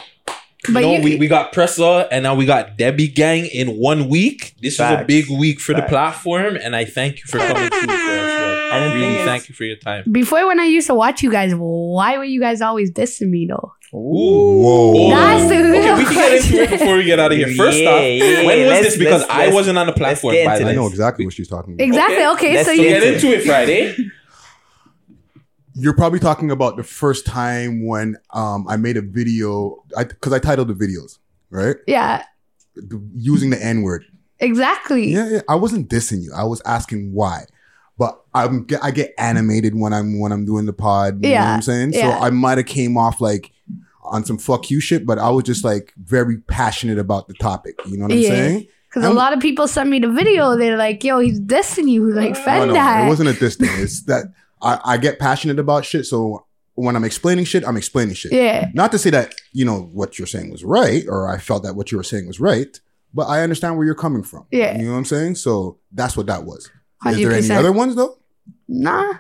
[0.69, 3.77] you But know, you- we, we got Pressa and now we got Debbie Gang in
[3.79, 4.55] one week.
[4.63, 7.81] This is a big week for the platform, and I thank you for coming through
[7.81, 7.93] for us.
[7.93, 10.05] I And the really thing is- thank you for your time.
[10.11, 13.47] Before when I used to watch you guys, why were you guys always dissing me
[13.47, 13.73] though?
[13.91, 15.11] Whoa.
[15.11, 15.72] That's the real okay, we
[16.15, 17.49] can get into it before we get out of here.
[17.57, 18.97] First Yeah, off, yeah, when was this?
[18.99, 20.35] Because I wasn't on the platform.
[20.35, 21.85] get By I know exactly what she's talking about.
[21.85, 22.25] Exactly.
[22.27, 23.97] Okay, Let's so So you get into it Friday.
[25.75, 30.39] You're probably talking about the first time when um, I made a video, because I,
[30.39, 31.19] titled the videos,
[31.49, 31.77] right?
[31.87, 32.25] yeah,
[32.77, 34.05] The- using the N word.
[34.39, 35.09] exactly.
[35.13, 35.41] Yeah, yeah.
[35.49, 36.33] I wasn't dissing you.
[36.37, 37.45] I was asking why.
[37.97, 41.25] But I'm get- I get animated when I'm when I'm doing the pod.
[41.25, 41.93] You know what Yeah, I'm saying?
[41.95, 42.19] yeah.
[42.19, 43.51] So I might have came off like
[44.13, 47.75] on some fuck you shit, but I was just like very passionate about the topic.
[47.87, 48.29] You know what I'm Yeah.
[48.29, 48.67] saying?
[48.89, 50.55] Because a I'm- lot of people sent me the video.
[50.57, 53.07] They're like, "Yo, he's dissing you." Like, No, fend no, that.
[53.07, 53.71] it wasn't a diss thing.
[53.83, 54.27] It's that
[54.61, 56.05] I, I get passionate about shit.
[56.07, 56.45] So
[56.75, 58.33] when I'm explaining shit, I'm explaining shit.
[58.33, 58.69] Yeah.
[58.75, 61.75] Not to say that, you know, what you're saying was right or I felt that
[61.75, 62.79] what you were saying was right,
[63.13, 64.45] but I understand where you're coming from.
[64.51, 64.77] Yeah.
[64.79, 65.35] You know what I'm saying?
[65.37, 66.71] So that's what that was.
[67.07, 68.19] Is there any other ones though?
[68.69, 69.15] Nah.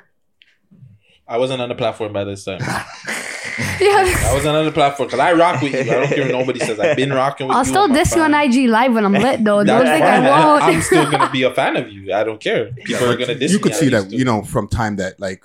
[1.27, 2.61] I wasn't on the platform by this time.
[3.81, 4.05] Yeah.
[4.29, 5.81] I wasn't on the platform because I rock with you.
[5.81, 6.79] I don't care what nobody says.
[6.79, 7.59] I've been rocking with you.
[7.59, 7.69] I'll you.
[7.71, 8.35] still and my diss you on.
[8.35, 9.63] IG live when I'm lit, though.
[9.65, 10.03] Don't think.
[10.05, 10.63] I won't.
[10.63, 12.13] I'm still gonna be a fan of you.
[12.13, 12.73] I don't care.
[12.85, 13.63] People are gonna diss you me.
[13.63, 14.17] could see that, to.
[14.17, 15.45] you know, from time that like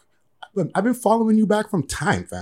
[0.58, 2.42] I've- I've been following you back from time, fam.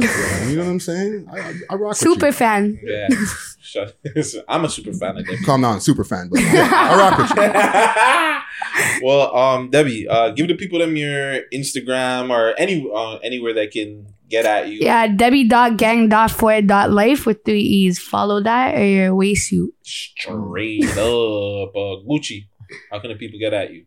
[0.50, 1.28] you know what I'm saying?
[1.32, 2.80] I, I, I rock Super with fan.
[2.84, 3.10] Yeah.
[4.48, 5.36] I'm a super fan of them.
[5.38, 5.46] you.
[5.46, 9.06] Calm down, super fan, but yeah, I rock with you.
[9.06, 13.68] well, um, Debbie, uh, give the people them your Instagram or any uh, anywhere they
[13.68, 14.80] can get at you.
[14.82, 17.98] Yeah, Debbie.gang.4.life with three E's.
[18.00, 19.74] Follow that or your waist suit.
[19.84, 22.48] Straight up, uh, Gucci.
[22.92, 23.86] How can the people get at you?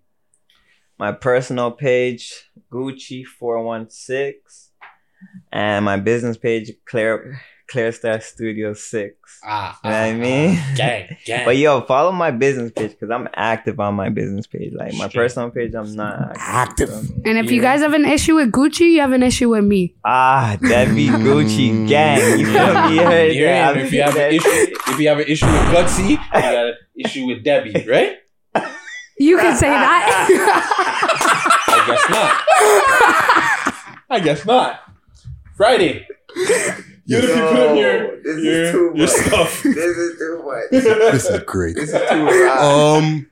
[0.99, 4.71] My personal page, Gucci four one six,
[5.53, 9.17] and my business page, Claire, Clear Star Studio Six.
[9.45, 10.59] Ah, you know what I mean?
[10.77, 11.45] gang, gang.
[11.45, 14.73] But yo, follow my business page because I'm active on my business page.
[14.75, 16.91] Like my personal page, I'm not active.
[17.25, 19.95] And if you guys have an issue with Gucci, you have an issue with me.
[20.05, 22.41] Ah, Debbie Gucci gang.
[22.41, 22.95] You feel me?
[22.95, 23.77] You heard You that?
[23.77, 23.85] heard.
[23.87, 24.49] If you have an issue,
[24.89, 28.17] if you have an issue with Gutsy, you got an issue with Debbie, right?
[29.21, 30.29] You can say that.
[31.69, 34.07] I guess not.
[34.11, 34.81] I guess not.
[35.57, 36.07] Friday.
[37.09, 39.63] You the people put up your your, your stuff.
[39.65, 40.71] This is too much.
[40.71, 41.75] this is great.
[41.75, 42.35] This is too much.
[42.61, 43.27] Um,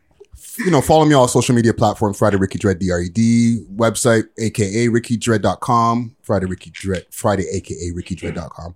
[0.60, 2.16] you know, follow me on all social media platforms.
[2.16, 6.16] Friday Ricky Dread D-R-E-D website, aka RickyDread.com.
[6.22, 8.74] Friday Ricky Dread, Friday, aka RickyDread.com.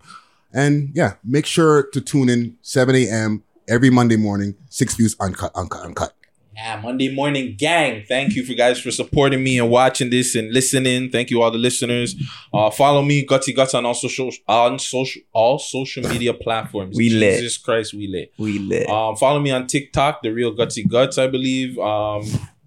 [0.52, 3.43] And yeah, make sure to tune in 7 a.m.
[3.68, 4.55] every Monday morning.
[4.68, 6.12] Six views uncut, uncut, uncut.
[6.76, 8.05] Monday morning gang.
[8.06, 11.10] Thank you for guys for supporting me and watching this and listening.
[11.10, 12.14] Thank you all the listeners.
[12.52, 16.97] Uh, follow me, Gutsy Guts on all social on social all social media platforms.
[16.97, 17.40] We lit.
[17.40, 18.32] Jesus Christ, we lit.
[18.38, 18.88] We lit.
[18.88, 21.78] Um, follow me on TikTok, the real Gutsy Guts, I believe.
[21.78, 22.24] Um,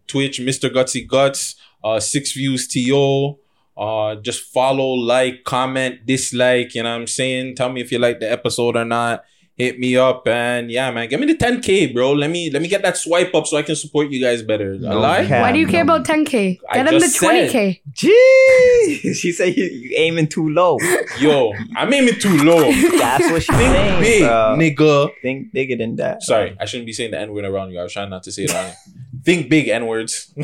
[0.07, 0.69] Twitch, Mr.
[0.69, 1.55] Gutsy Guts.
[1.84, 3.38] Uh, Six Views To.
[3.75, 6.75] Uh, just follow, like, comment, dislike.
[6.75, 7.55] You know what I'm saying?
[7.55, 9.23] Tell me if you like the episode or not.
[9.55, 12.13] Hit me up and yeah, man, give me the 10k, bro.
[12.13, 14.71] Let me let me get that swipe up so I can support you guys better.
[14.73, 15.27] A lie?
[15.27, 16.59] Why do you care about 10K?
[16.67, 17.80] I Get him the 20K.
[17.93, 20.80] Jeez, she said you, you aiming too low.
[21.19, 22.63] Yo, I'm aiming too low.
[22.97, 24.01] That's what she's Think saying.
[24.01, 24.55] big, bro.
[24.57, 25.11] nigga.
[25.21, 26.23] Think bigger than that.
[26.23, 27.80] Sorry, I shouldn't be saying the N word around you.
[27.80, 29.12] I was trying not to say it on you.
[29.23, 30.33] Think big N words.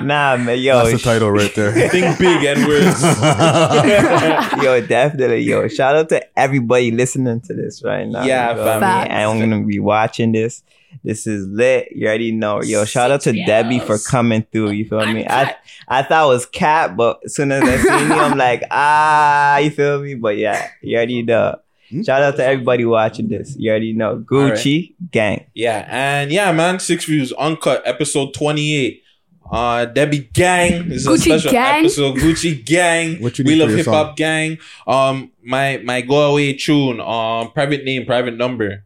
[0.00, 0.84] Nah, man, yo.
[0.84, 1.72] That's the title right there.
[1.88, 3.02] Think big N words.
[4.62, 5.68] yo, definitely, yo.
[5.68, 8.24] Shout out to everybody listening to this right now.
[8.24, 8.80] Yeah, you feel fam.
[8.80, 8.86] me?
[8.86, 9.10] Facts.
[9.10, 10.62] And I'm gonna be watching this.
[11.04, 11.88] This is lit.
[11.92, 12.62] You already know.
[12.62, 14.70] Yo, shout out to Debbie for coming through.
[14.70, 15.26] You feel me?
[15.26, 15.54] I
[15.88, 19.58] I thought it was Cat, but as soon as I seen you, I'm like, ah,
[19.58, 20.14] you feel me?
[20.14, 21.58] But yeah, you already know.
[21.90, 23.56] Shout out to everybody watching this.
[23.56, 24.18] You already know.
[24.18, 25.46] Gucci gang.
[25.54, 29.02] Yeah, and yeah, man, six views uncut, episode twenty eight.
[29.50, 31.80] Uh, Debbie Gang this is a Gucci special Gang?
[31.84, 32.16] episode.
[32.18, 34.58] Gucci Gang, What you we love hip hop gang.
[34.86, 37.00] Um, my my go away tune.
[37.00, 38.84] Um, private name, private number.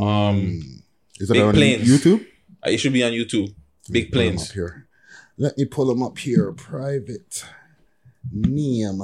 [0.00, 0.82] Um,
[1.18, 1.88] Is that Big on Plains.
[1.88, 2.20] YouTube?
[2.64, 3.52] Uh, it should be on YouTube.
[3.90, 4.52] Big planes.
[4.52, 4.86] here.
[5.38, 6.52] Let me pull them up here.
[6.52, 7.44] Private
[8.32, 9.02] name,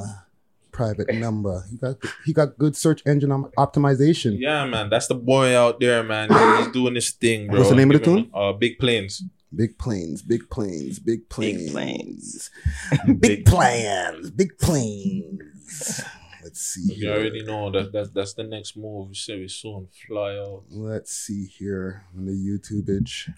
[0.73, 1.65] private number.
[1.71, 4.39] He got he got good search engine optimization.
[4.39, 6.29] Yeah, man, that's the boy out there, man.
[6.59, 7.59] He's doing this thing, bro.
[7.59, 8.31] What's the name of the Give him, tune?
[8.35, 9.23] Uh, Big Planes.
[9.55, 12.51] Big planes, big planes, big planes, Big planes.
[13.21, 16.03] big plans, big planes.
[16.43, 19.11] Let's see You already know that, that that's the next move.
[19.11, 20.65] We say we soon fly out.
[20.71, 23.29] Let's see here on the YouTube itch.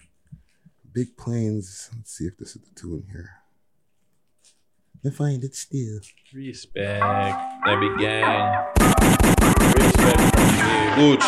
[0.93, 1.91] Big planes.
[1.93, 3.34] Let's see if this is the tune here.
[5.05, 5.99] I find it still.
[6.33, 6.99] Respect,
[7.63, 8.65] Debbie Gang.
[9.77, 11.23] Respect, yeah, Gooch.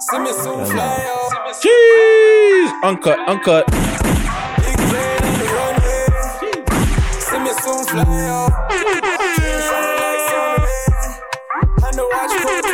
[0.00, 1.30] See me soon fly oh.
[1.36, 1.54] out.
[1.60, 3.66] Jeez, uncut, uncut.
[3.66, 6.08] Big plane on the runway.
[7.20, 8.52] See me soon fly out.
[11.84, 12.64] And the watch put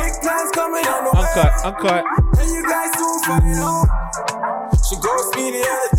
[0.00, 1.20] Big plans coming on the way.
[1.20, 2.02] Uncut, uncut.
[2.40, 3.84] And you guys soon find out.
[3.84, 4.08] Oh.
[4.88, 5.97] She goes speedy at the